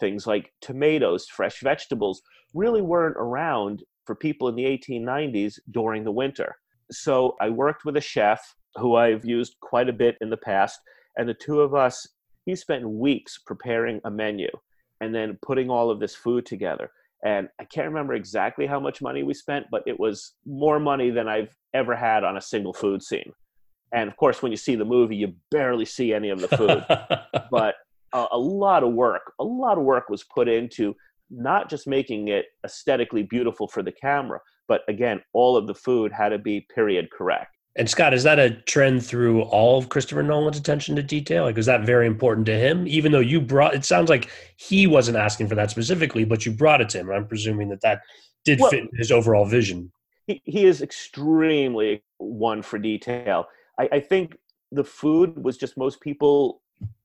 Things 0.00 0.26
like 0.26 0.52
tomatoes, 0.60 1.26
fresh 1.26 1.60
vegetables 1.60 2.20
really 2.52 2.82
weren't 2.82 3.16
around 3.16 3.84
for 4.04 4.14
people 4.14 4.48
in 4.48 4.56
the 4.56 4.64
1890s 4.64 5.58
during 5.70 6.04
the 6.04 6.12
winter. 6.12 6.56
So 6.90 7.36
I 7.40 7.50
worked 7.50 7.84
with 7.84 7.96
a 7.96 8.00
chef 8.00 8.54
who 8.76 8.96
I've 8.96 9.24
used 9.24 9.56
quite 9.60 9.88
a 9.88 9.92
bit 9.92 10.16
in 10.20 10.30
the 10.30 10.36
past, 10.36 10.80
and 11.16 11.28
the 11.28 11.34
two 11.34 11.60
of 11.60 11.74
us, 11.74 12.06
he 12.44 12.54
spent 12.54 12.88
weeks 12.88 13.38
preparing 13.44 14.00
a 14.04 14.10
menu 14.10 14.48
and 15.00 15.14
then 15.14 15.38
putting 15.42 15.70
all 15.70 15.90
of 15.90 16.00
this 16.00 16.14
food 16.14 16.46
together. 16.46 16.90
And 17.24 17.48
I 17.60 17.64
can't 17.64 17.88
remember 17.88 18.14
exactly 18.14 18.66
how 18.66 18.78
much 18.78 19.02
money 19.02 19.22
we 19.22 19.34
spent, 19.34 19.66
but 19.70 19.82
it 19.86 19.98
was 19.98 20.34
more 20.44 20.78
money 20.78 21.10
than 21.10 21.28
I've 21.28 21.54
ever 21.74 21.96
had 21.96 22.24
on 22.24 22.36
a 22.36 22.40
single 22.40 22.72
food 22.72 23.02
scene. 23.02 23.32
And 23.92 24.08
of 24.08 24.16
course, 24.16 24.42
when 24.42 24.52
you 24.52 24.56
see 24.56 24.74
the 24.74 24.84
movie, 24.84 25.16
you 25.16 25.34
barely 25.50 25.84
see 25.84 26.12
any 26.12 26.30
of 26.30 26.40
the 26.40 26.48
food. 26.48 26.84
but 27.50 27.74
a, 28.12 28.26
a, 28.32 28.38
lot 28.38 28.82
of 28.82 28.92
work, 28.92 29.32
a 29.40 29.44
lot 29.44 29.78
of 29.78 29.84
work 29.84 30.08
was 30.08 30.24
put 30.24 30.48
into 30.48 30.94
not 31.30 31.68
just 31.70 31.86
making 31.86 32.28
it 32.28 32.46
aesthetically 32.64 33.22
beautiful 33.22 33.66
for 33.66 33.82
the 33.82 33.92
camera, 33.92 34.40
but 34.68 34.82
again, 34.88 35.20
all 35.32 35.56
of 35.56 35.66
the 35.66 35.74
food 35.74 36.12
had 36.12 36.30
to 36.30 36.38
be 36.38 36.66
period 36.74 37.08
correct. 37.10 37.55
And 37.78 37.90
Scott, 37.90 38.14
is 38.14 38.22
that 38.22 38.38
a 38.38 38.50
trend 38.50 39.04
through 39.04 39.42
all 39.42 39.78
of 39.78 39.90
Christopher 39.90 40.22
Nolan's 40.22 40.56
attention 40.56 40.96
to 40.96 41.02
detail? 41.02 41.44
Like, 41.44 41.56
was 41.56 41.66
that 41.66 41.84
very 41.84 42.06
important 42.06 42.46
to 42.46 42.56
him? 42.56 42.88
Even 42.88 43.12
though 43.12 43.20
you 43.20 43.38
brought, 43.40 43.74
it 43.74 43.84
sounds 43.84 44.08
like 44.08 44.30
he 44.56 44.86
wasn't 44.86 45.18
asking 45.18 45.48
for 45.48 45.56
that 45.56 45.70
specifically, 45.70 46.24
but 46.24 46.46
you 46.46 46.52
brought 46.52 46.80
it 46.80 46.88
to 46.90 46.98
him. 46.98 47.10
I'm 47.10 47.26
presuming 47.26 47.68
that 47.68 47.82
that 47.82 48.00
did 48.46 48.60
well, 48.60 48.70
fit 48.70 48.84
his 48.94 49.12
overall 49.12 49.44
vision. 49.44 49.92
he, 50.26 50.40
he 50.44 50.64
is 50.64 50.82
extremely 50.82 52.02
one 52.18 52.62
for 52.62 52.78
detail. 52.78 53.46
I, 53.78 53.88
I 53.92 54.00
think 54.00 54.36
the 54.72 54.84
food 54.84 55.42
was 55.42 55.56
just 55.56 55.76
most 55.76 56.00
people 56.00 56.62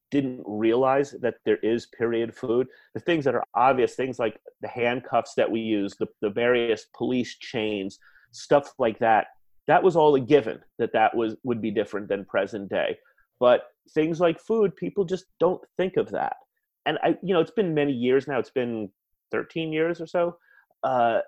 didn't 0.09 0.41
realize 0.45 1.11
that 1.21 1.35
there 1.45 1.57
is 1.57 1.87
period 1.87 2.35
food. 2.35 2.67
The 2.93 2.99
things 2.99 3.25
that 3.25 3.35
are 3.35 3.43
obvious, 3.55 3.95
things 3.95 4.19
like 4.19 4.39
the 4.61 4.67
handcuffs 4.67 5.33
that 5.35 5.49
we 5.49 5.61
use, 5.61 5.95
the, 5.95 6.07
the 6.21 6.29
various 6.29 6.85
police 6.95 7.37
chains, 7.37 7.99
stuff 8.31 8.73
like 8.77 8.99
that, 8.99 9.27
that 9.67 9.83
was 9.83 9.95
all 9.95 10.15
a 10.15 10.19
given 10.19 10.59
that 10.79 10.93
that 10.93 11.15
was 11.15 11.35
would 11.43 11.61
be 11.61 11.71
different 11.71 12.07
than 12.07 12.25
present 12.25 12.69
day. 12.69 12.97
But 13.39 13.63
things 13.93 14.19
like 14.19 14.39
food, 14.39 14.75
people 14.75 15.05
just 15.05 15.25
don't 15.39 15.61
think 15.77 15.97
of 15.97 16.11
that. 16.11 16.37
And 16.85 16.97
I, 17.03 17.17
you 17.21 17.33
know, 17.33 17.39
it's 17.39 17.51
been 17.51 17.73
many 17.73 17.91
years 17.91 18.27
now. 18.27 18.39
It's 18.39 18.49
been 18.49 18.89
13 19.31 19.71
years 19.71 20.01
or 20.01 20.07
so. 20.07 20.37
Uh, 20.83 21.19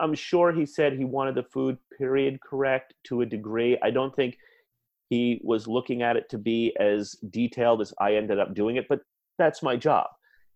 I'm 0.00 0.14
sure 0.14 0.52
he 0.52 0.66
said 0.66 0.94
he 0.94 1.04
wanted 1.04 1.34
the 1.34 1.42
food 1.42 1.78
period 1.98 2.40
correct 2.40 2.94
to 3.04 3.20
a 3.20 3.26
degree. 3.26 3.78
I 3.82 3.90
don't 3.90 4.14
think 4.14 4.38
he 5.10 5.40
was 5.44 5.68
looking 5.68 6.02
at 6.02 6.16
it 6.16 6.28
to 6.30 6.38
be 6.38 6.74
as 6.80 7.12
detailed 7.30 7.80
as 7.80 7.92
I 8.00 8.14
ended 8.14 8.38
up 8.38 8.54
doing 8.54 8.76
it, 8.76 8.86
but 8.88 9.00
that's 9.38 9.62
my 9.62 9.76
job. 9.76 10.06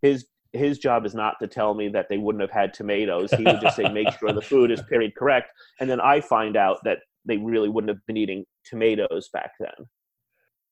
His 0.00 0.26
his 0.52 0.78
job 0.78 1.04
is 1.04 1.14
not 1.14 1.36
to 1.40 1.46
tell 1.46 1.74
me 1.74 1.88
that 1.88 2.08
they 2.08 2.18
wouldn't 2.18 2.42
have 2.42 2.50
had 2.50 2.72
tomatoes. 2.72 3.30
He 3.32 3.44
would 3.44 3.60
just 3.60 3.76
say, 3.76 3.88
make 3.88 4.10
sure 4.18 4.32
the 4.32 4.40
food 4.40 4.70
is 4.70 4.82
period 4.82 5.14
correct. 5.14 5.52
And 5.80 5.90
then 5.90 6.00
I 6.00 6.20
find 6.20 6.56
out 6.56 6.78
that 6.84 6.98
they 7.24 7.36
really 7.36 7.68
wouldn't 7.68 7.90
have 7.90 8.04
been 8.06 8.16
eating 8.16 8.44
tomatoes 8.64 9.28
back 9.32 9.52
then. 9.60 9.86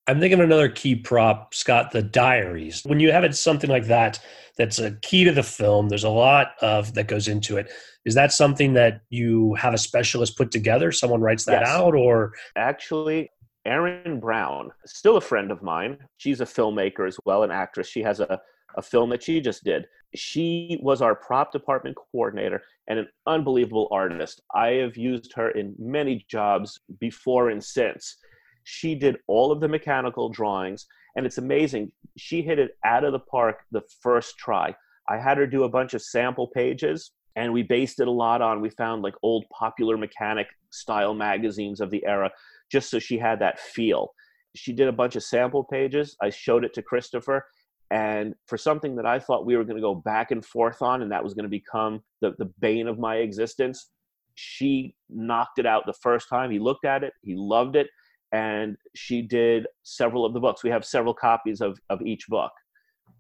I'm 0.08 0.20
thinking 0.20 0.40
another 0.40 0.68
key 0.68 0.94
prop, 0.94 1.52
Scott, 1.52 1.90
the 1.90 2.00
diaries. 2.00 2.82
When 2.84 3.00
you 3.00 3.10
have 3.10 3.24
it 3.24 3.34
something 3.34 3.68
like 3.68 3.86
that, 3.86 4.20
that's 4.56 4.78
a 4.78 4.92
key 5.02 5.24
to 5.24 5.32
the 5.32 5.42
film. 5.42 5.88
There's 5.88 6.04
a 6.04 6.08
lot 6.08 6.52
of 6.62 6.94
that 6.94 7.08
goes 7.08 7.26
into 7.26 7.56
it. 7.56 7.72
Is 8.04 8.14
that 8.14 8.32
something 8.32 8.74
that 8.74 9.00
you 9.10 9.54
have 9.54 9.74
a 9.74 9.78
specialist 9.78 10.38
put 10.38 10.52
together? 10.52 10.92
Someone 10.92 11.22
writes 11.22 11.44
that 11.46 11.62
yes. 11.62 11.68
out, 11.68 11.96
or 11.96 12.34
actually, 12.54 13.30
Erin 13.64 14.20
Brown, 14.20 14.70
still 14.86 15.16
a 15.16 15.20
friend 15.20 15.50
of 15.50 15.60
mine. 15.60 15.98
She's 16.18 16.40
a 16.40 16.46
filmmaker 16.46 17.08
as 17.08 17.18
well, 17.24 17.42
an 17.42 17.50
actress. 17.50 17.88
She 17.88 18.02
has 18.02 18.20
a, 18.20 18.40
a 18.76 18.82
film 18.82 19.10
that 19.10 19.22
she 19.22 19.40
just 19.40 19.64
did. 19.64 19.86
She 20.14 20.78
was 20.82 21.02
our 21.02 21.14
prop 21.14 21.52
department 21.52 21.96
coordinator 21.96 22.62
and 22.88 22.98
an 22.98 23.08
unbelievable 23.26 23.88
artist. 23.90 24.40
I 24.54 24.68
have 24.68 24.96
used 24.96 25.32
her 25.34 25.50
in 25.50 25.74
many 25.78 26.24
jobs 26.28 26.80
before 27.00 27.50
and 27.50 27.62
since. 27.62 28.16
She 28.64 28.94
did 28.94 29.18
all 29.26 29.52
of 29.52 29.60
the 29.60 29.68
mechanical 29.68 30.28
drawings, 30.28 30.86
and 31.16 31.26
it's 31.26 31.38
amazing. 31.38 31.92
She 32.16 32.42
hit 32.42 32.58
it 32.58 32.76
out 32.84 33.04
of 33.04 33.12
the 33.12 33.20
park 33.20 33.60
the 33.70 33.82
first 34.02 34.38
try. 34.38 34.74
I 35.08 35.18
had 35.18 35.38
her 35.38 35.46
do 35.46 35.64
a 35.64 35.68
bunch 35.68 35.94
of 35.94 36.02
sample 36.02 36.48
pages, 36.48 37.12
and 37.36 37.52
we 37.52 37.62
based 37.62 38.00
it 38.00 38.08
a 38.08 38.10
lot 38.10 38.42
on, 38.42 38.60
we 38.60 38.70
found 38.70 39.02
like 39.02 39.14
old 39.22 39.44
popular 39.50 39.96
mechanic 39.96 40.48
style 40.70 41.14
magazines 41.14 41.80
of 41.80 41.90
the 41.90 42.04
era 42.04 42.30
just 42.70 42.90
so 42.90 42.98
she 42.98 43.18
had 43.18 43.38
that 43.40 43.60
feel. 43.60 44.12
She 44.54 44.72
did 44.72 44.88
a 44.88 44.92
bunch 44.92 45.16
of 45.16 45.22
sample 45.22 45.64
pages. 45.64 46.16
I 46.20 46.30
showed 46.30 46.64
it 46.64 46.74
to 46.74 46.82
Christopher. 46.82 47.46
And 47.90 48.34
for 48.46 48.58
something 48.58 48.96
that 48.96 49.06
I 49.06 49.18
thought 49.18 49.46
we 49.46 49.56
were 49.56 49.64
going 49.64 49.76
to 49.76 49.82
go 49.82 49.94
back 49.94 50.30
and 50.30 50.44
forth 50.44 50.82
on, 50.82 51.02
and 51.02 51.12
that 51.12 51.22
was 51.22 51.34
going 51.34 51.44
to 51.44 51.48
become 51.48 52.02
the, 52.20 52.34
the 52.38 52.50
bane 52.58 52.88
of 52.88 52.98
my 52.98 53.16
existence, 53.16 53.90
she 54.34 54.94
knocked 55.08 55.58
it 55.58 55.66
out 55.66 55.86
the 55.86 55.94
first 55.94 56.28
time. 56.28 56.50
He 56.50 56.58
looked 56.58 56.84
at 56.84 57.04
it, 57.04 57.12
he 57.22 57.34
loved 57.36 57.76
it, 57.76 57.88
and 58.32 58.76
she 58.94 59.22
did 59.22 59.66
several 59.82 60.24
of 60.24 60.34
the 60.34 60.40
books. 60.40 60.64
We 60.64 60.70
have 60.70 60.84
several 60.84 61.14
copies 61.14 61.60
of, 61.60 61.78
of 61.88 62.02
each 62.02 62.26
book, 62.28 62.52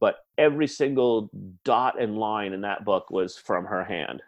but 0.00 0.16
every 0.36 0.66
single 0.66 1.30
dot 1.64 2.00
and 2.00 2.18
line 2.18 2.52
in 2.52 2.60
that 2.62 2.84
book 2.84 3.10
was 3.10 3.36
from 3.36 3.64
her 3.64 3.84
hand. 3.84 4.22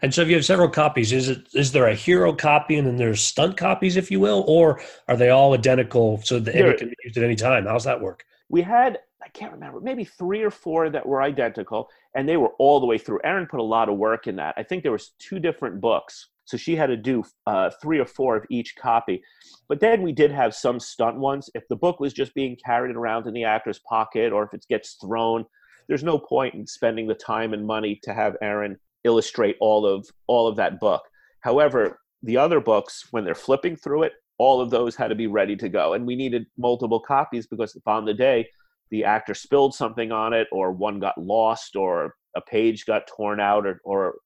And 0.00 0.14
so, 0.14 0.22
if 0.22 0.28
you 0.28 0.34
have 0.36 0.44
several 0.44 0.68
copies, 0.68 1.12
is 1.12 1.28
it 1.28 1.48
is 1.54 1.72
there 1.72 1.88
a 1.88 1.94
hero 1.94 2.32
copy 2.32 2.76
and 2.76 2.86
then 2.86 2.96
there's 2.96 3.20
stunt 3.20 3.56
copies, 3.56 3.96
if 3.96 4.12
you 4.12 4.20
will, 4.20 4.44
or 4.46 4.80
are 5.08 5.16
they 5.16 5.30
all 5.30 5.54
identical 5.54 6.20
so 6.22 6.38
that 6.38 6.54
it 6.54 6.78
can 6.78 6.88
be 6.88 6.94
used 7.02 7.16
at 7.16 7.24
any 7.24 7.34
time? 7.34 7.66
How's 7.66 7.82
that 7.82 8.00
work? 8.00 8.24
We 8.48 8.62
had 8.62 8.98
I 9.22 9.28
can't 9.28 9.52
remember 9.52 9.80
maybe 9.80 10.04
three 10.04 10.42
or 10.42 10.50
four 10.50 10.90
that 10.90 11.06
were 11.06 11.22
identical, 11.22 11.88
and 12.14 12.28
they 12.28 12.36
were 12.36 12.52
all 12.58 12.80
the 12.80 12.86
way 12.86 12.98
through. 12.98 13.20
Erin 13.24 13.46
put 13.46 13.60
a 13.60 13.64
lot 13.64 13.88
of 13.88 13.98
work 13.98 14.26
in 14.26 14.36
that. 14.36 14.54
I 14.56 14.62
think 14.62 14.82
there 14.82 14.92
was 14.92 15.12
two 15.18 15.38
different 15.38 15.80
books, 15.80 16.28
so 16.44 16.56
she 16.56 16.76
had 16.76 16.86
to 16.86 16.96
do 16.96 17.24
uh, 17.46 17.70
three 17.82 17.98
or 17.98 18.06
four 18.06 18.36
of 18.36 18.44
each 18.48 18.76
copy. 18.76 19.22
But 19.68 19.80
then 19.80 20.02
we 20.02 20.12
did 20.12 20.30
have 20.30 20.54
some 20.54 20.78
stunt 20.78 21.18
ones. 21.18 21.50
If 21.54 21.66
the 21.68 21.76
book 21.76 22.00
was 22.00 22.12
just 22.12 22.34
being 22.34 22.56
carried 22.64 22.94
around 22.94 23.26
in 23.26 23.34
the 23.34 23.44
actor's 23.44 23.80
pocket, 23.80 24.32
or 24.32 24.44
if 24.44 24.54
it 24.54 24.64
gets 24.68 24.94
thrown, 24.94 25.44
there's 25.88 26.04
no 26.04 26.18
point 26.18 26.54
in 26.54 26.66
spending 26.66 27.06
the 27.06 27.14
time 27.14 27.52
and 27.52 27.66
money 27.66 27.98
to 28.04 28.14
have 28.14 28.36
Erin 28.40 28.76
illustrate 29.04 29.56
all 29.60 29.84
of 29.84 30.08
all 30.26 30.46
of 30.46 30.56
that 30.56 30.78
book. 30.78 31.02
However, 31.40 32.00
the 32.22 32.36
other 32.36 32.60
books, 32.60 33.06
when 33.10 33.24
they're 33.24 33.34
flipping 33.34 33.76
through 33.76 34.04
it, 34.04 34.12
all 34.38 34.60
of 34.60 34.70
those 34.70 34.94
had 34.94 35.08
to 35.08 35.14
be 35.14 35.26
ready 35.26 35.56
to 35.56 35.68
go, 35.68 35.94
and 35.94 36.06
we 36.06 36.14
needed 36.14 36.46
multiple 36.56 37.00
copies 37.00 37.46
because 37.46 37.76
on 37.86 38.04
the 38.04 38.14
day 38.14 38.46
the 38.90 39.04
actor 39.04 39.34
spilled 39.34 39.74
something 39.74 40.12
on 40.12 40.32
it, 40.32 40.48
or 40.52 40.72
one 40.72 40.98
got 40.98 41.18
lost, 41.18 41.76
or 41.76 42.14
a 42.36 42.40
page 42.40 42.86
got 42.86 43.06
torn 43.06 43.40
out, 43.40 43.66
or, 43.66 43.80
or 43.84 44.16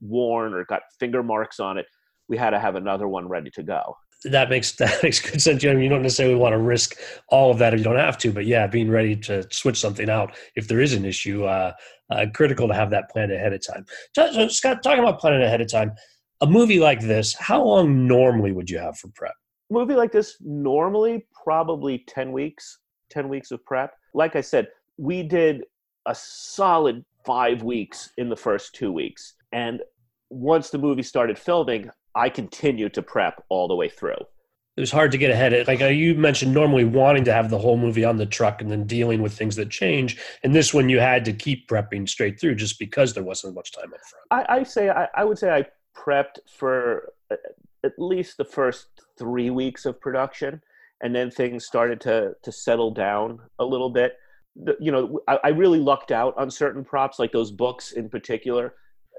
worn, 0.00 0.54
or 0.54 0.64
got 0.64 0.82
finger 0.98 1.22
marks 1.22 1.60
on 1.60 1.78
it, 1.78 1.86
we 2.28 2.36
had 2.36 2.50
to 2.50 2.58
have 2.58 2.74
another 2.74 3.08
one 3.08 3.28
ready 3.28 3.50
to 3.50 3.62
go 3.62 3.94
that 4.24 4.50
makes 4.50 4.72
that 4.76 5.02
makes 5.02 5.20
good 5.20 5.40
sense. 5.40 5.62
You, 5.62 5.72
know, 5.72 5.80
you 5.80 5.88
don't 5.88 6.02
necessarily 6.02 6.34
want 6.34 6.52
to 6.52 6.58
risk 6.58 6.96
all 7.28 7.50
of 7.50 7.58
that 7.58 7.74
if 7.74 7.80
you 7.80 7.84
don't 7.84 7.96
have 7.96 8.18
to, 8.18 8.32
but 8.32 8.46
yeah, 8.46 8.66
being 8.66 8.90
ready 8.90 9.16
to 9.16 9.46
switch 9.52 9.78
something 9.78 10.10
out 10.10 10.36
if 10.56 10.68
there 10.68 10.80
is 10.80 10.94
an 10.94 11.04
issue, 11.04 11.44
uh, 11.44 11.72
uh, 12.10 12.26
critical 12.34 12.68
to 12.68 12.74
have 12.74 12.90
that 12.90 13.10
planned 13.10 13.32
ahead 13.32 13.52
of 13.52 13.64
time. 13.64 13.84
So, 14.14 14.48
Scott, 14.48 14.82
talking 14.82 15.00
about 15.00 15.20
planning 15.20 15.42
ahead 15.42 15.60
of 15.60 15.70
time, 15.70 15.92
a 16.40 16.46
movie 16.46 16.80
like 16.80 17.00
this, 17.00 17.34
how 17.34 17.62
long 17.62 18.06
normally 18.06 18.52
would 18.52 18.70
you 18.70 18.78
have 18.78 18.96
for 18.96 19.08
prep? 19.14 19.34
A 19.70 19.74
movie 19.74 19.94
like 19.94 20.12
this, 20.12 20.36
normally 20.40 21.26
probably 21.44 22.04
ten 22.08 22.32
weeks. 22.32 22.78
Ten 23.10 23.28
weeks 23.28 23.50
of 23.50 23.64
prep. 23.64 23.94
Like 24.14 24.36
I 24.36 24.40
said, 24.40 24.68
we 24.96 25.22
did 25.22 25.64
a 26.06 26.14
solid 26.14 27.04
five 27.24 27.62
weeks 27.62 28.10
in 28.16 28.28
the 28.28 28.36
first 28.36 28.74
two 28.74 28.92
weeks, 28.92 29.34
and 29.52 29.80
once 30.30 30.70
the 30.70 30.78
movie 30.78 31.02
started 31.02 31.38
filming, 31.38 31.90
I 32.14 32.28
continued 32.28 32.94
to 32.94 33.02
prep 33.02 33.44
all 33.48 33.68
the 33.68 33.76
way 33.76 33.88
through. 33.88 34.16
It 34.76 34.80
was 34.80 34.92
hard 34.92 35.10
to 35.10 35.18
get 35.18 35.32
ahead. 35.32 35.66
Like 35.66 35.82
uh, 35.82 35.86
you 35.86 36.14
mentioned, 36.14 36.54
normally 36.54 36.84
wanting 36.84 37.24
to 37.24 37.32
have 37.32 37.50
the 37.50 37.58
whole 37.58 37.76
movie 37.76 38.04
on 38.04 38.16
the 38.16 38.26
truck 38.26 38.60
and 38.62 38.70
then 38.70 38.84
dealing 38.84 39.20
with 39.20 39.32
things 39.32 39.56
that 39.56 39.70
change. 39.70 40.20
And 40.44 40.54
this 40.54 40.72
one, 40.72 40.88
you 40.88 41.00
had 41.00 41.24
to 41.24 41.32
keep 41.32 41.68
prepping 41.68 42.08
straight 42.08 42.38
through 42.38 42.54
just 42.54 42.78
because 42.78 43.12
there 43.12 43.24
wasn't 43.24 43.56
much 43.56 43.72
time 43.72 43.92
up 43.92 44.00
front. 44.06 44.48
I, 44.48 44.60
I 44.60 44.62
say 44.62 44.88
I, 44.88 45.08
I 45.16 45.24
would 45.24 45.36
say 45.36 45.50
I 45.50 45.66
prepped 45.96 46.38
for 46.48 47.12
uh, 47.28 47.36
at 47.82 47.92
least 47.98 48.36
the 48.36 48.44
first 48.44 48.86
three 49.18 49.50
weeks 49.50 49.84
of 49.84 50.00
production, 50.00 50.62
and 51.02 51.14
then 51.14 51.30
things 51.30 51.66
started 51.66 52.00
to 52.02 52.34
to 52.42 52.52
settle 52.52 52.90
down 52.90 53.40
a 53.58 53.64
little 53.64 53.90
bit. 53.90 54.14
The, 54.56 54.76
you 54.80 54.90
know, 54.90 55.20
I, 55.28 55.38
I 55.44 55.48
really 55.48 55.78
lucked 55.78 56.10
out 56.10 56.34
on 56.36 56.50
certain 56.50 56.84
props, 56.84 57.18
like 57.18 57.32
those 57.32 57.50
books 57.50 57.92
in 57.92 58.08
particular. 58.08 58.74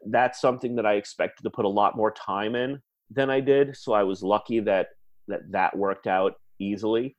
That's 0.07 0.41
something 0.41 0.75
that 0.75 0.85
I 0.85 0.93
expected 0.93 1.43
to 1.43 1.49
put 1.49 1.65
a 1.65 1.69
lot 1.69 1.95
more 1.95 2.11
time 2.11 2.55
in 2.55 2.81
than 3.09 3.29
I 3.29 3.39
did. 3.39 3.75
So 3.75 3.93
I 3.93 4.03
was 4.03 4.23
lucky 4.23 4.59
that 4.61 4.87
that 5.27 5.51
that 5.51 5.77
worked 5.77 6.07
out 6.07 6.33
easily. 6.59 7.15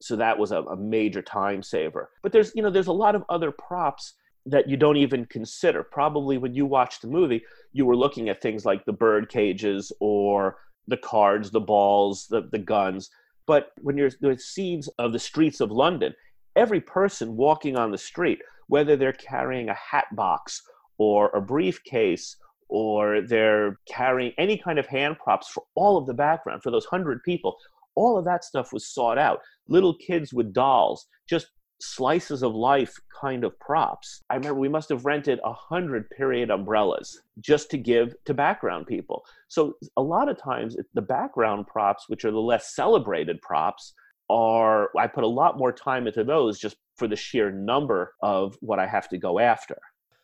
So 0.00 0.16
that 0.16 0.38
was 0.38 0.52
a, 0.52 0.62
a 0.62 0.76
major 0.76 1.22
time 1.22 1.62
saver. 1.62 2.10
But 2.22 2.32
there's 2.32 2.52
you 2.54 2.62
know 2.62 2.70
there's 2.70 2.86
a 2.86 2.92
lot 2.92 3.14
of 3.14 3.24
other 3.28 3.52
props 3.52 4.14
that 4.46 4.68
you 4.68 4.76
don't 4.76 4.96
even 4.96 5.26
consider. 5.26 5.82
Probably 5.82 6.38
when 6.38 6.54
you 6.54 6.64
watch 6.64 7.00
the 7.00 7.08
movie, 7.08 7.42
you 7.72 7.84
were 7.84 7.96
looking 7.96 8.28
at 8.28 8.40
things 8.40 8.64
like 8.64 8.84
the 8.84 8.92
bird 8.92 9.28
cages 9.28 9.92
or 10.00 10.56
the 10.86 10.96
cards, 10.96 11.50
the 11.50 11.60
balls, 11.60 12.26
the, 12.28 12.48
the 12.50 12.58
guns. 12.58 13.10
But 13.48 13.72
when 13.80 13.96
you're 13.96 14.10
the 14.20 14.38
scenes 14.38 14.88
of 14.98 15.12
the 15.12 15.18
streets 15.18 15.60
of 15.60 15.72
London, 15.72 16.14
every 16.54 16.82
person 16.82 17.34
walking 17.34 17.76
on 17.76 17.90
the 17.90 17.98
street, 17.98 18.40
whether 18.68 18.94
they're 18.94 19.14
carrying 19.14 19.70
a 19.70 19.74
hat 19.74 20.04
box 20.12 20.62
or 20.98 21.30
a 21.30 21.40
briefcase 21.40 22.36
or 22.68 23.22
they're 23.22 23.80
carrying 23.88 24.32
any 24.36 24.58
kind 24.58 24.78
of 24.78 24.86
hand 24.86 25.16
props 25.18 25.48
for 25.48 25.62
all 25.74 25.96
of 25.96 26.06
the 26.06 26.12
background 26.12 26.62
for 26.62 26.70
those 26.70 26.84
hundred 26.84 27.22
people. 27.22 27.56
All 27.94 28.18
of 28.18 28.26
that 28.26 28.44
stuff 28.44 28.70
was 28.70 28.86
sought 28.86 29.16
out. 29.16 29.40
Little 29.66 29.96
kids 29.96 30.34
with 30.34 30.52
dolls, 30.52 31.06
just 31.26 31.48
slices 31.80 32.42
of 32.42 32.54
life 32.54 32.94
kind 33.20 33.44
of 33.44 33.58
props. 33.60 34.22
I 34.30 34.34
remember 34.34 34.60
we 34.60 34.68
must 34.68 34.88
have 34.90 35.04
rented 35.04 35.40
a 35.44 35.52
hundred 35.52 36.10
period 36.10 36.50
umbrellas 36.50 37.20
just 37.40 37.70
to 37.70 37.78
give 37.78 38.14
to 38.24 38.34
background 38.34 38.86
people. 38.86 39.24
So 39.48 39.74
a 39.96 40.02
lot 40.02 40.28
of 40.28 40.40
times 40.40 40.76
the 40.94 41.02
background 41.02 41.66
props, 41.66 42.08
which 42.08 42.24
are 42.24 42.30
the 42.30 42.38
less 42.38 42.74
celebrated 42.74 43.40
props, 43.42 43.94
are 44.30 44.90
I 44.96 45.06
put 45.06 45.24
a 45.24 45.28
lot 45.28 45.58
more 45.58 45.72
time 45.72 46.06
into 46.06 46.24
those 46.24 46.58
just 46.58 46.76
for 46.96 47.08
the 47.08 47.16
sheer 47.16 47.50
number 47.50 48.14
of 48.22 48.56
what 48.60 48.78
I 48.78 48.86
have 48.86 49.08
to 49.10 49.18
go 49.18 49.38
after. 49.38 49.78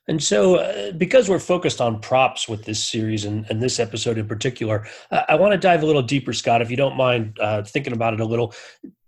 And 0.06 0.22
so, 0.22 0.56
uh, 0.56 0.92
because 0.92 1.30
we're 1.30 1.38
focused 1.38 1.80
on 1.80 1.98
props 1.98 2.46
with 2.46 2.64
this 2.64 2.82
series 2.82 3.24
and, 3.24 3.46
and 3.48 3.62
this 3.62 3.80
episode 3.80 4.18
in 4.18 4.28
particular, 4.28 4.86
uh, 5.10 5.22
I 5.30 5.36
want 5.36 5.52
to 5.52 5.58
dive 5.58 5.82
a 5.82 5.86
little 5.86 6.02
deeper, 6.02 6.34
Scott, 6.34 6.60
if 6.60 6.70
you 6.70 6.76
don't 6.76 6.96
mind 6.96 7.38
uh, 7.40 7.62
thinking 7.62 7.94
about 7.94 8.12
it 8.12 8.20
a 8.20 8.24
little. 8.26 8.52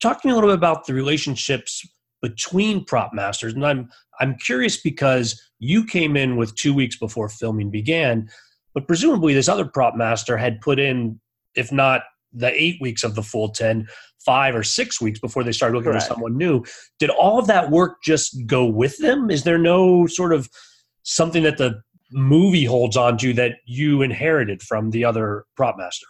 Talk 0.01 0.23
to 0.23 0.29
me 0.29 0.33
a 0.33 0.35
little 0.35 0.49
bit 0.49 0.57
about 0.57 0.87
the 0.87 0.95
relationships 0.95 1.87
between 2.23 2.85
prop 2.85 3.13
masters. 3.13 3.55
And 3.55 3.65
I'm 3.65 3.91
I'm 4.21 4.37
curious 4.37 4.81
because 4.81 5.41
you 5.59 5.85
came 5.85 6.17
in 6.17 6.37
with 6.37 6.55
two 6.55 6.75
weeks 6.75 6.97
before 6.99 7.29
filming 7.29 7.71
began. 7.71 8.29
but 8.75 8.87
presumably 8.87 9.33
this 9.33 9.49
other 9.49 9.65
prop 9.65 9.95
master 9.97 10.37
had 10.37 10.61
put 10.61 10.79
in, 10.79 11.19
if 11.55 11.73
not 11.73 12.03
the 12.33 12.53
eight 12.63 12.77
weeks 12.81 13.03
of 13.05 13.15
the 13.15 13.23
full 13.23 13.49
10, 13.49 13.87
five 14.25 14.55
or 14.55 14.63
six 14.63 15.01
weeks 15.01 15.19
before 15.19 15.45
they 15.45 15.53
started 15.53 15.77
looking 15.77 15.93
Correct. 15.93 16.07
for 16.07 16.15
someone 16.15 16.37
new. 16.37 16.63
Did 16.99 17.11
all 17.11 17.39
of 17.39 17.47
that 17.47 17.71
work 17.71 18.03
just 18.03 18.47
go 18.47 18.67
with 18.67 18.99
them? 18.99 19.31
Is 19.31 19.45
there 19.45 19.57
no 19.59 20.07
sort 20.07 20.35
of 20.35 20.51
something 21.05 21.43
that 21.45 21.57
the 21.57 21.81
movie 22.13 22.65
holds 22.65 22.97
on 22.97 23.17
to 23.19 23.33
that 23.35 23.53
you 23.65 24.03
inherited 24.03 24.63
from 24.63 24.91
the 24.91 25.05
other 25.05 25.45
prop 25.57 25.77
master? 25.79 26.07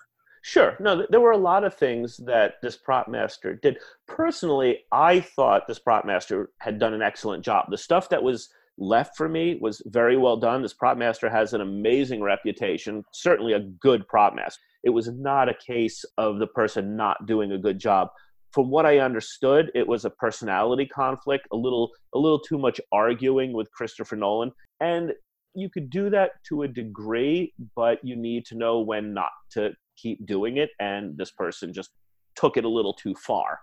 Sure. 0.46 0.76
No, 0.78 1.04
there 1.10 1.20
were 1.20 1.32
a 1.32 1.36
lot 1.36 1.64
of 1.64 1.74
things 1.74 2.18
that 2.18 2.62
this 2.62 2.76
prop 2.76 3.08
master 3.08 3.56
did. 3.56 3.78
Personally, 4.06 4.84
I 4.92 5.18
thought 5.18 5.66
this 5.66 5.80
prop 5.80 6.04
master 6.04 6.50
had 6.60 6.78
done 6.78 6.94
an 6.94 7.02
excellent 7.02 7.44
job. 7.44 7.66
The 7.68 7.76
stuff 7.76 8.08
that 8.10 8.22
was 8.22 8.48
left 8.78 9.16
for 9.16 9.28
me 9.28 9.58
was 9.60 9.82
very 9.86 10.16
well 10.16 10.36
done. 10.36 10.62
This 10.62 10.72
prop 10.72 10.98
master 10.98 11.28
has 11.28 11.52
an 11.52 11.62
amazing 11.62 12.22
reputation, 12.22 13.02
certainly 13.12 13.54
a 13.54 13.66
good 13.80 14.06
prop 14.06 14.36
master. 14.36 14.62
It 14.84 14.90
was 14.90 15.08
not 15.08 15.48
a 15.48 15.54
case 15.54 16.04
of 16.16 16.38
the 16.38 16.46
person 16.46 16.96
not 16.96 17.26
doing 17.26 17.50
a 17.50 17.58
good 17.58 17.80
job. 17.80 18.10
From 18.52 18.70
what 18.70 18.86
I 18.86 19.00
understood, 19.00 19.72
it 19.74 19.88
was 19.88 20.04
a 20.04 20.10
personality 20.10 20.86
conflict, 20.86 21.48
a 21.50 21.56
little 21.56 21.90
a 22.14 22.18
little 22.20 22.38
too 22.38 22.56
much 22.56 22.80
arguing 22.92 23.52
with 23.52 23.72
Christopher 23.72 24.14
Nolan. 24.14 24.52
And 24.78 25.12
you 25.56 25.68
could 25.68 25.90
do 25.90 26.08
that 26.10 26.32
to 26.50 26.62
a 26.62 26.68
degree, 26.68 27.52
but 27.74 27.98
you 28.04 28.14
need 28.14 28.46
to 28.46 28.56
know 28.56 28.78
when 28.78 29.12
not 29.12 29.32
to 29.50 29.72
keep 29.96 30.24
doing 30.26 30.56
it. 30.58 30.70
And 30.80 31.16
this 31.16 31.30
person 31.30 31.72
just 31.72 31.90
took 32.34 32.56
it 32.56 32.64
a 32.64 32.68
little 32.68 32.92
too 32.92 33.14
far. 33.14 33.60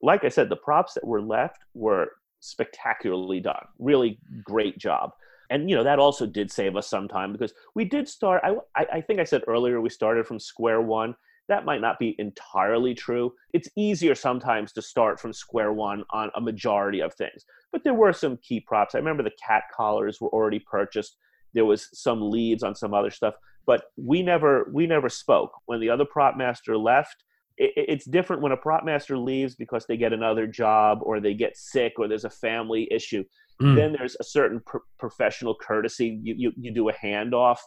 Like 0.00 0.24
I 0.24 0.28
said, 0.28 0.48
the 0.48 0.56
props 0.56 0.94
that 0.94 1.06
were 1.06 1.22
left 1.22 1.58
were 1.74 2.08
spectacularly 2.40 3.40
done. 3.40 3.64
Really 3.78 4.18
great 4.42 4.78
job. 4.78 5.10
And 5.50 5.68
you 5.68 5.76
know 5.76 5.84
that 5.84 5.98
also 5.98 6.26
did 6.26 6.50
save 6.50 6.76
us 6.76 6.88
some 6.88 7.08
time 7.08 7.30
because 7.32 7.52
we 7.74 7.84
did 7.84 8.08
start. 8.08 8.42
I, 8.42 8.56
I 8.74 9.00
think 9.02 9.20
I 9.20 9.24
said 9.24 9.42
earlier 9.46 9.80
we 9.80 9.90
started 9.90 10.26
from 10.26 10.40
square 10.40 10.80
one. 10.80 11.14
That 11.48 11.66
might 11.66 11.82
not 11.82 11.98
be 11.98 12.16
entirely 12.18 12.94
true. 12.94 13.34
It's 13.52 13.68
easier 13.76 14.14
sometimes 14.14 14.72
to 14.72 14.82
start 14.82 15.20
from 15.20 15.32
square 15.32 15.72
one 15.72 16.04
on 16.10 16.30
a 16.36 16.40
majority 16.40 17.00
of 17.00 17.12
things. 17.14 17.44
But 17.70 17.84
there 17.84 17.94
were 17.94 18.14
some 18.14 18.38
key 18.38 18.60
props. 18.60 18.94
I 18.94 18.98
remember 18.98 19.22
the 19.22 19.32
cat 19.46 19.64
collars 19.74 20.20
were 20.20 20.30
already 20.30 20.60
purchased 20.60 21.18
there 21.54 21.64
was 21.64 21.88
some 21.92 22.30
leads 22.30 22.62
on 22.62 22.74
some 22.74 22.94
other 22.94 23.10
stuff 23.10 23.34
but 23.66 23.84
we 23.96 24.22
never 24.22 24.70
we 24.72 24.86
never 24.86 25.08
spoke. 25.08 25.52
When 25.66 25.80
the 25.80 25.90
other 25.90 26.04
prop 26.04 26.36
master 26.36 26.76
left 26.76 27.24
it, 27.56 27.72
it's 27.76 28.04
different 28.04 28.42
when 28.42 28.52
a 28.52 28.56
prop 28.56 28.84
master 28.84 29.18
leaves 29.18 29.54
because 29.54 29.86
they 29.86 29.96
get 29.96 30.12
another 30.12 30.46
job 30.46 30.98
or 31.02 31.20
they 31.20 31.34
get 31.34 31.56
sick 31.56 31.94
or 31.98 32.08
there's 32.08 32.24
a 32.24 32.30
family 32.30 32.88
issue. 32.90 33.24
Mm. 33.60 33.76
then 33.76 33.92
there's 33.92 34.16
a 34.18 34.24
certain 34.24 34.60
professional 34.98 35.54
courtesy. 35.54 36.18
You, 36.22 36.34
you 36.36 36.52
you 36.56 36.74
do 36.74 36.88
a 36.88 36.92
handoff. 36.92 37.58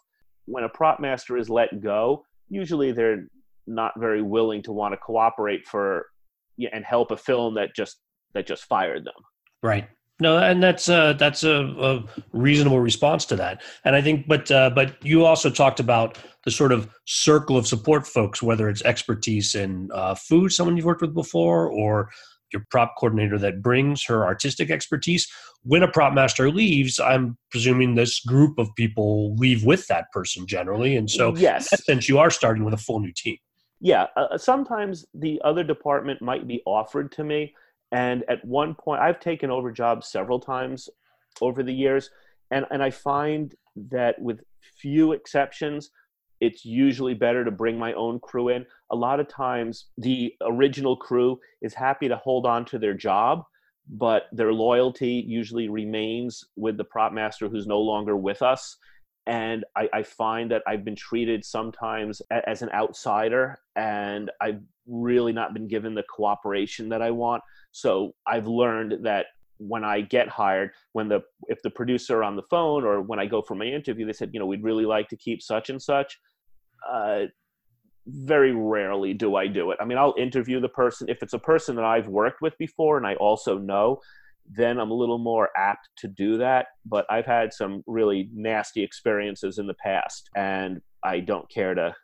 When 0.46 0.64
a 0.64 0.70
prop 0.70 1.00
master 1.00 1.38
is 1.38 1.50
let 1.50 1.82
go 1.82 2.24
usually 2.50 2.92
they're 2.92 3.28
not 3.68 3.94
very 3.98 4.22
willing 4.22 4.62
to 4.64 4.72
want 4.72 4.94
to 4.94 4.98
cooperate 4.98 5.66
for 5.66 6.06
and 6.72 6.86
help 6.86 7.12
a 7.12 7.18
film 7.18 7.56
that 7.56 7.76
just 7.76 7.98
that 8.34 8.46
just 8.48 8.64
fired 8.66 9.06
them. 9.06 9.14
Right 9.64 9.88
no, 10.20 10.38
and 10.38 10.64
that's 10.64 10.88
uh, 10.88 11.14
that's 11.14 11.44
a, 11.44 11.66
a, 11.80 12.04
reasonable 12.32 12.80
response 12.80 13.26
to 13.26 13.36
that. 13.36 13.62
And 13.84 13.96
I 13.96 14.02
think, 14.02 14.28
but 14.28 14.50
uh, 14.50 14.70
but 14.70 14.96
you 15.06 15.26
also 15.26 15.50
talked 15.50 15.82
about 15.82 16.18
the 16.46 16.52
sort 16.52 16.72
of 16.72 16.90
circle 17.06 17.58
of 17.58 17.68
support 17.68 18.08
folks, 18.08 18.42
whether 18.42 18.70
it's 18.70 18.82
expertise 18.84 19.56
in 19.56 19.90
uh, 19.94 20.16
food, 20.16 20.54
someone 20.54 20.78
you've 20.78 20.86
worked 20.86 21.02
with 21.02 21.14
before, 21.14 21.70
or 21.70 22.10
your 22.54 22.66
prop 22.72 22.94
coordinator 22.98 23.38
that 23.40 23.62
brings 23.62 24.06
her 24.06 24.26
artistic 24.26 24.72
expertise. 24.72 25.28
When 25.64 25.84
a 25.84 25.88
prop 25.88 26.14
master 26.14 26.50
leaves, 26.50 26.98
I'm 26.98 27.38
presuming 27.52 27.96
this 27.96 28.22
group 28.22 28.58
of 28.58 28.74
people 28.76 29.36
leave 29.36 29.66
with 29.66 29.86
that 29.88 30.12
person 30.14 30.48
generally, 30.48 30.96
and 30.96 31.12
so 31.12 31.36
yes, 31.36 31.68
since 31.84 32.08
you 32.08 32.20
are 32.20 32.30
starting 32.30 32.64
with 32.64 32.74
a 32.74 32.78
full 32.78 33.02
new 33.02 33.12
team. 33.12 33.38
Yeah, 33.82 34.08
uh, 34.16 34.38
sometimes 34.38 35.06
the 35.14 35.42
other 35.44 35.64
department 35.64 36.22
might 36.22 36.48
be 36.48 36.62
offered 36.66 37.12
to 37.14 37.26
me 37.26 37.54
and 37.92 38.24
at 38.30 38.44
one 38.46 38.76
point, 38.76 39.02
I've 39.02 39.20
taken 39.20 39.50
over 39.50 39.72
jobs 39.72 40.10
several 40.10 40.40
times 40.40 40.90
over 41.42 41.64
the 41.64 41.74
years, 41.74 42.10
and, 42.52 42.66
and 42.72 42.82
I 42.84 42.92
find 42.92 43.54
that 43.76 44.20
with 44.22 44.42
few 44.78 45.12
exceptions, 45.14 45.92
it's 46.42 46.66
usually 46.66 47.14
better 47.14 47.46
to 47.46 47.52
bring 47.52 47.78
my 47.78 47.94
own 47.94 48.20
crew 48.20 48.50
in. 48.50 48.66
A 48.92 48.96
lot 48.96 49.20
of 49.20 49.28
times, 49.28 49.86
the 49.98 50.34
original 50.42 50.98
crew 50.98 51.40
is 51.62 51.74
happy 51.74 52.08
to 52.08 52.18
hold 52.18 52.46
on 52.46 52.66
to 52.66 52.80
their 52.80 52.94
job, 52.94 53.44
but 53.88 54.24
their 54.32 54.52
loyalty 54.52 55.24
usually 55.28 55.70
remains 55.70 56.44
with 56.56 56.78
the 56.78 56.84
prop 56.84 57.14
master 57.14 57.48
who's 57.48 57.68
no 57.68 57.80
longer 57.80 58.18
with 58.18 58.42
us. 58.42 58.78
And 59.28 59.66
I, 59.76 59.90
I 59.94 60.04
find 60.04 60.52
that 60.52 60.62
I've 60.68 60.86
been 60.86 60.96
treated 60.96 61.44
sometimes 61.44 62.22
as 62.46 62.62
an 62.62 62.70
outsider, 62.72 63.60
and 63.76 64.30
I've 64.42 64.62
really 64.88 65.34
not 65.34 65.54
been 65.54 65.68
given 65.68 65.94
the 65.96 66.04
cooperation 66.04 66.90
that 66.90 67.02
I 67.02 67.12
want. 67.12 67.44
So 67.72 68.14
I've 68.28 68.48
learned 68.48 69.06
that 69.06 69.28
when 69.58 69.84
I 69.84 70.02
get 70.02 70.28
hired, 70.28 70.72
when 70.94 71.08
the 71.08 71.22
if 71.48 71.62
the 71.62 71.70
producer 71.70 72.24
on 72.24 72.36
the 72.36 72.44
phone 72.50 72.84
or 72.84 73.02
when 73.02 73.20
I 73.20 73.26
go 73.26 73.42
for 73.42 73.56
my 73.56 73.66
interview, 73.66 74.06
they 74.06 74.14
said, 74.14 74.32
you 74.34 74.40
know, 74.40 74.46
we'd 74.46 74.64
really 74.64 74.86
like 74.86 75.08
to 75.10 75.18
keep 75.18 75.42
such 75.42 75.70
and 75.70 75.82
such. 75.82 76.20
Uh, 76.90 77.26
very 78.08 78.52
rarely 78.52 79.14
do 79.14 79.36
I 79.36 79.48
do 79.48 79.72
it. 79.72 79.78
I 79.82 79.86
mean, 79.86 79.98
I'll 79.98 80.14
interview 80.18 80.60
the 80.60 80.70
person 80.70 81.10
if 81.10 81.24
it's 81.24 81.34
a 81.34 81.40
person 81.40 81.76
that 81.78 81.86
I've 81.86 82.08
worked 82.08 82.42
with 82.42 82.58
before 82.58 82.98
and 82.98 83.08
I 83.08 83.16
also 83.16 83.58
know. 83.58 84.00
Then 84.48 84.80
I'm 84.80 84.92
a 84.92 84.96
little 84.96 85.18
more 85.18 85.50
apt 85.58 85.90
to 85.98 86.08
do 86.08 86.38
that. 86.38 86.68
But 86.86 87.08
I've 87.10 87.26
had 87.26 87.52
some 87.52 87.84
really 87.88 88.30
nasty 88.32 88.84
experiences 88.84 89.58
in 89.58 89.66
the 89.66 89.74
past, 89.74 90.30
and 90.36 90.82
I 91.04 91.22
don't 91.22 91.50
care 91.50 91.74
to 91.74 91.96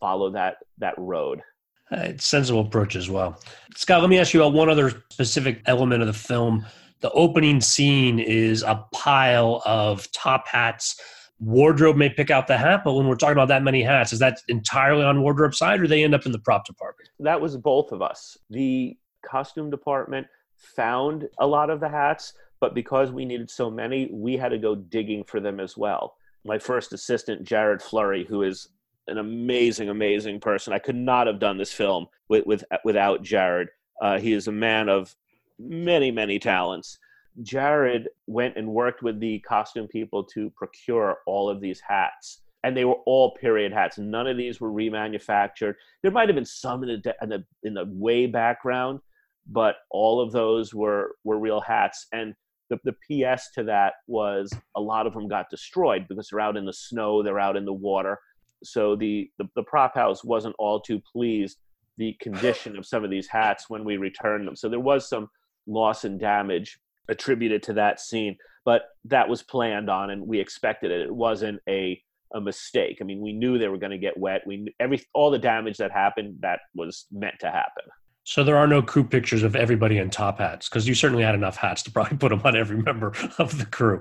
follow 0.00 0.30
that 0.30 0.56
that 0.78 0.94
road. 0.96 1.42
Uh, 1.90 2.12
sensible 2.18 2.60
approach 2.60 2.94
as 2.94 3.10
well. 3.10 3.40
Scott, 3.74 4.00
let 4.00 4.10
me 4.10 4.18
ask 4.18 4.32
you 4.32 4.40
about 4.40 4.56
one 4.56 4.68
other 4.68 5.02
specific 5.10 5.60
element 5.66 6.02
of 6.02 6.06
the 6.06 6.14
film. 6.14 6.64
The 7.00 7.10
opening 7.12 7.60
scene 7.60 8.20
is 8.20 8.62
a 8.62 8.84
pile 8.92 9.60
of 9.66 10.10
top 10.12 10.46
hats. 10.46 11.00
Wardrobe 11.40 11.96
may 11.96 12.08
pick 12.08 12.30
out 12.30 12.46
the 12.46 12.58
hat, 12.58 12.82
but 12.84 12.92
when 12.92 13.08
we're 13.08 13.16
talking 13.16 13.32
about 13.32 13.48
that 13.48 13.62
many 13.62 13.82
hats, 13.82 14.12
is 14.12 14.18
that 14.18 14.38
entirely 14.48 15.02
on 15.02 15.22
wardrobe 15.22 15.54
side 15.54 15.80
or 15.80 15.88
they 15.88 16.04
end 16.04 16.14
up 16.14 16.26
in 16.26 16.32
the 16.32 16.38
prop 16.38 16.66
department? 16.66 17.08
That 17.18 17.40
was 17.40 17.56
both 17.56 17.90
of 17.90 18.02
us. 18.02 18.36
The 18.50 18.96
costume 19.24 19.70
department 19.70 20.26
found 20.56 21.28
a 21.38 21.46
lot 21.46 21.70
of 21.70 21.80
the 21.80 21.88
hats, 21.88 22.34
but 22.60 22.74
because 22.74 23.10
we 23.10 23.24
needed 23.24 23.50
so 23.50 23.70
many, 23.70 24.10
we 24.12 24.36
had 24.36 24.50
to 24.50 24.58
go 24.58 24.74
digging 24.74 25.24
for 25.24 25.40
them 25.40 25.58
as 25.58 25.76
well. 25.76 26.14
My 26.44 26.58
first 26.58 26.92
assistant, 26.92 27.42
Jared 27.42 27.82
Flurry, 27.82 28.24
who 28.24 28.42
is 28.42 28.68
an 29.10 29.18
amazing, 29.18 29.88
amazing 29.88 30.40
person. 30.40 30.72
I 30.72 30.78
could 30.78 30.96
not 30.96 31.26
have 31.26 31.38
done 31.38 31.58
this 31.58 31.72
film 31.72 32.06
with, 32.28 32.46
with 32.46 32.64
without 32.84 33.22
Jared. 33.22 33.68
Uh, 34.00 34.18
he 34.18 34.32
is 34.32 34.48
a 34.48 34.52
man 34.52 34.88
of 34.88 35.14
many, 35.58 36.10
many 36.10 36.38
talents. 36.38 36.98
Jared 37.42 38.08
went 38.26 38.56
and 38.56 38.68
worked 38.68 39.02
with 39.02 39.20
the 39.20 39.38
costume 39.40 39.88
people 39.88 40.24
to 40.24 40.50
procure 40.50 41.18
all 41.26 41.48
of 41.48 41.60
these 41.60 41.80
hats, 41.80 42.42
and 42.64 42.76
they 42.76 42.84
were 42.84 42.98
all 43.06 43.34
period 43.34 43.72
hats. 43.72 43.98
None 43.98 44.26
of 44.26 44.36
these 44.36 44.60
were 44.60 44.70
remanufactured. 44.70 45.74
There 46.02 46.12
might 46.12 46.28
have 46.28 46.36
been 46.36 46.44
some 46.44 46.82
in 46.84 47.00
the 47.02 47.14
in 47.22 47.28
the, 47.28 47.44
in 47.62 47.74
the 47.74 47.86
way 47.88 48.26
background, 48.26 49.00
but 49.46 49.76
all 49.90 50.20
of 50.20 50.32
those 50.32 50.74
were 50.74 51.16
were 51.24 51.38
real 51.38 51.60
hats. 51.60 52.06
And 52.12 52.34
the, 52.68 52.78
the 52.84 52.92
PS 53.34 53.50
to 53.54 53.64
that 53.64 53.94
was 54.06 54.52
a 54.76 54.80
lot 54.80 55.06
of 55.06 55.12
them 55.14 55.28
got 55.28 55.50
destroyed 55.50 56.06
because 56.08 56.28
they're 56.28 56.40
out 56.40 56.56
in 56.56 56.64
the 56.64 56.72
snow, 56.72 57.22
they're 57.22 57.40
out 57.40 57.56
in 57.56 57.64
the 57.64 57.72
water 57.72 58.18
so 58.62 58.96
the, 58.96 59.30
the, 59.38 59.46
the 59.56 59.62
prop 59.62 59.94
house 59.94 60.24
wasn't 60.24 60.54
all 60.58 60.80
too 60.80 61.00
pleased 61.12 61.58
the 61.96 62.16
condition 62.20 62.78
of 62.78 62.86
some 62.86 63.04
of 63.04 63.10
these 63.10 63.28
hats 63.28 63.68
when 63.68 63.84
we 63.84 63.98
returned 63.98 64.46
them. 64.46 64.56
So 64.56 64.68
there 64.68 64.80
was 64.80 65.08
some 65.08 65.28
loss 65.66 66.04
and 66.04 66.18
damage 66.18 66.78
attributed 67.08 67.62
to 67.64 67.74
that 67.74 68.00
scene, 68.00 68.36
but 68.64 68.84
that 69.04 69.28
was 69.28 69.42
planned 69.42 69.90
on 69.90 70.10
and 70.10 70.26
we 70.26 70.40
expected 70.40 70.90
it. 70.90 71.02
It 71.02 71.14
wasn't 71.14 71.60
a 71.68 72.02
a 72.32 72.40
mistake. 72.40 72.98
I 73.00 73.04
mean, 73.04 73.20
we 73.20 73.32
knew 73.32 73.58
they 73.58 73.66
were 73.68 73.76
going 73.76 73.90
to 73.90 73.98
get 73.98 74.16
wet. 74.16 74.42
We 74.46 74.72
every 74.78 75.02
all 75.12 75.30
the 75.30 75.38
damage 75.38 75.76
that 75.78 75.90
happened 75.90 76.36
that 76.40 76.60
was 76.74 77.06
meant 77.10 77.34
to 77.40 77.50
happen. 77.50 77.84
So 78.24 78.44
there 78.44 78.56
are 78.56 78.66
no 78.66 78.80
crew 78.80 79.02
pictures 79.02 79.42
of 79.42 79.56
everybody 79.56 79.98
in 79.98 80.08
top 80.10 80.38
hats 80.38 80.68
because 80.68 80.86
you 80.86 80.94
certainly 80.94 81.24
had 81.24 81.34
enough 81.34 81.56
hats 81.56 81.82
to 81.84 81.90
probably 81.90 82.18
put 82.18 82.28
them 82.28 82.40
on 82.44 82.56
every 82.56 82.76
member 82.80 83.12
of 83.38 83.58
the 83.58 83.66
crew. 83.66 84.00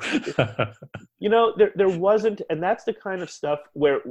you 1.19 1.29
know, 1.29 1.53
there 1.57 1.71
there 1.75 1.89
wasn't, 1.89 2.41
and 2.49 2.61
that's 2.61 2.83
the 2.83 2.93
kind 2.93 3.21
of 3.21 3.29
stuff 3.29 3.59
where 3.73 4.01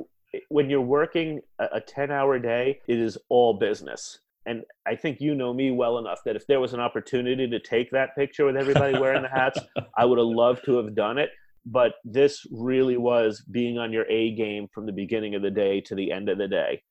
when 0.48 0.68
you're 0.70 0.80
working 0.80 1.40
a 1.58 1.80
10 1.80 2.10
hour 2.10 2.38
day, 2.38 2.80
it 2.86 2.98
is 2.98 3.18
all 3.28 3.54
business. 3.54 4.20
And 4.46 4.62
I 4.86 4.96
think 4.96 5.20
you 5.20 5.34
know 5.34 5.52
me 5.52 5.70
well 5.70 5.98
enough 5.98 6.20
that 6.24 6.36
if 6.36 6.46
there 6.46 6.60
was 6.60 6.72
an 6.72 6.80
opportunity 6.80 7.46
to 7.48 7.60
take 7.60 7.90
that 7.90 8.16
picture 8.16 8.46
with 8.46 8.56
everybody 8.56 8.98
wearing 8.98 9.22
the 9.22 9.28
hats, 9.28 9.60
I 9.96 10.04
would 10.04 10.18
have 10.18 10.26
loved 10.26 10.64
to 10.64 10.76
have 10.78 10.94
done 10.94 11.18
it. 11.18 11.30
But 11.66 11.94
this 12.04 12.46
really 12.50 12.96
was 12.96 13.44
being 13.50 13.78
on 13.78 13.92
your 13.92 14.06
A 14.08 14.34
game 14.34 14.66
from 14.72 14.86
the 14.86 14.92
beginning 14.92 15.34
of 15.34 15.42
the 15.42 15.50
day 15.50 15.82
to 15.82 15.94
the 15.94 16.10
end 16.10 16.30
of 16.30 16.38
the 16.38 16.48
day. 16.48 16.82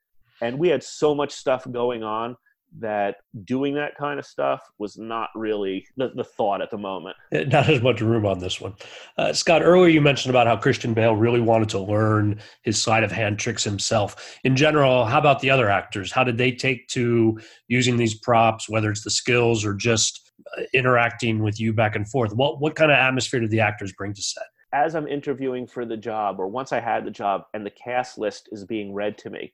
And 0.42 0.60
we 0.60 0.68
had 0.68 0.84
so 0.84 1.16
much 1.16 1.32
stuff 1.32 1.66
going 1.72 2.04
on 2.04 2.36
that 2.80 3.18
doing 3.44 3.74
that 3.76 3.96
kind 3.96 4.20
of 4.20 4.26
stuff 4.26 4.62
was 4.78 4.98
not 4.98 5.30
really 5.36 5.86
the, 5.98 6.12
the 6.16 6.24
thought 6.24 6.62
at 6.62 6.70
the 6.70 6.78
moment. 6.78 7.16
Not 7.32 7.70
as 7.70 7.82
much 7.82 8.02
room 8.02 8.26
on 8.26 8.40
this 8.40 8.62
one. 8.62 8.76
Uh, 9.18 9.34
Scott, 9.34 9.62
earlier 9.64 9.90
you 9.90 10.02
mentioned 10.02 10.30
about 10.30 10.48
how 10.48 10.58
Christian 10.58 10.94
Bale 10.94 11.16
really 11.16 11.42
wanted 11.42 11.70
to 11.70 11.80
learn 11.80 12.40
his 12.64 12.82
sleight 12.82 13.04
of 13.04 13.12
hand 13.12 13.40
tricks 13.40 13.64
himself. 13.64 14.38
In 14.44 14.56
general, 14.56 15.06
how 15.06 15.20
about 15.20 15.40
the 15.40 15.50
other 15.50 15.70
actors? 15.70 16.12
How 16.12 16.24
did 16.24 16.38
they 16.38 16.52
take 16.52 16.88
to 16.90 17.40
using 17.68 17.98
these 17.98 18.16
props, 18.16 18.70
whether 18.70 18.92
it's 18.92 19.04
the 19.04 19.12
skills 19.12 19.66
or 19.66 19.74
just 19.74 20.32
uh, 20.58 20.64
interacting 20.74 21.42
with 21.42 21.60
you 21.60 21.74
back 21.74 21.96
and 21.96 22.08
forth? 22.08 22.34
What, 22.34 22.60
what 22.60 22.76
kind 22.76 22.92
of 22.92 22.98
atmosphere 22.98 23.40
did 23.40 23.52
the 23.52 23.62
actors 23.62 23.94
bring 23.94 24.14
to 24.14 24.22
set? 24.22 24.44
As 24.74 24.96
I'm 24.96 25.08
interviewing 25.08 25.66
for 25.66 25.86
the 25.86 25.98
job, 25.98 26.40
or 26.40 26.48
once 26.48 26.74
I 26.74 26.82
had 26.82 27.06
the 27.06 27.12
job 27.12 27.44
and 27.54 27.66
the 27.66 27.72
cast 27.72 28.18
list 28.18 28.50
is 28.52 28.66
being 28.66 28.94
read 28.94 29.18
to 29.20 29.30
me, 29.30 29.54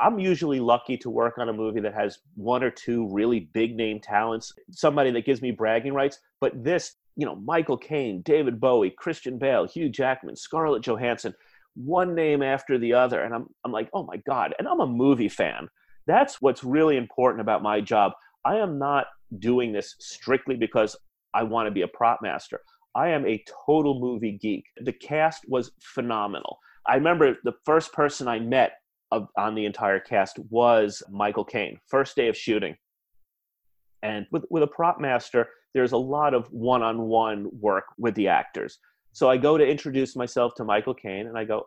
I'm 0.00 0.18
usually 0.18 0.60
lucky 0.60 0.96
to 0.98 1.10
work 1.10 1.38
on 1.38 1.48
a 1.48 1.52
movie 1.52 1.80
that 1.80 1.94
has 1.94 2.18
one 2.34 2.62
or 2.62 2.70
two 2.70 3.08
really 3.12 3.40
big 3.40 3.76
name 3.76 4.00
talents, 4.00 4.52
somebody 4.70 5.10
that 5.10 5.24
gives 5.24 5.42
me 5.42 5.50
bragging 5.50 5.94
rights. 5.94 6.18
But 6.40 6.62
this, 6.62 6.94
you 7.16 7.26
know, 7.26 7.36
Michael 7.36 7.76
Caine, 7.76 8.22
David 8.22 8.60
Bowie, 8.60 8.90
Christian 8.90 9.38
Bale, 9.38 9.66
Hugh 9.66 9.88
Jackman, 9.88 10.36
Scarlett 10.36 10.82
Johansson, 10.82 11.34
one 11.74 12.14
name 12.14 12.42
after 12.42 12.78
the 12.78 12.92
other. 12.92 13.22
And 13.22 13.34
I'm, 13.34 13.46
I'm 13.64 13.72
like, 13.72 13.88
oh 13.92 14.04
my 14.04 14.16
God. 14.26 14.54
And 14.58 14.68
I'm 14.68 14.80
a 14.80 14.86
movie 14.86 15.28
fan. 15.28 15.68
That's 16.06 16.40
what's 16.40 16.62
really 16.62 16.96
important 16.96 17.40
about 17.40 17.62
my 17.62 17.80
job. 17.80 18.12
I 18.44 18.56
am 18.56 18.78
not 18.78 19.06
doing 19.38 19.72
this 19.72 19.96
strictly 19.98 20.56
because 20.56 20.96
I 21.32 21.42
want 21.42 21.66
to 21.66 21.72
be 21.72 21.82
a 21.82 21.88
prop 21.88 22.20
master. 22.22 22.60
I 22.94 23.08
am 23.08 23.26
a 23.26 23.42
total 23.66 23.98
movie 23.98 24.38
geek. 24.40 24.66
The 24.76 24.92
cast 24.92 25.44
was 25.48 25.72
phenomenal. 25.80 26.58
I 26.86 26.94
remember 26.94 27.38
the 27.42 27.54
first 27.64 27.92
person 27.92 28.28
I 28.28 28.38
met 28.38 28.74
of, 29.12 29.28
on 29.36 29.54
the 29.54 29.64
entire 29.64 30.00
cast 30.00 30.38
was 30.50 31.02
Michael 31.10 31.44
Caine, 31.44 31.78
first 31.88 32.16
day 32.16 32.28
of 32.28 32.36
shooting. 32.36 32.76
And 34.02 34.26
with, 34.30 34.44
with 34.50 34.62
a 34.62 34.66
prop 34.66 35.00
master, 35.00 35.48
there's 35.72 35.92
a 35.92 35.96
lot 35.96 36.34
of 36.34 36.46
one 36.52 36.82
on 36.82 37.02
one 37.02 37.48
work 37.60 37.84
with 37.98 38.14
the 38.14 38.28
actors. 38.28 38.78
So 39.12 39.30
I 39.30 39.36
go 39.36 39.56
to 39.56 39.66
introduce 39.66 40.16
myself 40.16 40.54
to 40.56 40.64
Michael 40.64 40.94
Caine 40.94 41.26
and 41.26 41.38
I 41.38 41.44
go, 41.44 41.66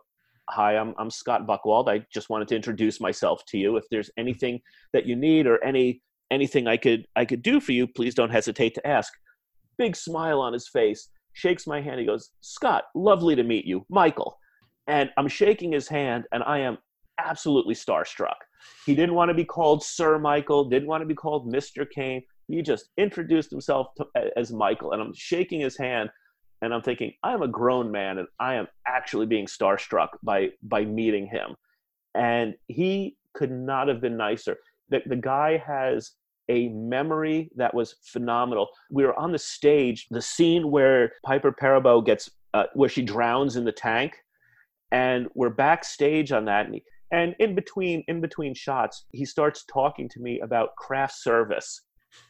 Hi, 0.50 0.78
I'm, 0.78 0.94
I'm 0.98 1.10
Scott 1.10 1.46
Buckwald. 1.46 1.88
I 1.90 2.06
just 2.12 2.30
wanted 2.30 2.48
to 2.48 2.56
introduce 2.56 3.02
myself 3.02 3.42
to 3.48 3.58
you. 3.58 3.76
If 3.76 3.84
there's 3.90 4.10
anything 4.16 4.60
that 4.94 5.04
you 5.04 5.14
need 5.14 5.46
or 5.46 5.62
any 5.62 6.00
anything 6.30 6.66
I 6.66 6.78
could 6.78 7.06
I 7.16 7.26
could 7.26 7.42
do 7.42 7.60
for 7.60 7.72
you, 7.72 7.86
please 7.86 8.14
don't 8.14 8.30
hesitate 8.30 8.74
to 8.76 8.86
ask. 8.86 9.12
Big 9.76 9.94
smile 9.94 10.40
on 10.40 10.54
his 10.54 10.68
face, 10.68 11.10
shakes 11.34 11.66
my 11.66 11.80
hand. 11.80 12.00
He 12.00 12.06
goes, 12.06 12.30
Scott, 12.40 12.84
lovely 12.94 13.36
to 13.36 13.42
meet 13.42 13.64
you, 13.64 13.84
Michael. 13.90 14.38
And 14.86 15.10
I'm 15.16 15.28
shaking 15.28 15.72
his 15.72 15.86
hand, 15.86 16.24
and 16.32 16.42
I 16.42 16.58
am 16.60 16.78
absolutely 17.18 17.74
starstruck. 17.74 18.36
He 18.86 18.94
didn't 18.94 19.14
want 19.14 19.28
to 19.28 19.34
be 19.34 19.44
called 19.44 19.84
Sir 19.84 20.18
Michael, 20.18 20.64
didn't 20.64 20.88
want 20.88 21.02
to 21.02 21.06
be 21.06 21.14
called 21.14 21.52
Mr. 21.52 21.88
Caine. 21.88 22.22
He 22.48 22.62
just 22.62 22.88
introduced 22.96 23.50
himself 23.50 23.88
to, 23.96 24.06
as 24.36 24.52
Michael, 24.52 24.92
and 24.92 25.02
I'm 25.02 25.14
shaking 25.14 25.60
his 25.60 25.76
hand, 25.76 26.10
and 26.62 26.72
I'm 26.72 26.82
thinking, 26.82 27.12
I 27.22 27.34
am 27.34 27.42
a 27.42 27.48
grown 27.48 27.90
man, 27.90 28.18
and 28.18 28.28
I 28.40 28.54
am 28.54 28.66
actually 28.86 29.26
being 29.26 29.46
starstruck 29.46 30.08
by 30.22 30.50
by 30.62 30.84
meeting 30.84 31.26
him. 31.26 31.54
And 32.14 32.54
he 32.66 33.16
could 33.34 33.52
not 33.52 33.88
have 33.88 34.00
been 34.00 34.16
nicer. 34.16 34.56
The, 34.88 35.02
the 35.06 35.16
guy 35.16 35.58
has 35.58 36.12
a 36.48 36.68
memory 36.68 37.50
that 37.56 37.74
was 37.74 37.96
phenomenal. 38.02 38.68
We 38.90 39.04
were 39.04 39.18
on 39.18 39.32
the 39.32 39.38
stage, 39.38 40.06
the 40.10 40.22
scene 40.22 40.70
where 40.70 41.12
Piper 41.24 41.52
Perabo 41.52 42.04
gets, 42.04 42.30
uh, 42.54 42.64
where 42.74 42.88
she 42.88 43.02
drowns 43.02 43.56
in 43.56 43.64
the 43.64 43.72
tank, 43.72 44.16
and 44.90 45.28
we're 45.34 45.50
backstage 45.50 46.32
on 46.32 46.46
that. 46.46 46.66
And 46.66 46.76
he, 46.76 46.84
and 47.10 47.34
in 47.38 47.54
between 47.54 48.04
in 48.08 48.20
between 48.20 48.54
shots 48.54 49.06
he 49.12 49.24
starts 49.24 49.64
talking 49.64 50.08
to 50.08 50.20
me 50.20 50.40
about 50.40 50.76
craft 50.76 51.14
service 51.14 51.82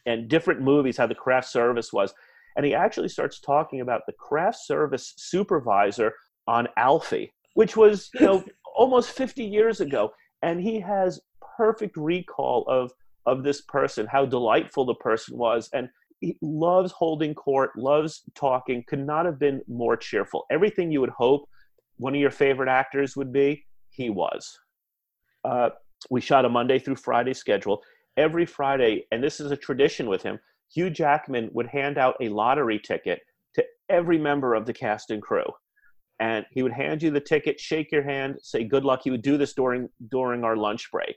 and 0.05 0.27
different 0.27 0.61
movies 0.61 0.97
how 0.97 1.07
the 1.07 1.15
craft 1.15 1.49
service 1.49 1.93
was. 1.93 2.13
And 2.55 2.65
he 2.65 2.73
actually 2.73 3.09
starts 3.09 3.39
talking 3.39 3.81
about 3.81 4.01
the 4.05 4.13
craft 4.13 4.59
service 4.65 5.13
supervisor 5.17 6.13
on 6.47 6.67
alfie 6.77 7.31
which 7.53 7.75
was 7.75 8.09
you 8.13 8.25
know 8.25 8.43
almost 8.75 9.11
50 9.11 9.43
years 9.43 9.81
ago. 9.81 10.11
And 10.41 10.61
he 10.61 10.79
has 10.79 11.19
perfect 11.57 11.97
recall 11.97 12.63
of 12.67 12.91
of 13.25 13.43
this 13.43 13.61
person 13.61 14.07
how 14.07 14.25
delightful 14.25 14.85
the 14.85 14.95
person 14.95 15.37
was. 15.37 15.69
And 15.73 15.89
he 16.21 16.37
loves 16.41 16.91
holding 16.91 17.33
court 17.33 17.71
loves 17.77 18.23
talking 18.35 18.83
could 18.87 19.05
not 19.05 19.25
have 19.25 19.39
been 19.39 19.61
more 19.67 19.97
cheerful. 19.97 20.45
Everything 20.49 20.91
you 20.91 21.01
would 21.01 21.09
hope 21.09 21.49
one 21.97 22.15
of 22.15 22.21
your 22.21 22.31
favorite 22.31 22.69
actors 22.69 23.17
would 23.17 23.33
be 23.33 23.65
he 23.89 24.09
was 24.09 24.57
uh, 25.43 25.69
we 26.09 26.21
shot 26.21 26.45
a 26.45 26.49
Monday 26.49 26.79
through 26.79 26.95
Friday 26.95 27.33
schedule. 27.33 27.81
Every 28.17 28.45
Friday, 28.45 29.05
and 29.11 29.23
this 29.23 29.39
is 29.39 29.51
a 29.51 29.57
tradition 29.57 30.07
with 30.07 30.23
him, 30.23 30.39
Hugh 30.73 30.89
Jackman 30.89 31.49
would 31.53 31.67
hand 31.67 31.97
out 31.97 32.15
a 32.21 32.29
lottery 32.29 32.79
ticket 32.79 33.21
to 33.55 33.65
every 33.89 34.17
member 34.17 34.53
of 34.53 34.65
the 34.65 34.73
cast 34.73 35.09
and 35.09 35.21
crew. 35.21 35.45
And 36.19 36.45
he 36.51 36.63
would 36.63 36.73
hand 36.73 37.01
you 37.01 37.11
the 37.11 37.21
ticket, 37.21 37.59
shake 37.59 37.91
your 37.91 38.03
hand, 38.03 38.37
say 38.41 38.63
good 38.63 38.83
luck. 38.83 39.01
He 39.03 39.09
would 39.09 39.21
do 39.21 39.37
this 39.37 39.53
during 39.53 39.89
during 40.11 40.43
our 40.43 40.57
lunch 40.57 40.91
break. 40.91 41.15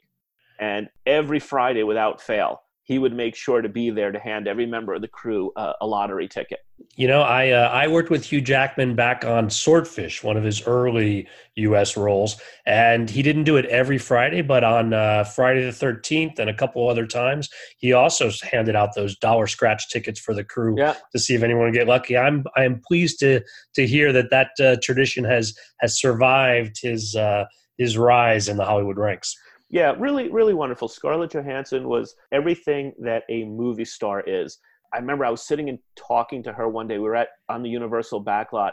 And 0.60 0.88
every 1.06 1.40
Friday 1.40 1.82
without 1.82 2.20
fail, 2.20 2.61
he 2.84 2.98
would 2.98 3.12
make 3.12 3.36
sure 3.36 3.62
to 3.62 3.68
be 3.68 3.90
there 3.90 4.10
to 4.10 4.18
hand 4.18 4.48
every 4.48 4.66
member 4.66 4.92
of 4.92 5.02
the 5.02 5.08
crew 5.08 5.52
uh, 5.56 5.74
a 5.80 5.86
lottery 5.86 6.26
ticket. 6.26 6.60
You 6.96 7.06
know, 7.06 7.22
I 7.22 7.50
uh, 7.50 7.68
I 7.68 7.86
worked 7.86 8.10
with 8.10 8.24
Hugh 8.24 8.40
Jackman 8.40 8.96
back 8.96 9.24
on 9.24 9.48
Swordfish, 9.50 10.24
one 10.24 10.36
of 10.36 10.42
his 10.42 10.66
early 10.66 11.28
U.S. 11.54 11.96
roles, 11.96 12.40
and 12.66 13.08
he 13.08 13.22
didn't 13.22 13.44
do 13.44 13.56
it 13.56 13.66
every 13.66 13.98
Friday, 13.98 14.42
but 14.42 14.64
on 14.64 14.92
uh, 14.92 15.24
Friday 15.24 15.64
the 15.64 15.72
thirteenth 15.72 16.40
and 16.40 16.50
a 16.50 16.54
couple 16.54 16.88
other 16.88 17.06
times, 17.06 17.48
he 17.78 17.92
also 17.92 18.30
handed 18.42 18.74
out 18.74 18.94
those 18.94 19.16
dollar 19.16 19.46
scratch 19.46 19.88
tickets 19.90 20.18
for 20.18 20.34
the 20.34 20.44
crew 20.44 20.74
yeah. 20.76 20.96
to 21.12 21.18
see 21.18 21.34
if 21.34 21.42
anyone 21.42 21.66
would 21.66 21.74
get 21.74 21.86
lucky. 21.86 22.16
I'm 22.16 22.44
I 22.56 22.64
am 22.64 22.80
pleased 22.80 23.20
to 23.20 23.42
to 23.74 23.86
hear 23.86 24.12
that 24.12 24.30
that 24.30 24.50
uh, 24.60 24.76
tradition 24.82 25.24
has 25.24 25.56
has 25.80 25.98
survived 25.98 26.78
his 26.82 27.14
uh, 27.14 27.44
his 27.78 27.96
rise 27.96 28.48
in 28.48 28.56
the 28.56 28.64
Hollywood 28.64 28.98
ranks. 28.98 29.36
Yeah, 29.72 29.94
really, 29.98 30.30
really 30.30 30.52
wonderful. 30.52 30.86
Scarlett 30.86 31.32
Johansson 31.32 31.88
was 31.88 32.14
everything 32.30 32.92
that 32.98 33.22
a 33.30 33.44
movie 33.44 33.86
star 33.86 34.20
is. 34.26 34.58
I 34.94 34.98
remember 34.98 35.24
I 35.24 35.30
was 35.30 35.46
sitting 35.46 35.70
and 35.70 35.78
talking 35.96 36.42
to 36.42 36.52
her 36.52 36.68
one 36.68 36.86
day. 36.86 36.98
We 36.98 37.04
were 37.04 37.16
at 37.16 37.28
on 37.48 37.62
the 37.62 37.70
Universal 37.70 38.22
backlot, 38.22 38.72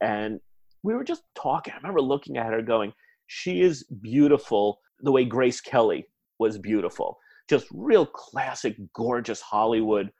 and 0.00 0.40
we 0.82 0.92
were 0.94 1.04
just 1.04 1.22
talking. 1.36 1.72
I 1.72 1.76
remember 1.76 2.00
looking 2.00 2.36
at 2.36 2.52
her, 2.52 2.62
going, 2.62 2.92
"She 3.28 3.60
is 3.60 3.84
beautiful 3.84 4.80
the 4.98 5.12
way 5.12 5.24
Grace 5.24 5.60
Kelly 5.60 6.04
was 6.40 6.58
beautiful. 6.58 7.16
Just 7.48 7.68
real 7.72 8.04
classic, 8.04 8.76
gorgeous 8.92 9.40
Hollywood 9.40 10.10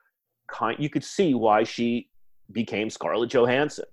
kind. 0.49 0.79
You 0.79 0.91
could 0.91 1.05
see 1.05 1.35
why 1.35 1.65
she 1.65 2.09
became 2.53 2.89
Scarlett 2.89 3.31
Johansson." 3.31 3.87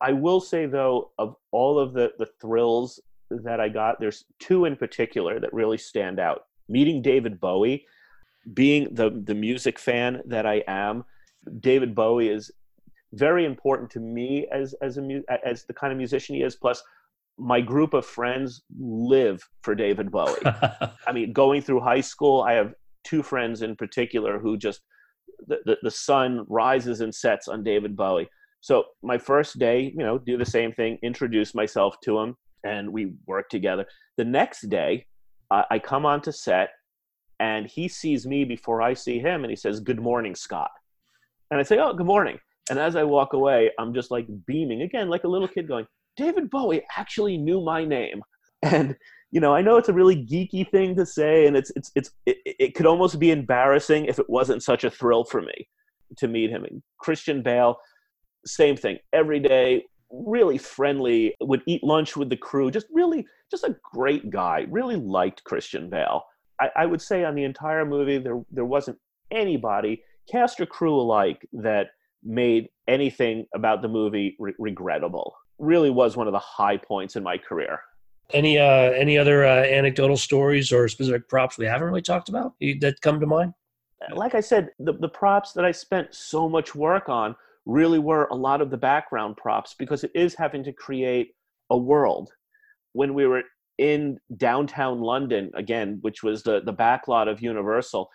I 0.00 0.12
will 0.12 0.40
say 0.40 0.66
though, 0.66 1.10
of 1.18 1.34
all 1.50 1.80
of 1.80 1.94
the 1.94 2.12
the 2.20 2.28
thrills 2.40 3.00
that 3.30 3.60
I 3.60 3.68
got, 3.68 4.00
there's 4.00 4.24
two 4.38 4.64
in 4.64 4.76
particular 4.76 5.40
that 5.40 5.52
really 5.52 5.78
stand 5.78 6.18
out. 6.18 6.44
Meeting 6.68 7.02
David 7.02 7.40
Bowie, 7.40 7.86
being 8.54 8.88
the 8.94 9.22
the 9.24 9.34
music 9.34 9.78
fan 9.78 10.22
that 10.26 10.46
I 10.46 10.62
am, 10.66 11.04
David 11.60 11.94
Bowie 11.94 12.28
is 12.28 12.50
very 13.12 13.44
important 13.44 13.90
to 13.90 14.00
me 14.00 14.46
as 14.52 14.74
as 14.82 14.98
a 14.98 15.22
as 15.44 15.64
the 15.64 15.72
kind 15.72 15.92
of 15.92 15.98
musician 15.98 16.36
he 16.36 16.42
is. 16.42 16.56
Plus, 16.56 16.82
my 17.38 17.60
group 17.60 17.94
of 17.94 18.04
friends 18.04 18.62
live 18.78 19.42
for 19.62 19.74
David 19.74 20.10
Bowie. 20.10 20.40
I 20.44 21.12
mean, 21.12 21.32
going 21.32 21.62
through 21.62 21.80
high 21.80 22.00
school, 22.00 22.42
I 22.42 22.54
have 22.54 22.74
two 23.04 23.22
friends 23.22 23.62
in 23.62 23.76
particular 23.76 24.38
who 24.38 24.56
just 24.56 24.82
the, 25.46 25.58
the, 25.64 25.78
the 25.82 25.90
sun 25.90 26.44
rises 26.48 27.00
and 27.00 27.14
sets 27.14 27.48
on 27.48 27.62
David 27.62 27.96
Bowie. 27.96 28.28
So 28.60 28.84
my 29.02 29.18
first 29.18 29.58
day, 29.58 29.92
you 29.96 30.04
know, 30.04 30.18
do 30.18 30.36
the 30.36 30.44
same 30.44 30.72
thing, 30.72 30.98
introduce 31.02 31.54
myself 31.54 31.96
to 32.02 32.18
him 32.18 32.36
and 32.64 32.92
we 32.92 33.14
work 33.26 33.48
together. 33.48 33.86
The 34.16 34.24
next 34.24 34.68
day, 34.68 35.06
uh, 35.50 35.62
I 35.70 35.78
come 35.78 36.04
onto 36.04 36.32
set 36.32 36.70
and 37.40 37.66
he 37.66 37.88
sees 37.88 38.26
me 38.26 38.44
before 38.44 38.82
I 38.82 38.94
see 38.94 39.18
him 39.18 39.44
and 39.44 39.50
he 39.50 39.56
says, 39.56 39.80
Good 39.80 40.00
morning, 40.00 40.34
Scott. 40.34 40.70
And 41.50 41.60
I 41.60 41.62
say, 41.62 41.78
Oh, 41.78 41.92
good 41.92 42.06
morning. 42.06 42.38
And 42.70 42.78
as 42.78 42.96
I 42.96 43.04
walk 43.04 43.32
away, 43.32 43.70
I'm 43.78 43.94
just 43.94 44.10
like 44.10 44.26
beaming 44.46 44.82
again, 44.82 45.08
like 45.08 45.24
a 45.24 45.28
little 45.28 45.48
kid 45.48 45.68
going, 45.68 45.86
David 46.16 46.50
Bowie 46.50 46.82
actually 46.96 47.38
knew 47.38 47.60
my 47.60 47.84
name. 47.84 48.22
And, 48.64 48.96
you 49.30 49.40
know, 49.40 49.54
I 49.54 49.62
know 49.62 49.76
it's 49.76 49.88
a 49.88 49.92
really 49.92 50.16
geeky 50.16 50.68
thing 50.68 50.96
to 50.96 51.06
say, 51.06 51.46
and 51.46 51.56
it's, 51.56 51.70
it's, 51.76 51.92
it's, 51.94 52.10
it, 52.26 52.38
it 52.44 52.74
could 52.74 52.86
almost 52.86 53.20
be 53.20 53.30
embarrassing 53.30 54.06
if 54.06 54.18
it 54.18 54.28
wasn't 54.28 54.64
such 54.64 54.82
a 54.82 54.90
thrill 54.90 55.22
for 55.22 55.40
me 55.42 55.68
to 56.16 56.26
meet 56.26 56.50
him. 56.50 56.64
And 56.64 56.82
Christian 56.98 57.40
Bale, 57.40 57.76
same 58.44 58.76
thing. 58.76 58.98
Every 59.12 59.38
day 59.38 59.84
really 60.10 60.58
friendly, 60.58 61.34
would 61.40 61.62
eat 61.66 61.84
lunch 61.84 62.16
with 62.16 62.30
the 62.30 62.36
crew, 62.36 62.70
just 62.70 62.86
really, 62.92 63.26
just 63.50 63.64
a 63.64 63.76
great 63.82 64.30
guy. 64.30 64.66
Really 64.68 64.96
liked 64.96 65.44
Christian 65.44 65.88
Bale. 65.88 66.24
I, 66.60 66.70
I 66.76 66.86
would 66.86 67.02
say 67.02 67.24
on 67.24 67.34
the 67.34 67.44
entire 67.44 67.84
movie, 67.84 68.18
there, 68.18 68.42
there 68.50 68.64
wasn't 68.64 68.98
anybody, 69.30 70.02
cast 70.30 70.60
or 70.60 70.66
crew 70.66 70.94
alike, 70.94 71.46
that 71.52 71.88
made 72.24 72.68
anything 72.88 73.46
about 73.54 73.82
the 73.82 73.88
movie 73.88 74.36
re- 74.38 74.54
regrettable. 74.58 75.36
Really 75.58 75.90
was 75.90 76.16
one 76.16 76.26
of 76.26 76.32
the 76.32 76.38
high 76.38 76.76
points 76.76 77.16
in 77.16 77.22
my 77.22 77.38
career. 77.38 77.80
Any 78.32 78.58
uh, 78.58 78.90
any 78.92 79.16
other 79.16 79.46
uh, 79.46 79.64
anecdotal 79.64 80.18
stories 80.18 80.70
or 80.70 80.86
specific 80.88 81.28
props 81.28 81.56
we 81.56 81.64
haven't 81.64 81.86
really 81.86 82.02
talked 82.02 82.28
about 82.28 82.52
that 82.60 82.96
come 83.00 83.20
to 83.20 83.26
mind? 83.26 83.54
Like 84.14 84.34
I 84.34 84.40
said, 84.40 84.70
the, 84.78 84.92
the 84.92 85.08
props 85.08 85.52
that 85.54 85.64
I 85.64 85.72
spent 85.72 86.14
so 86.14 86.48
much 86.48 86.74
work 86.74 87.08
on 87.08 87.34
really 87.68 87.98
were 87.98 88.24
a 88.30 88.34
lot 88.34 88.60
of 88.60 88.70
the 88.70 88.76
background 88.76 89.36
props 89.36 89.76
because 89.78 90.02
it 90.02 90.10
is 90.14 90.34
having 90.34 90.64
to 90.64 90.72
create 90.72 91.34
a 91.70 91.76
world. 91.76 92.32
When 92.94 93.14
we 93.14 93.26
were 93.26 93.42
in 93.76 94.18
downtown 94.36 95.00
London 95.00 95.52
again, 95.54 95.98
which 96.00 96.22
was 96.24 96.42
the 96.42 96.60
the 96.64 96.72
backlot 96.72 97.30
of 97.30 97.40
Universal, 97.42 98.08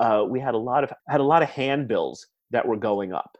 uh, 0.00 0.24
we 0.28 0.40
had 0.40 0.54
a 0.54 0.58
lot 0.58 0.84
of 0.84 0.92
had 1.08 1.20
a 1.20 1.24
lot 1.24 1.42
of 1.42 1.48
handbills 1.48 2.26
that 2.50 2.66
were 2.66 2.76
going 2.76 3.14
up. 3.14 3.38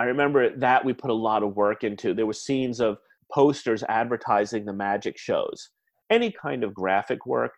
I 0.00 0.04
remember 0.04 0.54
that 0.58 0.84
we 0.84 0.92
put 0.92 1.10
a 1.10 1.14
lot 1.14 1.42
of 1.42 1.56
work 1.56 1.84
into. 1.84 2.12
There 2.12 2.26
were 2.26 2.32
scenes 2.32 2.80
of 2.80 2.98
posters 3.32 3.84
advertising 3.88 4.64
the 4.64 4.72
magic 4.72 5.16
shows. 5.16 5.70
Any 6.10 6.32
kind 6.32 6.64
of 6.64 6.74
graphic 6.74 7.24
work 7.24 7.52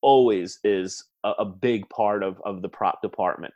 always 0.00 0.58
is 0.64 1.04
a, 1.24 1.30
a 1.40 1.44
big 1.44 1.88
part 1.90 2.22
of, 2.22 2.40
of 2.44 2.62
the 2.62 2.68
prop 2.68 3.02
department. 3.02 3.52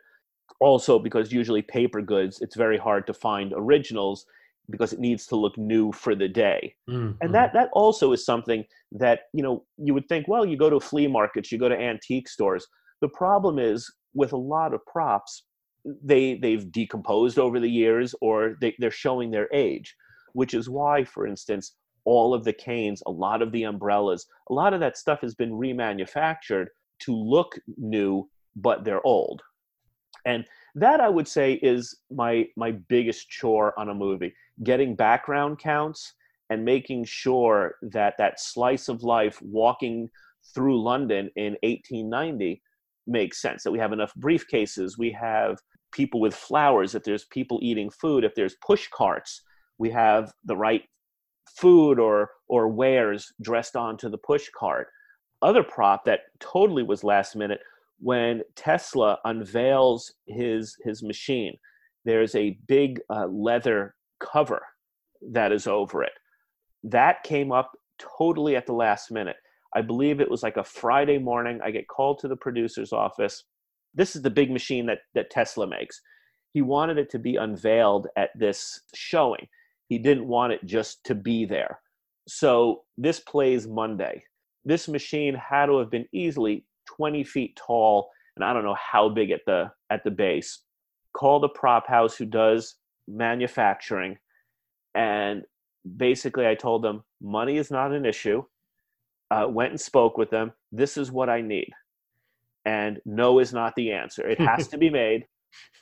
Also, 0.59 0.99
because 0.99 1.31
usually 1.31 1.61
paper 1.61 2.01
goods, 2.01 2.41
it's 2.41 2.55
very 2.55 2.77
hard 2.77 3.05
to 3.07 3.13
find 3.13 3.53
originals 3.55 4.25
because 4.69 4.93
it 4.93 4.99
needs 4.99 5.27
to 5.27 5.35
look 5.35 5.57
new 5.57 5.91
for 5.91 6.15
the 6.15 6.27
day. 6.27 6.73
Mm-hmm. 6.89 7.17
And 7.21 7.35
that 7.35 7.53
that 7.53 7.69
also 7.73 8.13
is 8.13 8.25
something 8.25 8.63
that, 8.93 9.21
you 9.33 9.43
know, 9.43 9.65
you 9.77 9.93
would 9.93 10.07
think, 10.07 10.27
well, 10.27 10.45
you 10.45 10.57
go 10.57 10.69
to 10.69 10.79
flea 10.79 11.07
markets, 11.07 11.51
you 11.51 11.57
go 11.57 11.67
to 11.67 11.77
antique 11.77 12.29
stores. 12.29 12.65
The 13.01 13.09
problem 13.09 13.59
is 13.59 13.91
with 14.13 14.31
a 14.31 14.37
lot 14.37 14.73
of 14.73 14.85
props, 14.85 15.43
they 15.85 16.35
they've 16.35 16.71
decomposed 16.71 17.37
over 17.37 17.59
the 17.59 17.69
years 17.69 18.15
or 18.21 18.57
they, 18.61 18.75
they're 18.79 18.91
showing 18.91 19.31
their 19.31 19.49
age 19.53 19.95
which 20.33 20.53
is 20.53 20.69
why 20.69 21.03
for 21.03 21.27
instance 21.27 21.75
all 22.05 22.33
of 22.33 22.43
the 22.43 22.53
canes 22.53 23.01
a 23.05 23.11
lot 23.11 23.41
of 23.41 23.51
the 23.51 23.63
umbrellas 23.63 24.25
a 24.49 24.53
lot 24.53 24.73
of 24.73 24.79
that 24.79 24.97
stuff 24.97 25.21
has 25.21 25.35
been 25.35 25.51
remanufactured 25.51 26.67
to 26.99 27.15
look 27.15 27.57
new 27.77 28.29
but 28.55 28.83
they're 28.83 29.05
old 29.05 29.41
and 30.25 30.45
that 30.75 30.99
i 30.99 31.09
would 31.09 31.27
say 31.27 31.53
is 31.61 31.95
my 32.11 32.45
my 32.55 32.71
biggest 32.71 33.29
chore 33.29 33.77
on 33.79 33.89
a 33.89 33.93
movie 33.93 34.33
getting 34.63 34.95
background 34.95 35.59
counts 35.59 36.13
and 36.49 36.63
making 36.63 37.03
sure 37.03 37.75
that 37.81 38.15
that 38.17 38.39
slice 38.39 38.87
of 38.87 39.03
life 39.03 39.41
walking 39.41 40.09
through 40.53 40.81
london 40.81 41.29
in 41.35 41.53
1890 41.63 42.61
makes 43.05 43.41
sense 43.41 43.63
that 43.63 43.71
we 43.71 43.79
have 43.79 43.93
enough 43.93 44.13
briefcases 44.19 44.97
we 44.97 45.11
have 45.11 45.57
people 45.93 46.19
with 46.19 46.35
flowers, 46.35 46.95
if 46.95 47.03
there's 47.03 47.25
people 47.25 47.59
eating 47.61 47.89
food, 47.89 48.25
if 48.25 48.35
there's 48.35 48.55
push 48.65 48.89
carts, 48.89 49.43
we 49.77 49.89
have 49.91 50.33
the 50.43 50.57
right 50.57 50.83
food 51.57 51.99
or 51.99 52.31
or 52.49 52.67
wares 52.67 53.31
dressed 53.41 53.75
onto 53.75 54.09
the 54.09 54.17
push 54.17 54.49
cart. 54.57 54.87
Other 55.41 55.63
prop 55.63 56.03
that 56.05 56.21
totally 56.39 56.83
was 56.83 57.03
last 57.03 57.35
minute 57.35 57.61
when 58.03 58.41
Tesla 58.55 59.17
unveils 59.25 60.13
his 60.27 60.75
his 60.83 61.01
machine. 61.01 61.55
There's 62.05 62.35
a 62.35 62.57
big 62.67 62.99
uh, 63.09 63.27
leather 63.27 63.95
cover 64.19 64.61
that 65.31 65.51
is 65.53 65.67
over 65.67 66.03
it. 66.03 66.11
That 66.83 67.23
came 67.23 67.51
up 67.51 67.71
totally 68.17 68.57
at 68.57 68.65
the 68.65 68.73
last 68.73 69.09
minute. 69.09 69.37
I 69.73 69.81
believe 69.81 70.19
it 70.19 70.29
was 70.29 70.43
like 70.43 70.57
a 70.57 70.63
Friday 70.63 71.17
morning. 71.17 71.59
I 71.63 71.71
get 71.71 71.87
called 71.87 72.19
to 72.19 72.27
the 72.27 72.35
producer's 72.35 72.91
office 72.91 73.45
this 73.93 74.15
is 74.15 74.21
the 74.21 74.29
big 74.29 74.51
machine 74.51 74.85
that, 74.87 74.99
that 75.13 75.29
Tesla 75.29 75.67
makes. 75.67 76.01
He 76.53 76.61
wanted 76.61 76.97
it 76.97 77.09
to 77.11 77.19
be 77.19 77.35
unveiled 77.35 78.07
at 78.17 78.29
this 78.35 78.81
showing. 78.93 79.47
He 79.87 79.97
didn't 79.97 80.27
want 80.27 80.53
it 80.53 80.65
just 80.65 81.03
to 81.05 81.15
be 81.15 81.45
there. 81.45 81.79
So 82.27 82.83
this 82.97 83.19
plays 83.19 83.67
Monday. 83.67 84.23
This 84.65 84.87
machine 84.87 85.35
had 85.35 85.67
to 85.67 85.79
have 85.79 85.91
been 85.91 86.07
easily 86.13 86.65
20 86.97 87.23
feet 87.23 87.55
tall, 87.55 88.09
and 88.35 88.43
I 88.43 88.53
don't 88.53 88.63
know 88.63 88.77
how 88.79 89.09
big 89.09 89.31
at 89.31 89.41
the 89.45 89.71
at 89.89 90.03
the 90.03 90.11
base. 90.11 90.59
Call 91.13 91.39
the 91.39 91.49
prop 91.49 91.87
house 91.87 92.15
who 92.15 92.25
does 92.25 92.75
manufacturing, 93.07 94.17
and 94.95 95.43
basically 95.97 96.47
I 96.47 96.55
told 96.55 96.83
them 96.83 97.03
money 97.21 97.57
is 97.57 97.71
not 97.71 97.93
an 97.93 98.05
issue. 98.05 98.43
Uh, 99.31 99.47
went 99.49 99.71
and 99.71 99.81
spoke 99.81 100.17
with 100.17 100.29
them. 100.29 100.51
This 100.71 100.95
is 100.95 101.11
what 101.11 101.27
I 101.27 101.41
need 101.41 101.71
and 102.65 102.99
no 103.05 103.39
is 103.39 103.53
not 103.53 103.75
the 103.75 103.91
answer. 103.91 104.27
It 104.27 104.39
has 104.39 104.67
to 104.69 104.77
be 104.77 104.89
made. 105.01 105.25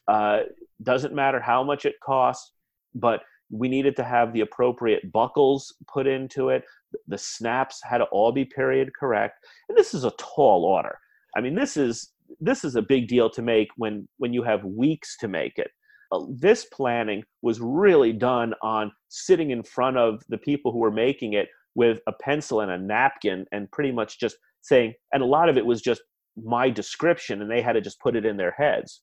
Uh, 0.07 0.41
doesn't 0.81 1.13
matter 1.13 1.39
how 1.39 1.63
much 1.63 1.85
it 1.85 1.95
costs, 2.03 2.53
but 2.95 3.21
we 3.49 3.69
needed 3.69 3.95
to 3.97 4.03
have 4.03 4.33
the 4.33 4.41
appropriate 4.41 5.11
buckles 5.11 5.73
put 5.91 6.07
into 6.07 6.49
it. 6.49 6.63
The 7.07 7.17
snaps 7.17 7.81
had 7.83 7.99
to 7.99 8.05
all 8.05 8.31
be 8.31 8.45
period 8.45 8.91
correct, 8.97 9.45
and 9.69 9.77
this 9.77 9.93
is 9.93 10.03
a 10.03 10.13
tall 10.17 10.65
order. 10.65 10.97
I 11.35 11.41
mean, 11.41 11.55
this 11.55 11.77
is 11.77 12.11
this 12.39 12.63
is 12.63 12.75
a 12.75 12.81
big 12.81 13.07
deal 13.07 13.29
to 13.31 13.41
make 13.41 13.69
when 13.77 14.07
when 14.17 14.33
you 14.33 14.43
have 14.43 14.63
weeks 14.63 15.17
to 15.17 15.27
make 15.27 15.57
it. 15.57 15.71
Uh, 16.11 16.25
this 16.29 16.65
planning 16.73 17.23
was 17.41 17.61
really 17.61 18.11
done 18.11 18.53
on 18.61 18.91
sitting 19.07 19.51
in 19.51 19.63
front 19.63 19.97
of 19.97 20.21
the 20.29 20.37
people 20.37 20.71
who 20.71 20.79
were 20.79 20.91
making 20.91 21.33
it 21.33 21.47
with 21.75 22.01
a 22.07 22.11
pencil 22.11 22.59
and 22.61 22.71
a 22.71 22.77
napkin 22.77 23.45
and 23.53 23.71
pretty 23.71 23.91
much 23.91 24.19
just 24.19 24.35
saying 24.61 24.93
and 25.13 25.23
a 25.23 25.25
lot 25.25 25.47
of 25.47 25.57
it 25.57 25.65
was 25.65 25.81
just 25.81 26.01
my 26.35 26.69
description 26.69 27.41
and 27.41 27.49
they 27.49 27.61
had 27.61 27.73
to 27.73 27.81
just 27.81 27.99
put 27.99 28.15
it 28.15 28.25
in 28.25 28.37
their 28.37 28.51
heads. 28.51 29.01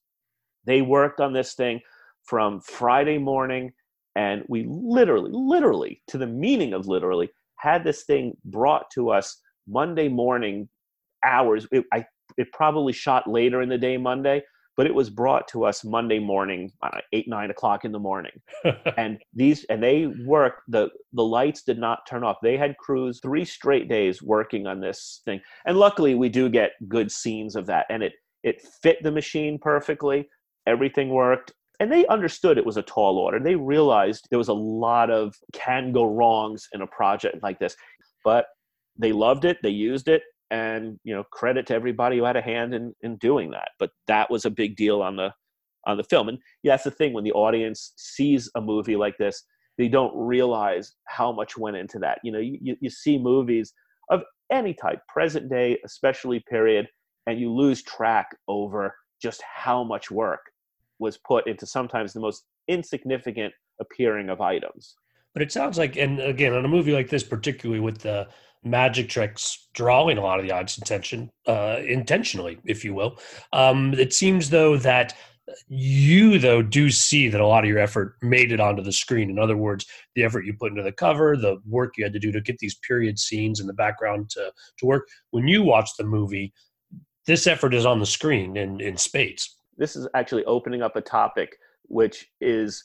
They 0.65 0.81
worked 0.81 1.19
on 1.19 1.33
this 1.33 1.53
thing 1.53 1.81
from 2.23 2.61
Friday 2.61 3.17
morning 3.17 3.71
and 4.15 4.43
we 4.47 4.65
literally, 4.67 5.31
literally, 5.33 6.01
to 6.07 6.17
the 6.17 6.27
meaning 6.27 6.73
of 6.73 6.87
literally, 6.87 7.29
had 7.59 7.83
this 7.83 8.03
thing 8.03 8.35
brought 8.45 8.89
to 8.91 9.09
us 9.11 9.39
Monday 9.67 10.07
morning 10.07 10.67
hours. 11.23 11.67
It, 11.71 11.85
I, 11.93 12.05
it 12.37 12.51
probably 12.51 12.93
shot 12.93 13.27
later 13.27 13.61
in 13.61 13.69
the 13.69 13.77
day 13.77 13.97
Monday, 13.97 14.41
but 14.77 14.85
it 14.85 14.93
was 14.95 15.09
brought 15.09 15.47
to 15.49 15.65
us 15.65 15.83
Monday 15.83 16.19
morning, 16.19 16.71
know, 16.83 17.01
eight 17.11 17.27
nine 17.27 17.51
o'clock 17.51 17.83
in 17.85 17.91
the 17.91 17.99
morning, 17.99 18.31
and 18.97 19.19
these 19.33 19.65
and 19.65 19.83
they 19.83 20.07
worked. 20.25 20.61
the 20.69 20.89
The 21.13 21.23
lights 21.23 21.63
did 21.63 21.77
not 21.77 22.07
turn 22.07 22.23
off. 22.23 22.37
They 22.41 22.57
had 22.57 22.77
crews 22.77 23.19
three 23.21 23.45
straight 23.45 23.89
days 23.89 24.21
working 24.21 24.67
on 24.67 24.79
this 24.79 25.21
thing, 25.25 25.41
and 25.65 25.77
luckily 25.77 26.15
we 26.15 26.29
do 26.29 26.49
get 26.49 26.71
good 26.87 27.11
scenes 27.11 27.55
of 27.55 27.65
that, 27.65 27.87
and 27.89 28.01
it 28.01 28.13
it 28.43 28.61
fit 28.81 29.03
the 29.03 29.11
machine 29.11 29.59
perfectly. 29.59 30.29
Everything 30.65 31.09
worked. 31.09 31.51
And 31.79 31.91
they 31.91 32.05
understood 32.07 32.57
it 32.57 32.65
was 32.65 32.77
a 32.77 32.81
tall 32.81 33.17
order. 33.17 33.39
They 33.39 33.55
realized 33.55 34.27
there 34.29 34.39
was 34.39 34.49
a 34.49 34.53
lot 34.53 35.09
of 35.09 35.35
can 35.53 35.91
go 35.91 36.03
wrongs 36.03 36.67
in 36.73 36.81
a 36.81 36.87
project 36.87 37.37
like 37.41 37.59
this. 37.59 37.75
But 38.25 38.47
they 38.97 39.13
loved 39.13 39.45
it, 39.45 39.57
they 39.63 39.69
used 39.69 40.09
it, 40.09 40.23
and 40.51 40.99
you 41.03 41.13
know 41.13 41.23
credit 41.31 41.67
to 41.67 41.75
everybody 41.75 42.17
who 42.17 42.23
had 42.23 42.35
a 42.35 42.41
hand 42.41 42.73
in 42.73 42.93
in 43.01 43.17
doing 43.17 43.51
that 43.51 43.69
but 43.77 43.91
that 44.07 44.29
was 44.29 44.45
a 44.45 44.49
big 44.49 44.75
deal 44.75 45.01
on 45.01 45.15
the 45.15 45.31
on 45.85 45.97
the 45.97 46.03
film 46.03 46.29
and 46.29 46.37
yeah 46.63 46.73
that's 46.73 46.83
the 46.83 46.91
thing 46.91 47.13
when 47.13 47.23
the 47.23 47.31
audience 47.33 47.93
sees 47.97 48.49
a 48.55 48.61
movie 48.61 48.95
like 48.95 49.17
this 49.17 49.43
they 49.77 49.87
don't 49.87 50.13
realize 50.15 50.93
how 51.05 51.31
much 51.31 51.57
went 51.57 51.77
into 51.77 51.99
that 51.99 52.19
you 52.23 52.31
know 52.31 52.39
you, 52.39 52.75
you 52.79 52.89
see 52.89 53.17
movies 53.17 53.73
of 54.09 54.21
any 54.51 54.73
type 54.73 54.99
present 55.07 55.49
day 55.49 55.77
especially 55.85 56.43
period 56.49 56.87
and 57.27 57.39
you 57.39 57.53
lose 57.53 57.83
track 57.83 58.27
over 58.47 58.95
just 59.21 59.41
how 59.43 59.83
much 59.83 60.09
work 60.09 60.41
was 60.99 61.17
put 61.17 61.47
into 61.47 61.65
sometimes 61.65 62.13
the 62.13 62.19
most 62.19 62.43
insignificant 62.67 63.53
appearing 63.79 64.29
of 64.29 64.41
items 64.41 64.95
but 65.33 65.41
it 65.41 65.51
sounds 65.51 65.77
like 65.77 65.95
and 65.95 66.19
again 66.19 66.53
on 66.53 66.65
a 66.65 66.69
movie 66.69 66.91
like 66.91 67.09
this 67.09 67.23
particularly 67.23 67.79
with 67.79 67.99
the 67.99 68.27
magic 68.63 69.09
tricks 69.09 69.67
drawing 69.73 70.17
a 70.17 70.21
lot 70.21 70.39
of 70.39 70.45
the 70.45 70.51
audience 70.51 70.77
attention 70.77 71.29
uh, 71.47 71.77
intentionally, 71.85 72.59
if 72.65 72.83
you 72.83 72.93
will. 72.93 73.17
Um, 73.53 73.93
it 73.93 74.13
seems 74.13 74.49
though 74.49 74.77
that 74.77 75.15
you 75.67 76.37
though 76.37 76.61
do 76.61 76.91
see 76.91 77.27
that 77.27 77.41
a 77.41 77.47
lot 77.47 77.63
of 77.63 77.69
your 77.69 77.79
effort 77.79 78.17
made 78.21 78.51
it 78.51 78.59
onto 78.59 78.83
the 78.83 78.91
screen. 78.91 79.29
In 79.29 79.39
other 79.39 79.57
words, 79.57 79.85
the 80.15 80.23
effort 80.23 80.45
you 80.45 80.53
put 80.53 80.71
into 80.71 80.83
the 80.83 80.91
cover, 80.91 81.35
the 81.35 81.57
work 81.65 81.97
you 81.97 82.03
had 82.03 82.13
to 82.13 82.19
do 82.19 82.31
to 82.31 82.41
get 82.41 82.59
these 82.59 82.75
period 82.87 83.17
scenes 83.17 83.59
in 83.59 83.67
the 83.67 83.73
background 83.73 84.29
to 84.31 84.51
to 84.77 84.85
work. 84.85 85.07
When 85.31 85.47
you 85.47 85.63
watch 85.63 85.89
the 85.97 86.03
movie, 86.03 86.53
this 87.25 87.47
effort 87.47 87.73
is 87.73 87.85
on 87.85 87.99
the 87.99 88.05
screen 88.05 88.57
in 88.57 88.79
in 88.79 88.97
spades. 88.97 89.55
This 89.79 89.95
is 89.95 90.07
actually 90.13 90.45
opening 90.45 90.83
up 90.83 90.95
a 90.95 91.01
topic 91.01 91.57
which 91.83 92.27
is 92.39 92.83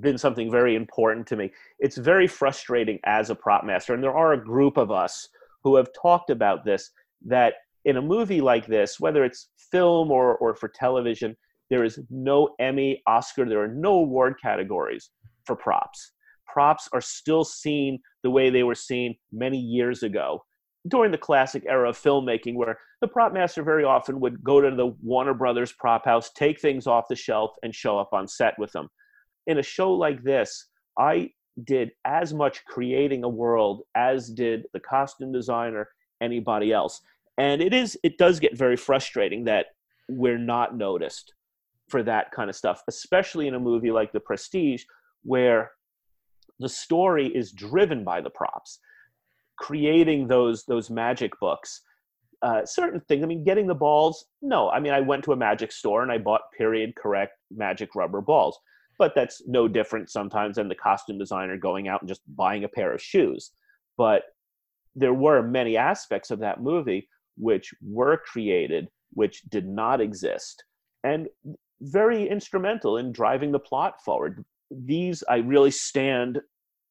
been 0.00 0.16
something 0.16 0.50
very 0.50 0.74
important 0.74 1.26
to 1.26 1.36
me. 1.36 1.52
It's 1.78 1.96
very 1.96 2.26
frustrating 2.26 2.98
as 3.04 3.30
a 3.30 3.34
prop 3.34 3.64
master, 3.64 3.94
and 3.94 4.02
there 4.02 4.16
are 4.16 4.32
a 4.32 4.42
group 4.42 4.76
of 4.76 4.90
us 4.90 5.28
who 5.62 5.76
have 5.76 5.88
talked 6.00 6.30
about 6.30 6.64
this 6.64 6.90
that 7.26 7.54
in 7.84 7.96
a 7.96 8.02
movie 8.02 8.40
like 8.40 8.66
this, 8.66 8.98
whether 8.98 9.24
it's 9.24 9.48
film 9.70 10.10
or, 10.10 10.36
or 10.36 10.54
for 10.54 10.68
television, 10.68 11.36
there 11.70 11.84
is 11.84 12.00
no 12.10 12.54
Emmy, 12.60 13.02
Oscar, 13.06 13.44
there 13.44 13.62
are 13.62 13.68
no 13.68 13.94
award 13.94 14.34
categories 14.40 15.10
for 15.44 15.56
props. 15.56 16.12
Props 16.46 16.88
are 16.92 17.00
still 17.00 17.44
seen 17.44 17.98
the 18.22 18.30
way 18.30 18.50
they 18.50 18.62
were 18.62 18.74
seen 18.74 19.16
many 19.32 19.58
years 19.58 20.02
ago 20.02 20.44
during 20.88 21.10
the 21.10 21.18
classic 21.18 21.64
era 21.68 21.88
of 21.88 21.98
filmmaking, 21.98 22.54
where 22.54 22.78
the 23.00 23.08
prop 23.08 23.32
master 23.32 23.62
very 23.62 23.84
often 23.84 24.20
would 24.20 24.42
go 24.42 24.60
to 24.60 24.74
the 24.74 24.94
Warner 25.02 25.34
Brothers 25.34 25.72
prop 25.72 26.04
house, 26.04 26.30
take 26.32 26.60
things 26.60 26.86
off 26.86 27.08
the 27.08 27.16
shelf, 27.16 27.54
and 27.62 27.74
show 27.74 27.98
up 27.98 28.10
on 28.12 28.28
set 28.28 28.58
with 28.58 28.72
them 28.72 28.88
in 29.46 29.58
a 29.58 29.62
show 29.62 29.92
like 29.92 30.22
this, 30.22 30.68
I 30.98 31.30
did 31.64 31.92
as 32.04 32.34
much 32.34 32.64
creating 32.64 33.24
a 33.24 33.28
world 33.28 33.82
as 33.94 34.28
did 34.28 34.66
the 34.72 34.80
costume 34.80 35.32
designer, 35.32 35.88
anybody 36.20 36.72
else. 36.72 37.00
And 37.38 37.62
it 37.62 37.72
is 37.72 37.98
it 38.02 38.18
does 38.18 38.40
get 38.40 38.56
very 38.56 38.76
frustrating 38.76 39.44
that 39.44 39.66
we're 40.08 40.38
not 40.38 40.76
noticed 40.76 41.34
for 41.88 42.02
that 42.02 42.32
kind 42.32 42.50
of 42.50 42.56
stuff, 42.56 42.82
especially 42.88 43.46
in 43.46 43.54
a 43.54 43.60
movie 43.60 43.92
like 43.92 44.12
The 44.12 44.20
Prestige, 44.20 44.84
where 45.22 45.72
the 46.58 46.68
story 46.68 47.28
is 47.28 47.52
driven 47.52 48.02
by 48.02 48.20
the 48.20 48.30
props. 48.30 48.80
Creating 49.58 50.26
those 50.28 50.64
those 50.64 50.90
magic 50.90 51.32
books, 51.40 51.82
uh, 52.42 52.64
certain 52.64 53.00
things. 53.08 53.22
I 53.22 53.26
mean, 53.26 53.44
getting 53.44 53.66
the 53.66 53.74
balls. 53.74 54.26
No, 54.42 54.70
I 54.70 54.80
mean, 54.80 54.92
I 54.92 55.00
went 55.00 55.24
to 55.24 55.32
a 55.32 55.36
magic 55.36 55.72
store 55.72 56.02
and 56.02 56.12
I 56.12 56.18
bought 56.18 56.42
period 56.56 56.94
correct 56.96 57.32
magic 57.50 57.94
rubber 57.94 58.20
balls 58.20 58.58
but 58.98 59.14
that's 59.14 59.42
no 59.46 59.68
different 59.68 60.10
sometimes 60.10 60.56
than 60.56 60.68
the 60.68 60.74
costume 60.74 61.18
designer 61.18 61.56
going 61.56 61.88
out 61.88 62.02
and 62.02 62.08
just 62.08 62.22
buying 62.34 62.64
a 62.64 62.68
pair 62.68 62.92
of 62.92 63.02
shoes. 63.02 63.52
But 63.96 64.22
there 64.94 65.14
were 65.14 65.42
many 65.42 65.76
aspects 65.76 66.30
of 66.30 66.38
that 66.40 66.62
movie 66.62 67.08
which 67.36 67.74
were 67.82 68.22
created, 68.26 68.88
which 69.12 69.42
did 69.42 69.68
not 69.68 70.00
exist, 70.00 70.64
and 71.04 71.28
very 71.82 72.28
instrumental 72.28 72.96
in 72.96 73.12
driving 73.12 73.52
the 73.52 73.58
plot 73.58 74.02
forward. 74.02 74.42
These, 74.70 75.22
I 75.28 75.36
really 75.36 75.70
stand 75.70 76.40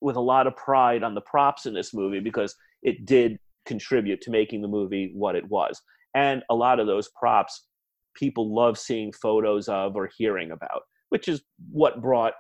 with 0.06 0.16
a 0.16 0.22
lot 0.22 0.48
of 0.48 0.56
pride 0.56 1.04
on 1.04 1.16
the 1.16 1.22
props 1.22 1.66
in 1.66 1.74
this 1.74 1.94
movie 1.94 2.20
because 2.20 2.56
it 2.82 3.06
did 3.06 3.38
contribute 3.66 4.22
to 4.22 4.32
making 4.32 4.62
the 4.62 4.68
movie 4.68 5.12
what 5.14 5.36
it 5.36 5.48
was. 5.50 5.82
And 6.14 6.44
a 6.50 6.56
lot 6.56 6.80
of 6.80 6.88
those 6.88 7.10
props 7.10 7.68
people 8.16 8.56
love 8.56 8.78
seeing 8.78 9.12
photos 9.12 9.68
of 9.68 9.98
or 9.98 10.10
hearing 10.18 10.52
about 10.52 10.84
which 11.10 11.28
is 11.28 11.42
what 11.72 12.02
brought 12.02 12.34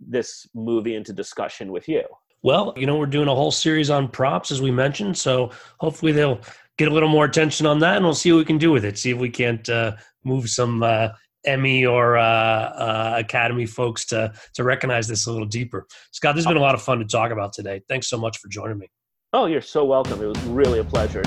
this 0.00 0.46
movie 0.54 0.94
into 0.94 1.12
discussion 1.12 1.70
with 1.70 1.88
you. 1.88 2.02
Well, 2.42 2.72
you 2.76 2.86
know, 2.86 2.96
we're 2.96 3.06
doing 3.06 3.28
a 3.28 3.34
whole 3.34 3.52
series 3.52 3.90
on 3.90 4.08
props, 4.08 4.50
as 4.50 4.60
we 4.60 4.70
mentioned. 4.70 5.16
So 5.16 5.50
hopefully 5.78 6.12
they'll 6.12 6.40
get 6.76 6.88
a 6.88 6.90
little 6.90 7.08
more 7.08 7.24
attention 7.24 7.66
on 7.66 7.78
that 7.80 7.96
and 7.96 8.04
we'll 8.04 8.14
see 8.14 8.32
what 8.32 8.38
we 8.38 8.44
can 8.44 8.58
do 8.58 8.72
with 8.72 8.84
it. 8.84 8.98
See 8.98 9.10
if 9.10 9.18
we 9.18 9.30
can't 9.30 9.68
uh, 9.68 9.96
move 10.24 10.48
some 10.48 10.82
uh, 10.82 11.10
Emmy 11.44 11.84
or 11.86 12.16
uh, 12.16 12.22
uh 12.22 13.14
Academy 13.18 13.66
folks 13.66 14.06
to, 14.06 14.32
to 14.54 14.64
recognize 14.64 15.08
this 15.08 15.26
a 15.26 15.32
little 15.32 15.46
deeper. 15.46 15.86
Scott, 16.12 16.34
this 16.34 16.44
has 16.44 16.50
been 16.50 16.56
a 16.56 16.64
lot 16.64 16.74
of 16.74 16.82
fun 16.82 16.98
to 16.98 17.04
talk 17.04 17.30
about 17.30 17.52
today. 17.52 17.82
Thanks 17.88 18.08
so 18.08 18.18
much 18.18 18.38
for 18.38 18.48
joining 18.48 18.78
me. 18.78 18.88
Oh, 19.32 19.46
you're 19.46 19.62
so 19.62 19.84
welcome. 19.84 20.20
It 20.22 20.26
was 20.26 20.42
really 20.44 20.78
a 20.78 20.84
pleasure. 20.84 21.22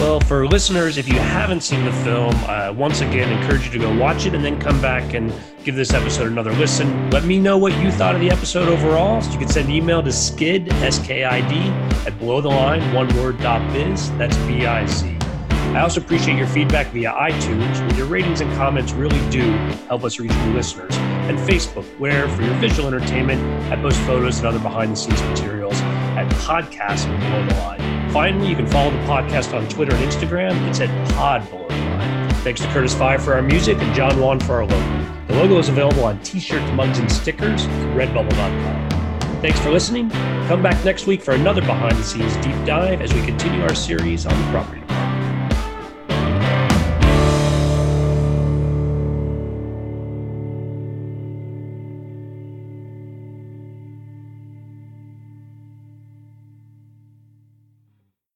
Well, 0.00 0.20
for 0.20 0.46
listeners, 0.46 0.96
if 0.96 1.08
you 1.08 1.18
haven't 1.18 1.62
seen 1.62 1.84
the 1.84 1.92
film, 1.92 2.34
uh, 2.46 2.72
once 2.72 3.00
again, 3.00 3.32
encourage 3.32 3.66
you 3.66 3.72
to 3.72 3.78
go 3.78 3.96
watch 3.96 4.26
it 4.26 4.34
and 4.34 4.44
then 4.44 4.60
come 4.60 4.80
back 4.80 5.12
and 5.12 5.32
give 5.64 5.74
this 5.74 5.92
episode 5.92 6.28
another 6.28 6.52
listen. 6.52 7.10
Let 7.10 7.24
me 7.24 7.38
know 7.38 7.58
what 7.58 7.76
you 7.80 7.90
thought 7.90 8.14
of 8.14 8.20
the 8.20 8.30
episode 8.30 8.68
overall. 8.68 9.20
So 9.20 9.32
you 9.32 9.38
can 9.38 9.48
send 9.48 9.68
an 9.68 9.74
email 9.74 10.02
to 10.02 10.12
skid, 10.12 10.72
S-K-I-D, 10.72 11.56
at 12.06 12.16
below 12.18 12.40
the 12.40 12.48
line, 12.48 12.94
one 12.94 13.08
word, 13.16 13.38
dot 13.40 13.60
biz. 13.72 14.10
That's 14.12 14.36
B-I-Z. 14.38 15.18
I 15.76 15.80
also 15.80 16.00
appreciate 16.00 16.36
your 16.36 16.46
feedback 16.46 16.88
via 16.88 17.12
iTunes, 17.12 17.80
where 17.80 17.94
your 17.96 18.06
ratings 18.06 18.40
and 18.40 18.52
comments 18.54 18.92
really 18.92 19.20
do 19.30 19.42
help 19.86 20.04
us 20.04 20.18
reach 20.18 20.32
new 20.32 20.54
listeners, 20.54 20.96
and 20.96 21.38
Facebook, 21.38 21.84
where 21.98 22.28
for 22.30 22.42
your 22.42 22.54
visual 22.54 22.88
entertainment, 22.88 23.40
I 23.72 23.76
post 23.76 23.98
photos 24.00 24.38
and 24.38 24.46
other 24.46 24.58
behind 24.58 24.92
the 24.92 24.96
scenes 24.96 25.22
materials 25.22 25.80
at 26.16 26.28
Podcast 26.32 27.06
Below 27.06 27.46
the 27.46 27.54
Line. 27.54 28.10
Finally, 28.10 28.48
you 28.48 28.56
can 28.56 28.66
follow 28.66 28.90
the 28.90 28.98
podcast 28.98 29.56
on 29.56 29.68
Twitter 29.68 29.94
and 29.94 30.10
Instagram. 30.10 30.68
It's 30.68 30.80
at 30.80 31.08
Pod 31.10 31.48
Below 31.50 31.68
the 31.68 31.74
Line. 31.74 32.30
Thanks 32.36 32.60
to 32.62 32.68
Curtis 32.68 32.94
Five 32.94 33.22
for 33.22 33.34
our 33.34 33.42
music 33.42 33.78
and 33.78 33.94
John 33.94 34.18
Juan 34.20 34.40
for 34.40 34.54
our 34.54 34.64
logo. 34.64 35.14
The 35.28 35.34
logo 35.34 35.58
is 35.58 35.68
available 35.68 36.04
on 36.04 36.20
t-shirts, 36.22 36.72
mugs, 36.72 36.98
and 36.98 37.12
stickers 37.12 37.66
at 37.66 37.96
redbubble.com. 37.96 38.88
Thanks 39.42 39.60
for 39.60 39.70
listening. 39.70 40.10
Come 40.48 40.62
back 40.62 40.82
next 40.84 41.06
week 41.06 41.22
for 41.22 41.34
another 41.34 41.60
behind 41.60 41.96
the 41.96 42.02
scenes 42.02 42.34
deep 42.38 42.56
dive 42.64 43.02
as 43.02 43.12
we 43.12 43.22
continue 43.22 43.62
our 43.62 43.74
series 43.74 44.26
on 44.26 44.36
the 44.36 44.50
property. 44.50 44.82